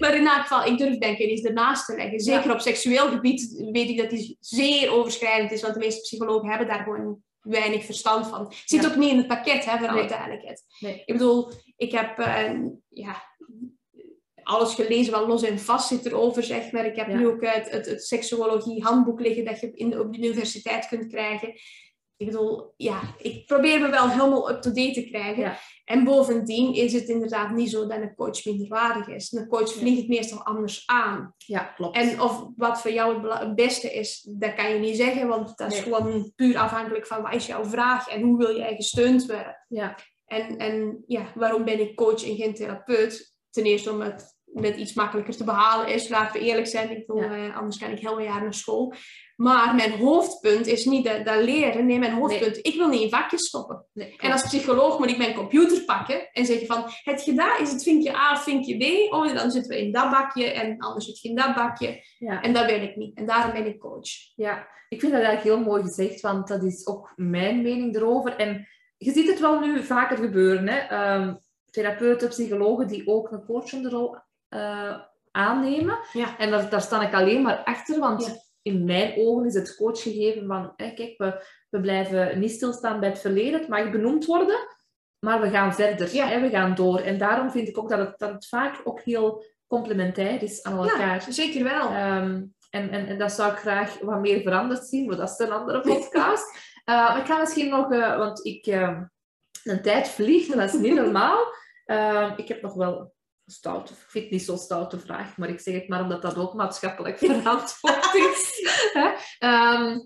Maar 0.00 0.14
in 0.14 0.26
elk 0.26 0.40
geval, 0.40 0.64
ik 0.64 0.78
durf 0.78 0.98
mijn 0.98 1.16
kennis 1.16 1.42
ernaast 1.44 1.86
te 1.86 1.96
leggen. 1.96 2.20
Zeker 2.20 2.52
op 2.52 2.60
seksueel 2.60 3.08
gebied 3.08 3.64
weet 3.72 3.88
ik 3.88 3.98
dat 3.98 4.10
die 4.10 4.36
zeer 4.40 4.90
overschrijdend 4.92 5.52
is, 5.52 5.62
want 5.62 5.74
de 5.74 5.80
meeste 5.80 6.00
psychologen 6.00 6.48
hebben 6.48 6.66
daar 6.66 6.82
gewoon 6.82 7.22
weinig 7.40 7.84
verstand 7.84 8.26
van. 8.26 8.40
Het 8.40 8.56
zit 8.64 8.82
Ja. 8.82 8.88
ook 8.88 8.96
niet 8.96 9.10
in 9.10 9.16
het 9.16 9.26
pakket, 9.26 9.64
hè, 9.64 9.78
voor 9.78 9.88
alle 9.88 9.98
Nee. 9.98 10.08
duidelijkheid. 10.08 10.64
Nee. 10.80 11.02
Ik 11.06 11.12
bedoel, 11.12 11.50
ik 11.80 11.92
heb 11.92 12.18
eh, 12.18 12.52
ja, 12.88 13.22
alles 14.42 14.74
gelezen 14.74 15.12
wat 15.12 15.26
los 15.26 15.42
en 15.42 15.58
vast 15.58 15.88
zit 15.88 16.06
erover, 16.06 16.42
zeg 16.42 16.72
maar. 16.72 16.84
Ik 16.86 16.96
heb 16.96 17.08
Ja. 17.08 17.16
nu 17.16 17.26
ook 17.26 17.44
het, 17.44 17.70
het, 17.70 17.86
het 17.86 18.04
seksuologie 18.04 18.82
handboek 18.82 19.20
liggen 19.20 19.44
dat 19.44 19.60
je 19.60 19.70
in, 19.72 19.98
op 20.00 20.12
de 20.12 20.18
universiteit 20.18 20.88
kunt 20.88 21.06
krijgen. 21.06 21.48
Ik 22.16 22.26
bedoel, 22.26 22.72
ja, 22.76 23.00
ik 23.18 23.46
probeer 23.46 23.80
me 23.80 23.88
wel 23.90 24.08
helemaal 24.08 24.50
up-to-date 24.50 24.92
te 24.92 25.04
krijgen. 25.04 25.42
Ja. 25.42 25.58
En 25.84 26.04
bovendien 26.04 26.74
is 26.74 26.92
het 26.92 27.08
inderdaad 27.08 27.50
niet 27.54 27.70
zo 27.70 27.86
dat 27.86 28.00
een 28.00 28.14
coach 28.14 28.44
minderwaardig 28.44 29.08
is. 29.08 29.32
Een 29.32 29.48
coach 29.48 29.72
vliegt 29.72 29.98
het 29.98 30.08
meestal 30.08 30.42
anders 30.44 30.82
aan. 30.86 31.34
Ja, 31.36 31.62
klopt. 31.62 31.96
En 31.96 32.20
of 32.20 32.46
wat 32.56 32.80
voor 32.80 32.90
jou 32.90 33.28
het 33.30 33.54
beste 33.54 33.92
is, 33.92 34.28
dat 34.38 34.54
kan 34.54 34.72
je 34.72 34.78
niet 34.78 34.96
zeggen, 34.96 35.28
want 35.28 35.56
dat 35.58 35.72
is 35.72 35.74
Nee. 35.74 35.82
gewoon 35.94 36.32
puur 36.36 36.58
afhankelijk 36.58 37.06
van 37.06 37.22
wat 37.22 37.34
is 37.34 37.46
jouw 37.46 37.64
vraag 37.64 38.08
en 38.08 38.20
hoe 38.22 38.36
wil 38.38 38.56
jij 38.56 38.74
gesteund 38.74 39.26
worden. 39.26 39.64
ja. 39.68 39.94
En, 40.30 40.56
en 40.56 41.04
ja, 41.06 41.32
waarom 41.34 41.64
ben 41.64 41.80
ik 41.80 41.96
coach 41.96 42.24
en 42.28 42.36
geen 42.36 42.54
therapeut? 42.54 43.34
Ten 43.50 43.64
eerste 43.64 43.90
omdat 43.90 44.12
het 44.12 44.38
net 44.52 44.76
iets 44.76 44.94
makkelijker 44.94 45.36
te 45.36 45.44
behalen 45.44 45.88
is, 45.94 46.08
laten 46.08 46.40
we 46.40 46.46
eerlijk 46.46 46.66
zijn. 46.66 46.90
Ik 46.90 47.06
bedoel, 47.06 47.22
Ja. 47.22 47.46
eh, 47.48 47.56
anders 47.56 47.78
kan 47.78 47.90
ik 47.90 47.98
heel 47.98 48.14
veel 48.14 48.24
jaar 48.24 48.42
naar 48.42 48.54
school. 48.54 48.94
Maar 49.36 49.74
mijn 49.74 49.90
hoofdpunt 49.92 50.66
is 50.66 50.84
niet 50.84 51.04
dat, 51.04 51.24
dat 51.24 51.42
leren. 51.44 51.86
Nee, 51.86 51.98
mijn 51.98 52.12
hoofdpunt, 52.12 52.58
ik 52.66 52.74
wil 52.74 52.88
niet 52.88 53.00
in 53.00 53.08
vakjes 53.10 53.46
stoppen. 53.46 53.86
Nee, 53.92 54.16
En 54.18 54.32
als 54.32 54.42
psycholoog 54.42 54.98
moet 54.98 55.10
ik 55.10 55.16
mijn 55.18 55.34
computer 55.34 55.84
pakken 55.84 56.28
en 56.32 56.46
zeggen 56.46 56.66
van, 56.66 56.84
het 57.02 57.22
gedaan 57.22 57.60
is 57.60 57.72
het 57.72 57.82
vinkje 57.82 58.16
A 58.16 58.36
vinkje 58.36 58.76
B. 59.08 59.12
Oh, 59.12 59.34
dan 59.34 59.50
zitten 59.50 59.70
we 59.76 59.80
in 59.82 59.92
dat 59.92 60.10
bakje 60.10 60.44
en 60.50 60.78
anders 60.78 61.04
zit 61.06 61.20
je 61.20 61.28
in 61.28 61.34
dat 61.36 61.54
bakje. 61.54 62.04
ja. 62.18 62.42
En 62.42 62.52
dat 62.52 62.66
wil 62.66 62.82
ik 62.82 62.96
niet. 62.96 63.16
En 63.16 63.26
daarom 63.26 63.52
ben 63.52 63.66
ik 63.66 63.78
coach. 63.78 64.08
Ja, 64.34 64.68
ik 64.88 65.00
vind 65.00 65.12
dat 65.12 65.22
eigenlijk 65.22 65.56
heel 65.56 65.66
mooi 65.70 65.82
gezegd, 65.82 66.20
want 66.20 66.48
dat 66.48 66.62
is 66.64 66.86
ook 66.86 67.12
mijn 67.16 67.62
mening 67.62 67.96
erover. 67.96 68.36
En 68.36 68.68
je 69.02 69.12
ziet 69.12 69.28
het 69.28 69.40
wel 69.40 69.60
nu 69.60 69.82
vaker 69.82 70.16
gebeuren. 70.16 70.68
Hè? 70.68 70.78
Ehm, 70.78 71.34
therapeuten, 71.70 72.28
psychologen 72.28 72.86
die 72.86 73.06
ook 73.08 73.30
een 73.30 73.44
coachende 73.44 73.88
rol 73.88 74.16
eh, 74.48 74.96
aannemen. 75.30 75.98
Ja. 76.12 76.38
En 76.38 76.50
daar, 76.50 76.70
daar 76.70 76.80
sta 76.80 77.02
ik 77.06 77.14
alleen 77.14 77.42
maar 77.42 77.62
achter, 77.64 77.98
want 77.98 78.26
Ja. 78.26 78.32
in 78.62 78.84
mijn 78.84 79.14
ogen 79.16 79.46
is 79.46 79.54
het 79.54 79.76
coachgegeven 79.76 80.46
van, 80.46 80.72
hè, 80.76 80.90
kijk, 80.94 81.14
we, 81.18 81.44
we 81.70 81.80
blijven 81.80 82.38
niet 82.38 82.50
stilstaan 82.50 83.00
bij 83.00 83.08
het 83.08 83.18
verleden, 83.20 83.60
het 83.60 83.68
mag 83.68 83.90
benoemd 83.90 84.24
worden. 84.24 84.58
maar 85.26 85.40
we 85.40 85.50
gaan 85.50 85.74
verder. 85.74 86.14
Ja. 86.14 86.26
Hè? 86.26 86.40
We 86.40 86.48
gaan 86.48 86.74
door. 86.74 86.98
En 87.00 87.18
daarom 87.18 87.50
vind 87.50 87.68
ik 87.68 87.78
ook 87.78 87.88
dat 87.88 87.98
het, 87.98 88.18
dat 88.18 88.32
het 88.32 88.46
vaak 88.48 88.80
ook 88.84 89.00
heel 89.00 89.44
complementair 89.66 90.42
is 90.42 90.62
aan 90.62 90.78
elkaar. 90.78 91.24
Ja, 91.26 91.30
zeker 91.32 91.64
wel. 91.64 91.88
Ehm, 91.88 92.42
en, 92.70 92.90
en, 92.90 93.06
en 93.06 93.18
dat 93.18 93.32
zou 93.32 93.52
ik 93.52 93.58
graag 93.58 93.98
wat 93.98 94.20
meer 94.20 94.42
veranderd 94.42 94.86
zien, 94.86 95.06
maar 95.06 95.16
dat 95.16 95.30
is 95.30 95.38
een 95.46 95.52
andere 95.52 95.80
podcast. 95.94 96.69
Eh, 96.84 97.16
ik 97.20 97.26
ga 97.26 97.38
misschien 97.38 97.68
nog, 97.68 97.92
eh, 97.92 98.16
want 98.16 98.44
ik, 98.46 98.66
ehm, 98.66 99.04
een 99.64 99.82
tijd 99.82 100.08
vliegt, 100.08 100.54
dat 100.54 100.74
is 100.74 100.80
niet 100.80 100.94
normaal. 100.94 101.54
Ehm, 101.84 102.32
ik 102.36 102.48
heb 102.48 102.62
nog 102.62 102.74
wel 102.74 102.98
een 102.98 103.52
stoute, 103.52 103.92
ik 103.92 103.98
vind 103.98 104.24
het 104.24 104.32
niet 104.32 104.42
zo'n 104.42 104.58
stoute 104.58 104.98
vraag, 104.98 105.36
maar 105.36 105.48
ik 105.48 105.60
zeg 105.60 105.74
het 105.74 105.88
maar 105.88 106.02
omdat 106.02 106.22
dat 106.22 106.36
ook 106.36 106.54
maatschappelijk 106.54 107.18
verantwoord 107.24 108.14
is. 108.14 108.68
Ehm, 109.38 109.98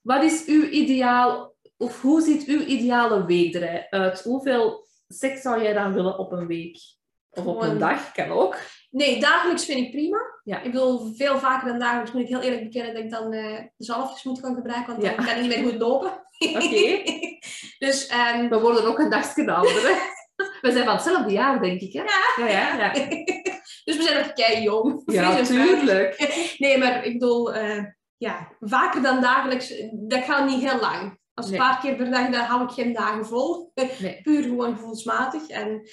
wat 0.00 0.22
is 0.22 0.46
uw 0.46 0.62
ideaal, 0.62 1.54
of 1.76 2.00
hoe 2.00 2.20
ziet 2.20 2.46
uw 2.46 2.60
ideale 2.60 3.26
week 3.26 3.54
eruit? 3.54 4.22
Hoeveel 4.22 4.86
seks 5.08 5.40
zou 5.40 5.62
jij 5.62 5.72
dan 5.72 5.92
willen 5.92 6.18
op 6.18 6.32
een 6.32 6.46
week? 6.46 6.78
Of 7.30 7.46
op 7.46 7.60
een 7.60 7.78
dag, 7.78 8.12
kan 8.12 8.30
ook. 8.30 8.56
Nee, 8.90 9.20
dagelijks 9.20 9.64
vind 9.64 9.78
ik 9.78 9.90
prima. 9.90 10.18
Ja. 10.44 10.56
Ik 10.62 10.72
bedoel, 10.72 11.14
veel 11.14 11.38
vaker 11.38 11.68
dan 11.68 11.78
dagelijks 11.78 12.12
moet 12.12 12.22
ik 12.22 12.28
heel 12.28 12.40
eerlijk 12.40 12.62
bekennen 12.62 12.94
dat 12.94 13.02
ik 13.02 13.10
dan 13.10 13.32
eh 13.32 13.64
zalfjes 13.76 14.22
moet 14.24 14.38
gaan 14.40 14.54
gebruiken, 14.54 14.92
want 14.92 15.02
Ja. 15.04 15.14
dan 15.16 15.24
kan 15.24 15.34
ik 15.34 15.40
niet 15.40 15.48
meer 15.56 15.70
goed 15.70 15.80
lopen. 15.80 16.12
Oké. 16.38 17.02
dus 17.86 18.06
ehm, 18.06 18.48
We 18.48 18.60
worden 18.60 18.84
ook 18.84 18.98
een 18.98 19.10
dagje 19.10 19.52
ouder. 19.52 20.08
We 20.60 20.72
zijn 20.72 20.84
van 20.84 20.94
hetzelfde 20.94 21.32
jaar, 21.32 21.60
denk 21.60 21.80
ik. 21.80 21.92
Hè? 21.92 22.02
Ja, 22.02 22.48
ja, 22.48 22.76
ja. 22.76 22.92
dus 23.84 23.96
we 23.96 24.02
zijn 24.02 24.16
nog 24.18 24.32
kei 24.32 24.62
jong. 24.62 25.02
Ja, 25.06 25.32
Fris 25.32 25.48
en 25.48 25.54
fruitig. 25.54 25.78
tuurlijk. 25.78 26.18
Nee, 26.58 26.78
maar 26.78 27.04
ik 27.04 27.12
bedoel, 27.12 27.54
eh, 27.54 27.84
ja, 28.16 28.48
vaker 28.60 29.02
dan 29.02 29.20
dagelijks, 29.20 29.74
dat 29.92 30.24
gaat 30.24 30.46
niet 30.48 30.70
heel 30.70 30.80
lang. 30.80 31.18
Als 31.34 31.46
een 31.46 31.52
Nee. 31.52 31.60
paar 31.60 31.80
keer 31.80 31.94
per 31.94 32.10
dag, 32.10 32.28
dan 32.30 32.40
hou 32.44 32.62
ik 32.64 32.70
geen 32.70 32.92
dagen 32.92 33.26
vol. 33.26 33.72
Nee. 33.74 34.20
Puur 34.22 34.42
gewoon 34.42 34.74
gevoelsmatig. 34.76 35.48
En, 35.48 35.88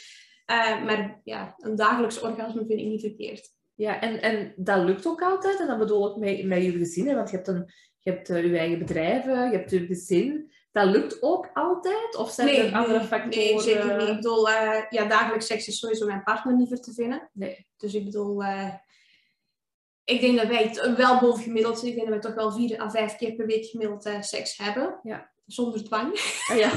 eh, 0.47 0.83
maar 0.83 1.21
ja, 1.23 1.55
een 1.57 1.75
dagelijks 1.75 2.21
orgasme 2.21 2.65
vind 2.67 2.79
ik 2.79 2.86
niet 2.86 3.01
verkeerd. 3.01 3.55
Ja, 3.75 4.01
en, 4.01 4.21
en 4.21 4.53
dat 4.55 4.83
lukt 4.83 5.07
ook 5.07 5.21
altijd. 5.21 5.60
En 5.60 5.67
dat 5.67 5.77
bedoel 5.77 6.10
ik 6.10 6.15
met, 6.15 6.45
met 6.45 6.63
je 6.63 6.71
gezin. 6.71 7.07
Hè? 7.07 7.15
Want 7.15 7.29
je 7.29 7.36
hebt, 7.36 7.47
een, 7.47 7.73
je 7.99 8.12
hebt 8.12 8.29
eh, 8.29 8.51
je 8.51 8.57
eigen 8.57 8.79
bedrijven, 8.79 9.51
je 9.51 9.57
hebt 9.57 9.71
je 9.71 9.86
gezin. 9.86 10.51
Dat 10.71 10.86
lukt 10.86 11.21
ook 11.21 11.49
altijd? 11.53 12.15
Of 12.15 12.31
zijn 12.31 12.47
er 12.47 12.73
andere 12.73 13.03
factoren? 13.03 13.29
nee, 13.29 13.60
zeker 13.60 13.97
niet. 13.97 14.07
Ik 14.07 14.15
bedoel, 14.15 14.49
eh, 14.49 14.81
ja, 14.89 15.05
dagelijks 15.05 15.45
seks 15.45 15.67
is 15.67 15.79
sowieso 15.79 16.05
mijn 16.05 16.23
partner 16.23 16.55
niet 16.55 16.67
voor 16.67 16.79
te 16.79 16.93
vinden. 16.93 17.29
Nee. 17.33 17.67
Dus 17.77 17.93
ik 17.93 18.05
bedoel, 18.05 18.43
ik 20.03 20.21
denk 20.21 20.38
dat 20.38 20.47
wij 20.47 20.63
het 20.63 20.95
wel 20.95 21.19
boven 21.19 21.43
gemiddeld 21.43 21.79
zijn. 21.79 21.91
Ik 21.91 21.97
denk 21.97 22.10
dat 22.10 22.23
wij 22.23 22.31
toch 22.31 22.43
wel 22.43 22.51
vier 22.51 22.81
à 22.81 22.89
vijf 22.89 23.15
keer 23.15 23.36
per 23.36 23.45
week 23.45 23.65
gemiddeld 23.65 24.10
seks 24.19 24.57
hebben. 24.57 24.99
Ja. 25.03 25.31
Zonder 25.45 25.83
dwang. 25.83 26.12
Ah, 26.49 26.57
ja. 26.57 26.71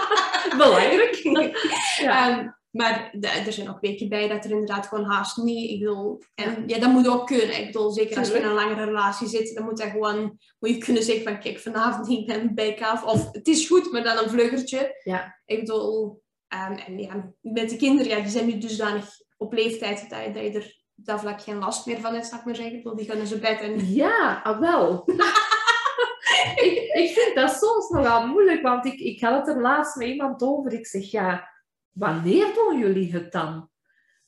Belangrijk. 0.64 1.14
Ja. 2.00 2.28
Ehm, 2.28 2.48
maar 2.74 3.10
de- 3.12 3.28
er 3.28 3.52
zijn 3.52 3.68
ook 3.70 3.80
weken 3.80 4.08
bij 4.08 4.28
dat 4.28 4.44
er 4.44 4.50
inderdaad 4.50 4.86
gewoon 4.86 5.04
haast 5.04 5.36
niet. 5.36 5.70
Ik 5.70 5.78
bedoel, 5.78 6.22
en 6.34 6.64
ja, 6.66 6.78
dat 6.78 6.90
moet 6.90 7.08
ook 7.08 7.26
kunnen. 7.26 7.60
Ik 7.60 7.66
bedoel, 7.66 7.90
zeker 7.90 8.18
als 8.18 8.28
je 8.28 8.38
in 8.38 8.44
een 8.44 8.52
langere 8.52 8.84
relatie 8.84 9.28
zit, 9.28 9.54
dan 9.54 9.64
moet 9.64 9.78
dat 9.78 9.90
gewoon, 9.90 10.38
moet 10.58 10.70
je 10.70 10.78
kunnen 10.78 11.02
zeggen 11.02 11.24
van, 11.24 11.40
kijk, 11.40 11.58
vanavond 11.58 12.08
niet 12.08 12.26
ben 12.26 12.54
bij 12.54 12.74
kaaf. 12.74 13.04
Of 13.04 13.32
het 13.32 13.48
is 13.48 13.66
goed, 13.66 13.92
maar 13.92 14.02
dan 14.02 14.18
een 14.18 14.30
vluggertje. 14.30 15.00
Ja. 15.02 15.40
Ik 15.46 15.58
bedoel, 15.60 16.22
ehm, 16.48 16.72
en 16.72 16.98
ja, 16.98 17.32
met 17.40 17.70
de 17.70 17.76
kinderen, 17.76 18.16
ja, 18.16 18.22
die 18.22 18.30
zijn 18.30 18.46
nu 18.46 18.58
dusdanig 18.58 19.08
op 19.36 19.52
leeftijd 19.52 20.10
dat 20.10 20.24
je, 20.24 20.30
dat 20.32 20.42
je 20.42 20.52
er 20.52 20.82
dat 20.94 21.20
vlak 21.20 21.40
geen 21.40 21.58
last 21.58 21.86
meer 21.86 22.00
van 22.00 22.12
hebt, 22.12 22.26
zou 22.26 22.40
ik 22.40 22.46
maar 22.46 22.56
zeggen. 22.56 22.74
Ik 22.76 22.82
bedoel, 22.82 22.98
die 22.98 23.06
gaan 23.06 23.16
naar 23.16 23.26
zijn 23.26 23.40
bed 23.40 23.60
en 23.60 23.92
Ja, 23.94 24.40
ah, 24.42 24.60
wel. 24.60 25.02
ik, 26.66 26.90
ik 26.94 27.10
vind 27.10 27.34
dat 27.34 27.50
soms 27.50 27.88
nogal 27.88 28.26
moeilijk, 28.26 28.62
want 28.62 28.86
ik, 28.86 28.98
ik 28.98 29.20
had 29.20 29.46
het 29.46 29.56
er 29.56 29.62
laatst 29.62 29.96
met 29.96 30.08
iemand 30.08 30.42
over. 30.42 30.72
Ik 30.72 30.86
zeg, 30.86 31.10
ja, 31.10 31.53
wanneer 31.94 32.46
doen 32.54 32.78
jullie 32.78 33.12
het 33.12 33.32
dan? 33.32 33.68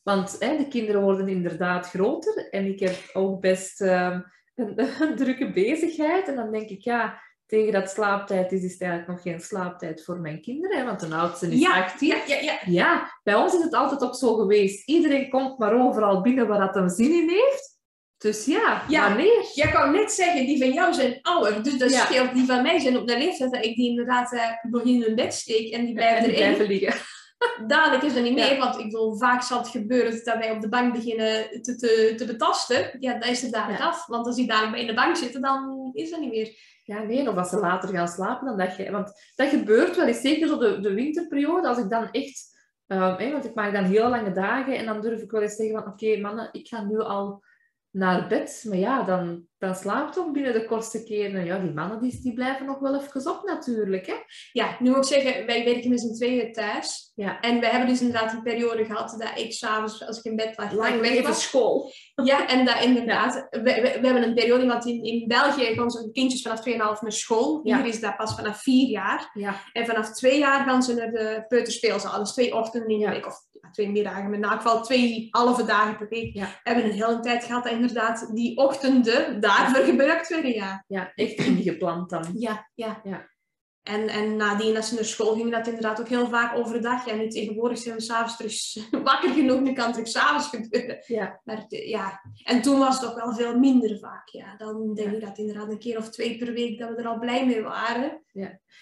Want 0.02 0.36
hè, 0.38 0.56
de 0.56 0.68
kinderen 0.68 1.02
worden 1.02 1.28
inderdaad 1.28 1.88
groter 1.88 2.48
en 2.50 2.66
ik 2.66 2.80
heb 2.80 2.96
ook 3.12 3.40
best 3.40 3.80
ehm, 3.80 4.20
een, 4.54 4.72
een 5.02 5.16
drukke 5.16 5.52
bezigheid. 5.52 6.28
En 6.28 6.36
dan 6.36 6.52
denk 6.52 6.68
ik, 6.68 6.80
ja, 6.80 7.22
tegen 7.46 7.72
dat 7.72 7.90
slaaptijd 7.90 8.52
is, 8.52 8.62
is 8.62 8.72
het 8.72 8.80
eigenlijk 8.80 9.10
nog 9.10 9.22
geen 9.22 9.40
slaaptijd 9.40 10.04
voor 10.04 10.20
mijn 10.20 10.40
kinderen, 10.40 10.78
hè, 10.78 10.84
want 10.84 11.00
de 11.00 11.14
oudste 11.14 11.46
is 11.52 11.60
Ja, 11.60 11.82
18. 11.84 12.08
ja, 12.08 12.22
ja, 12.40 12.58
ja. 12.66 13.10
Bij 13.22 13.34
ons 13.34 13.54
is 13.54 13.62
het 13.62 13.74
altijd 13.74 14.02
ook 14.02 14.14
zo 14.14 14.34
geweest. 14.34 14.88
Iedereen 14.88 15.28
komt 15.30 15.58
maar 15.58 15.74
overal 15.86 16.20
binnen 16.20 16.46
waar 16.48 16.60
dat 16.60 16.74
hem 16.74 16.88
zin 16.88 17.12
in 17.12 17.28
heeft. 17.28 17.74
Dus 18.18 18.44
ja, 18.44 18.82
Ja. 18.88 19.08
wanneer? 19.08 19.50
Jij 19.54 19.70
kan 19.72 19.92
net 19.92 20.12
zeggen, 20.12 20.46
die 20.46 20.58
van 20.58 20.72
jou 20.72 20.92
zijn 20.94 21.18
ouder. 21.22 21.62
Dus 21.62 21.78
dat 21.78 21.90
Ja. 21.92 22.04
scheelt, 22.04 22.34
die 22.34 22.44
van 22.46 22.62
mij 22.62 22.78
zijn 22.78 22.96
op 22.96 23.06
de 23.06 23.18
leeftijd 23.18 23.52
dat 23.52 23.64
ik 23.64 23.76
die 23.76 23.88
inderdaad 23.90 24.32
eh, 24.32 24.50
nog 24.70 24.82
in 24.82 25.02
hun 25.02 25.14
bed 25.14 25.34
steek 25.34 25.72
en 25.72 25.84
die 25.84 25.94
blijven 25.94 26.16
En 26.18 26.24
die 26.24 26.34
erin. 26.34 26.54
blijven 26.54 26.66
liggen. 26.76 27.00
Dadelijk 27.66 28.02
is 28.02 28.14
dat 28.14 28.22
niet 28.22 28.38
Ja. 28.38 28.48
meer, 28.48 28.58
want 28.58 28.78
ik 28.78 28.84
bedoel, 28.84 29.16
vaak 29.16 29.42
zal 29.42 29.58
het 29.58 29.68
gebeuren 29.68 30.24
dat 30.24 30.38
wij 30.38 30.50
op 30.50 30.60
de 30.60 30.68
bank 30.68 30.92
beginnen 30.94 31.62
te, 31.62 31.76
te, 31.76 32.12
te 32.16 32.24
betasten. 32.24 32.96
Ja, 33.00 33.18
dan 33.18 33.30
is 33.30 33.42
het 33.42 33.52
dadelijk 33.52 33.80
Ja. 33.80 33.86
af. 33.86 34.06
Want 34.06 34.26
als 34.26 34.36
die 34.36 34.46
dadelijk 34.46 34.72
bij 34.72 34.80
in 34.80 34.86
de 34.86 34.94
bank 34.94 35.16
zitten, 35.16 35.40
dan 35.40 35.90
is 35.92 36.10
dat 36.10 36.20
niet 36.20 36.30
meer. 36.30 36.56
Ja, 36.84 37.02
nee, 37.02 37.28
of 37.28 37.36
als 37.36 37.48
ze 37.48 37.58
later 37.58 37.88
gaan 37.88 38.08
slapen, 38.08 38.46
dan 38.46 38.56
dat 38.58 38.76
je... 38.76 38.90
Want 38.90 39.12
dat 39.34 39.48
gebeurt 39.48 39.96
wel 39.96 40.06
eens, 40.06 40.20
zeker 40.20 40.48
zo 40.48 40.58
de, 40.58 40.80
de 40.80 40.94
winterperiode, 40.94 41.68
als 41.68 41.78
ik 41.78 41.88
dan 41.90 42.10
echt... 42.10 42.58
ehm, 42.86 43.30
want 43.32 43.44
ik 43.44 43.54
maak 43.54 43.72
dan 43.72 43.84
heel 43.84 44.08
lange 44.08 44.32
dagen 44.32 44.76
en 44.76 44.86
dan 44.86 45.00
durf 45.00 45.20
ik 45.22 45.30
wel 45.30 45.42
eens 45.42 45.56
zeggen 45.56 45.82
van, 45.82 45.92
oké, 45.92 46.16
mannen, 46.16 46.48
ik 46.52 46.68
ga 46.68 46.82
nu 46.84 46.98
al 47.00 47.44
naar 47.96 48.26
bed. 48.28 48.64
Maar 48.68 48.78
ja, 48.78 49.02
dan, 49.02 49.46
dan 49.58 49.74
slaapt 49.74 50.12
toch 50.12 50.30
binnen 50.30 50.52
de 50.52 50.64
kortste 50.64 51.04
keren. 51.04 51.44
Ja, 51.44 51.58
die 51.58 51.72
mannen 51.72 52.00
die, 52.00 52.20
die 52.22 52.32
blijven 52.34 52.66
nog 52.66 52.78
wel 52.78 52.94
even 53.00 53.30
op 53.30 53.42
natuurlijk, 53.44 54.06
hè. 54.06 54.14
Ja, 54.52 54.76
nu 54.78 54.90
moet 54.90 55.10
ik 55.10 55.22
zeggen, 55.22 55.46
wij 55.46 55.64
werken 55.64 55.90
met 55.90 56.00
z'n 56.00 56.14
tweeën 56.14 56.52
thuis. 56.52 57.12
Ja. 57.14 57.40
En 57.40 57.60
wij 57.60 57.70
hebben 57.70 57.88
dus 57.88 58.00
inderdaad 58.00 58.32
een 58.32 58.42
periode 58.42 58.84
gehad 58.84 59.14
dat 59.18 59.30
ik 59.38 59.52
s'avonds, 59.52 60.06
als 60.06 60.18
ik 60.18 60.24
in 60.24 60.36
bed 60.36 60.54
lag, 60.56 60.94
ik 60.94 61.00
weg 61.00 61.26
was. 61.26 61.42
school. 61.42 61.92
Ja, 62.24 62.48
en 62.48 62.64
dat 62.64 62.82
inderdaad. 62.84 63.46
We, 63.50 63.58
we, 63.62 63.80
we 63.80 64.06
hebben 64.06 64.22
een 64.22 64.34
periode 64.34 64.64
gehad 64.66 64.86
in, 64.86 65.02
in 65.04 65.26
België, 65.28 65.74
gaan 65.74 65.90
ze 65.90 66.10
kindjes 66.12 66.42
vanaf 66.42 66.66
2,5 66.68 66.74
naar 66.76 67.12
school. 67.12 67.60
Ja. 67.62 67.76
Hier 67.76 67.86
is 67.86 68.00
dat 68.00 68.16
pas 68.16 68.34
vanaf 68.34 68.62
4 68.62 68.88
jaar. 68.88 69.30
Ja, 69.34 69.60
En 69.72 69.86
vanaf 69.86 70.10
twee 70.12 70.38
jaar 70.38 70.64
gaan 70.64 70.82
ze 70.82 70.94
naar 70.94 71.10
de 71.10 71.44
peuterspeelzaal. 71.48 72.18
Dus 72.18 72.32
twee 72.32 72.54
ochtenden 72.54 72.88
in 72.88 72.98
de 72.98 73.04
Ja. 73.04 73.10
week. 73.10 73.26
Of 73.26 73.34
twee 73.72 73.90
middagen, 73.90 74.30
maar 74.30 74.38
in 74.38 74.44
geval 74.44 74.82
twee 74.82 75.28
halve 75.30 75.64
dagen 75.64 75.96
per 75.96 76.08
week. 76.08 76.34
Ja. 76.34 76.44
We 76.44 76.70
hebben 76.70 76.84
een 76.84 76.90
hele 76.90 77.20
tijd 77.20 77.44
gehad 77.44 77.64
dat 77.64 77.72
inderdaad 77.72 78.30
die 78.34 78.56
ochtenden 78.56 79.40
daarvoor 79.40 79.84
gebruikt 79.84 80.28
werden. 80.28 80.54
Ja, 80.54 80.84
ja 80.86 81.12
echt 81.14 81.38
ingepland 81.38 82.10
dan. 82.10 82.24
ja, 82.34 82.70
ja. 82.74 83.00
Ja. 83.04 83.34
En, 83.86 84.08
en 84.08 84.36
nadien, 84.36 84.76
als 84.76 84.88
ze 84.88 84.94
naar 84.94 85.04
school 85.04 85.34
gingen, 85.34 85.50
dat 85.50 85.66
inderdaad 85.66 86.00
ook 86.00 86.08
heel 86.08 86.28
vaak 86.28 86.56
overdag. 86.56 87.06
Ja, 87.06 87.14
nu 87.14 87.28
tegenwoordig 87.28 87.78
zijn 87.78 87.94
we 87.94 88.00
s'avonds 88.00 88.36
terug 88.36 88.54
wakker 89.04 89.30
genoeg. 89.30 89.60
Nu 89.60 89.72
kan 89.72 89.84
het 89.84 89.92
terug 89.92 90.08
s'avonds 90.08 90.48
gebeuren. 90.48 90.98
Ja. 91.06 91.40
Maar 91.44 91.64
ja, 91.68 92.20
en 92.44 92.62
toen 92.62 92.78
was 92.78 93.00
het 93.00 93.10
ook 93.10 93.16
wel 93.16 93.32
veel 93.32 93.58
minder 93.58 93.98
vaak. 93.98 94.28
Ja. 94.28 94.56
Dan 94.56 94.94
denk 94.94 95.12
ik 95.12 95.20
dat 95.20 95.38
inderdaad 95.38 95.70
een 95.70 95.78
keer 95.78 95.98
of 95.98 96.10
twee 96.10 96.36
per 96.36 96.52
week 96.52 96.78
dat 96.78 96.88
we 96.88 96.96
er 96.96 97.06
al 97.06 97.18
blij 97.18 97.46
mee 97.46 97.62
waren. 97.62 98.22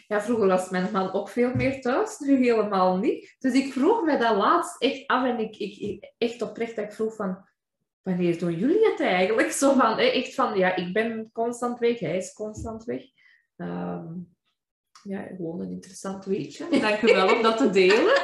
Ja, 0.06 0.22
vroeger 0.22 0.46
was 0.46 0.70
mijn 0.70 0.92
man 0.92 1.12
ook 1.12 1.28
veel 1.28 1.54
meer 1.54 1.80
thuis, 1.80 2.18
nu 2.18 2.36
helemaal 2.36 2.96
niet. 2.96 3.36
Dus 3.38 3.52
ik 3.52 3.72
vroeg 3.72 4.02
me 4.02 4.18
dat 4.18 4.36
laatst 4.36 4.82
echt 4.82 5.06
af 5.06 5.24
en 5.24 5.38
ik, 5.38 5.56
ik, 5.56 6.12
echt 6.18 6.42
oprecht 6.42 6.76
dat 6.76 6.84
ik 6.84 6.92
vroeg 6.92 7.14
van, 7.14 7.48
wanneer 8.02 8.38
doen 8.38 8.58
jullie 8.58 8.90
het 8.90 9.00
eigenlijk? 9.00 9.50
Zo 9.62 9.74
van, 9.74 9.98
echt 9.98 10.34
van, 10.34 10.58
ja, 10.58 10.76
ik 10.76 10.92
ben 10.92 11.30
constant 11.32 11.78
weg, 11.78 11.98
hij 11.98 12.16
is 12.16 12.32
constant 12.32 12.84
weg. 12.84 13.02
Ehm, 13.56 14.12
ja, 15.04 15.22
gewoon 15.36 15.60
een 15.60 15.70
interessant 15.70 16.24
weetje. 16.24 16.80
Dank 16.80 17.02
u 17.02 17.06
wel 17.06 17.34
om 17.34 17.42
dat 17.42 17.56
te 17.56 17.70
delen. 17.70 18.22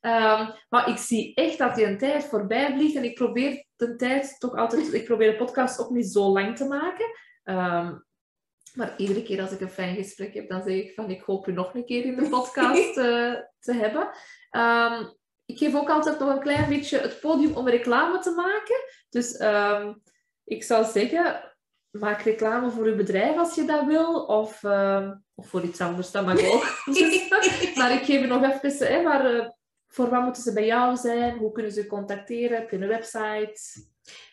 Ehm, 0.00 0.50
maar 0.68 0.88
ik 0.88 0.96
zie 0.96 1.34
echt 1.34 1.58
dat 1.58 1.74
die 1.74 1.86
een 1.86 1.98
tijd 1.98 2.24
voorbij 2.24 2.72
vliegt 2.74 2.96
en 2.96 3.04
ik 3.04 3.14
probeer 3.14 3.64
de 3.76 3.96
tijd 3.96 4.36
toch 4.38 4.56
altijd, 4.56 4.92
ik 4.92 5.04
probeer 5.04 5.30
de 5.30 5.36
podcast 5.36 5.80
ook 5.80 5.90
niet 5.90 6.12
zo 6.12 6.28
lang 6.28 6.56
te 6.56 6.64
maken. 6.64 7.06
Ehm, 7.42 7.94
maar 8.74 8.94
iedere 8.96 9.22
keer 9.22 9.40
als 9.40 9.52
ik 9.52 9.60
een 9.60 9.70
fijn 9.70 9.96
gesprek 9.96 10.34
heb, 10.34 10.48
dan 10.48 10.62
zeg 10.62 10.74
ik 10.74 10.94
van 10.94 11.10
ik 11.10 11.22
hoop 11.22 11.46
u 11.46 11.52
nog 11.52 11.74
een 11.74 11.84
keer 11.84 12.04
in 12.04 12.16
de 12.16 12.28
podcast 12.28 12.96
eh, 13.06 13.34
te 13.60 13.72
hebben. 13.72 14.10
Ehm, 14.50 15.04
ik 15.44 15.58
geef 15.58 15.74
ook 15.74 15.90
altijd 15.90 16.18
nog 16.18 16.28
een 16.28 16.40
klein 16.40 16.68
beetje 16.68 16.98
het 16.98 17.20
podium 17.20 17.54
om 17.54 17.68
reclame 17.68 18.18
te 18.18 18.30
maken. 18.30 18.76
Dus 19.08 19.36
ik 20.44 20.62
zou 20.62 20.84
zeggen, 20.84 21.51
maak 21.92 22.22
reclame 22.22 22.70
voor 22.70 22.84
uw 22.84 22.96
bedrijf 22.96 23.36
als 23.36 23.54
je 23.54 23.64
dat 23.64 23.86
wil. 23.86 24.24
Of, 24.24 24.64
ehm, 24.64 25.14
of 25.34 25.48
voor 25.48 25.62
iets 25.62 25.80
anders, 25.80 26.10
dat 26.10 26.26
mag 26.26 26.52
ook. 26.52 26.82
Dus, 26.84 27.28
maar 27.78 27.92
ik 27.92 28.04
geef 28.04 28.26
nog 28.26 28.42
even, 28.42 28.86
hè, 28.86 29.02
maar, 29.02 29.34
eh, 29.34 29.48
voor 29.86 30.10
wat 30.10 30.22
moeten 30.22 30.42
ze 30.42 30.52
bij 30.52 30.66
jou 30.66 30.96
zijn? 30.96 31.38
Hoe 31.38 31.52
kunnen 31.52 31.72
ze 31.72 31.80
je 31.80 31.86
contacteren? 31.86 32.56
Heb 32.56 32.70
je 32.70 32.76
een 32.76 32.88
website? 32.88 33.60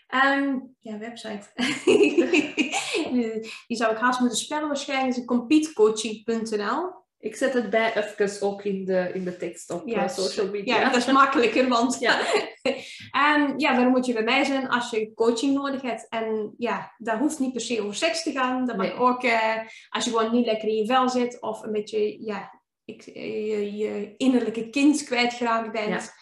Ehm, 0.07 0.59
ja, 0.79 0.97
website. 0.97 1.47
Die 3.67 3.77
zou 3.77 3.91
ik 3.91 3.97
haast 3.97 4.19
moeten 4.19 4.37
spellen 4.37 4.67
waarschijnlijk. 4.67 5.17
is 5.17 5.25
competecoaching.nl. 5.25 7.07
Ik 7.19 7.35
zet 7.35 7.53
het 7.53 7.69
bij 7.69 7.95
even 7.95 8.47
ook 8.47 8.63
in 8.63 8.85
de, 8.85 9.11
in 9.13 9.23
de 9.23 9.37
tekst 9.37 9.69
op 9.69 9.87
eh, 9.87 10.07
social 10.07 10.47
media. 10.47 10.75
Ja, 10.75 10.89
dat 10.89 10.95
is 10.95 11.11
makkelijker, 11.11 11.67
want 11.67 11.99
Ja. 11.99 12.21
En 13.11 13.53
ja, 13.57 13.75
waarom 13.75 13.91
moet 13.91 14.05
je 14.05 14.13
bij 14.13 14.23
mij 14.23 14.43
zijn 14.43 14.69
als 14.69 14.89
je 14.89 15.13
coaching 15.13 15.53
nodig 15.53 15.81
hebt? 15.81 16.07
En 16.09 16.53
ja, 16.57 16.93
dat 16.97 17.19
hoeft 17.19 17.39
niet 17.39 17.51
per 17.51 17.61
se 17.61 17.81
over 17.81 17.95
seks 17.95 18.23
te 18.23 18.31
gaan. 18.31 18.65
Dat 18.65 18.77
mag 18.77 18.91
ook 18.91 19.23
eh, 19.23 19.55
als 19.89 20.05
je 20.05 20.11
gewoon 20.11 20.31
niet 20.31 20.45
lekker 20.45 20.67
in 20.67 20.75
je 20.75 20.85
vel 20.85 21.09
zit 21.09 21.41
of 21.41 21.63
een 21.63 21.71
beetje 21.71 22.25
ja, 22.25 22.61
ik, 22.85 23.01
je, 23.01 23.77
je 23.77 24.13
innerlijke 24.17 24.69
kind 24.69 25.03
kwijtgeraakt 25.03 25.71
bent, 25.71 26.13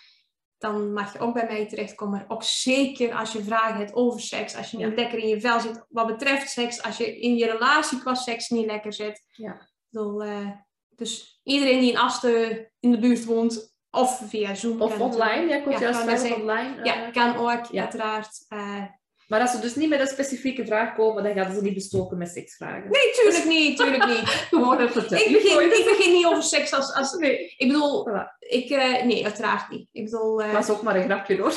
dan 0.57 0.93
mag 0.93 1.13
je 1.13 1.19
ook 1.19 1.33
bij 1.33 1.45
mij 1.47 1.67
terechtkomen. 1.67 2.25
Ook 2.27 2.43
zeker 2.43 3.13
als 3.13 3.31
je 3.31 3.43
vragen 3.43 3.77
hebt 3.77 3.93
over 3.93 4.21
seks, 4.21 4.55
als 4.55 4.71
je 4.71 4.77
niet 4.77 4.95
lekker 4.95 5.19
in 5.19 5.27
je 5.27 5.41
vel 5.41 5.59
zit 5.59 5.85
wat 5.89 6.07
betreft 6.07 6.49
seks, 6.49 6.83
als 6.83 6.97
je 6.97 7.19
in 7.19 7.35
je 7.35 7.51
relatie 7.51 7.99
qua 7.99 8.13
seks 8.13 8.49
niet 8.49 8.65
lekker 8.65 8.93
zit. 8.93 9.25
Ja. 9.31 9.69
Bedoel, 9.89 10.25
uh, 10.25 10.49
dus 10.97 11.39
iedereen 11.43 11.79
die 11.79 11.91
in 11.91 11.97
Asten 11.97 12.71
in 12.79 12.91
de 12.91 12.99
buurt 12.99 13.25
woont, 13.25 13.75
of 13.91 14.21
via 14.27 14.55
Zoom. 14.55 14.81
Of 14.81 14.99
online, 14.99 15.47
ja, 15.47 15.55
ik 15.55 15.71
ja, 15.71 15.79
juist 15.79 16.35
online. 16.35 16.83
ja, 16.83 17.07
uh, 17.07 17.13
kan 17.13 17.37
ook, 17.37 17.75
uiteraard. 17.75 18.45
Uh, 18.49 18.83
maar 19.27 19.41
als 19.41 19.51
ze 19.51 19.59
dus 19.59 19.75
niet 19.75 19.89
met 19.89 19.99
een 19.99 20.07
specifieke 20.07 20.65
vraag 20.65 20.95
komen, 20.95 21.23
dan 21.23 21.33
gaan 21.33 21.53
ze 21.53 21.61
niet 21.61 21.73
bestoken 21.73 22.17
met 22.17 22.29
seksvragen. 22.29 22.89
Nee, 22.89 23.13
tuurlijk 23.13 23.45
niet, 23.45 23.77
tuurlijk 23.77 24.05
niet. 24.05 24.29
Gewoon 24.49 24.79
even 24.79 25.01
ik 25.03 25.31
begin, 25.31 25.61
ik 25.61 25.97
begin 25.97 26.13
niet 26.13 26.25
over 26.25 26.43
seks 26.43 26.73
als... 26.73 26.93
als 26.93 27.13
nee. 27.13 27.53
Ik 27.57 27.67
bedoel, 27.67 28.07
ik, 28.39 28.69
uh, 28.69 29.03
nee, 29.03 29.23
uiteraard 29.23 29.69
niet. 29.69 29.89
Ik 29.91 30.03
bedoel... 30.03 30.43
Uh... 30.43 30.53
was 30.53 30.69
ook 30.69 30.81
maar 30.81 30.95
een 30.95 31.03
grapje 31.03 31.37
hoor. 31.37 31.53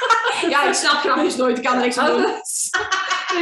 ja, 0.52 0.68
ik 0.68 0.74
snap 0.74 1.00
grapjes 1.00 1.36
nooit, 1.36 1.56
ik 1.56 1.64
kan 1.64 1.74
er 1.74 1.80
niks 1.80 1.98
aan 1.98 2.12
doen. 2.16 2.32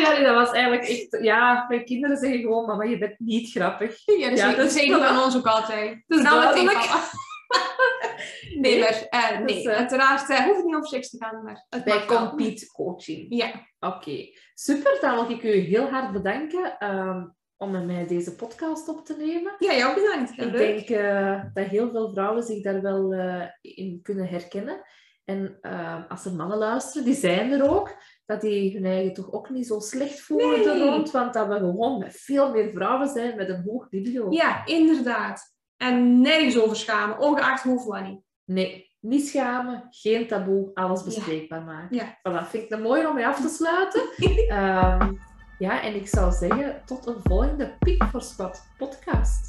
Ja, 0.01 0.13
nee, 0.13 0.25
dat 0.25 0.35
was 0.35 0.51
eigenlijk 0.51 0.89
echt... 0.89 1.19
Ja, 1.21 1.65
mijn 1.69 1.85
kinderen 1.85 2.17
zeggen 2.17 2.41
gewoon, 2.41 2.67
mama, 2.67 2.85
je 2.85 2.99
bent 2.99 3.19
niet 3.19 3.51
grappig. 3.51 3.97
Ja, 4.05 4.29
dat, 4.29 4.39
ja, 4.39 4.55
dat 4.55 4.73
zeggen 4.73 5.01
we 5.01 5.07
van 5.07 5.23
ons 5.23 5.37
ook 5.37 5.47
altijd. 5.47 6.03
Dus 6.07 6.23
nou. 6.29 6.55
Nee, 8.55 8.81
maar 8.81 9.07
uh, 9.11 9.39
nee, 9.39 9.55
dus, 9.55 9.65
uh, 9.65 9.73
uiteraard 9.73 10.31
uh, 10.31 10.45
hoeft 10.45 10.65
niet 10.65 10.77
op 10.77 10.87
seks 10.87 11.11
te 11.11 11.17
gaan. 11.19 11.43
Maar 11.43 11.83
bij 11.85 12.05
Compete 12.05 12.67
Coaching. 12.67 13.27
Ja. 13.29 13.69
Oké, 13.81 14.31
super. 14.55 14.99
Dan 15.01 15.15
wil 15.15 15.37
ik 15.37 15.43
u 15.43 15.51
heel 15.51 15.89
hard 15.89 16.13
bedanken 16.13 16.89
um, 16.91 17.37
om 17.57 17.71
met 17.71 17.87
mij 17.87 18.07
deze 18.07 18.35
podcast 18.35 18.89
op 18.89 19.05
te 19.05 19.17
nemen. 19.17 19.55
Ja, 19.59 19.75
jou 19.75 19.95
bedankt. 19.95 20.33
Heel 20.35 20.47
ik 20.47 20.53
leuk. 20.53 20.87
denk 20.87 21.55
dat 21.55 21.67
heel 21.67 21.91
veel 21.91 22.13
vrouwen 22.13 22.43
zich 22.43 22.63
daar 22.63 22.83
wel 22.83 23.13
in 23.61 23.99
kunnen 24.03 24.29
herkennen. 24.29 24.83
En 25.25 25.59
ehm, 25.61 26.03
als 26.09 26.25
er 26.25 26.33
mannen 26.33 26.59
luisteren, 26.59 27.05
die 27.05 27.15
zijn 27.15 27.53
er 27.53 27.71
ook, 27.71 27.97
dat 28.27 28.41
die 28.41 28.75
hun 28.75 28.85
eigen 28.85 29.15
toch 29.15 29.33
ook 29.33 29.51
niet 29.51 29.67
zo 29.67 29.81
slecht 29.81 30.21
voelen 30.21 30.61
nee. 30.61 30.91
rond, 30.91 31.11
want 31.11 31.35
dat 31.35 31.49
we 31.49 31.55
gewoon 31.55 31.99
met 31.99 32.17
veel 32.17 32.51
meer 32.51 32.71
vrouwen 32.71 33.09
zijn 33.09 33.37
met 33.37 33.49
een 33.49 33.63
hoog 33.67 33.87
libido. 33.91 34.31
Ja, 34.31 34.67
inderdaad. 34.67 35.55
En 35.77 36.21
nergens 36.21 36.59
over 36.59 36.77
schamen, 36.77 37.19
ongeacht 37.19 37.63
hoeveel 37.63 38.25
Nee, 38.45 38.91
niet 39.01 39.29
schamen, 39.29 39.87
geen 39.91 40.27
taboe, 40.27 40.71
alles 40.75 41.05
bespreekbaar 41.05 41.63
maken. 41.63 41.97
Ja. 41.97 42.19
Voilà, 42.19 42.49
vind 42.49 42.65
ik 42.65 42.71
het 42.71 42.83
mooi 42.83 43.07
om 43.07 43.15
mee 43.15 43.27
af 43.27 43.41
te 43.41 43.49
sluiten. 43.49 44.03
um, 44.59 45.21
ja, 45.67 45.83
en 45.83 45.95
ik 45.95 46.09
zou 46.09 46.33
zeggen, 46.33 46.83
tot 46.85 47.07
een 47.07 47.21
volgende 47.23 47.77
Pick 47.79 48.05
for 48.05 48.23
Squat 48.23 48.67
podcast. 48.79 49.47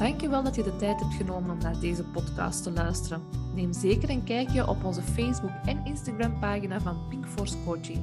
Dankjewel 0.00 0.42
dat 0.42 0.54
je 0.54 0.62
de 0.62 0.76
tijd 0.76 1.00
hebt 1.00 1.14
genomen 1.14 1.50
om 1.50 1.58
naar 1.58 1.80
deze 1.80 2.04
podcast 2.04 2.62
te 2.62 2.72
luisteren. 2.72 3.22
Neem 3.54 3.72
zeker 3.72 4.10
een 4.10 4.24
kijkje 4.24 4.68
op 4.68 4.84
onze 4.84 5.02
Facebook 5.02 5.50
en 5.64 5.84
Instagram 5.84 6.38
pagina 6.38 6.80
van 6.80 7.08
Pink 7.08 7.26
Force 7.26 7.56
Coaching. 7.64 7.98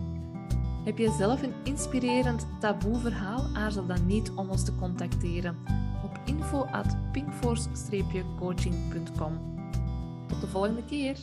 Heb 0.86 0.98
je 0.98 1.16
zelf 1.18 1.42
een 1.42 1.54
inspirerend 1.64 2.48
taboe 2.60 2.96
verhaal? 2.96 3.46
Aarzel 3.54 3.86
dan 3.86 4.06
niet 4.06 4.32
om 4.32 4.50
ons 4.50 4.66
te 4.66 4.76
contacteren 4.76 5.58
op 6.04 6.20
info 6.26 6.64
at 6.64 6.96
pinkforce-coaching.com. 7.12 9.40
Tot 10.28 10.42
de 10.42 10.48
volgende 10.48 10.86
keer! 10.86 11.18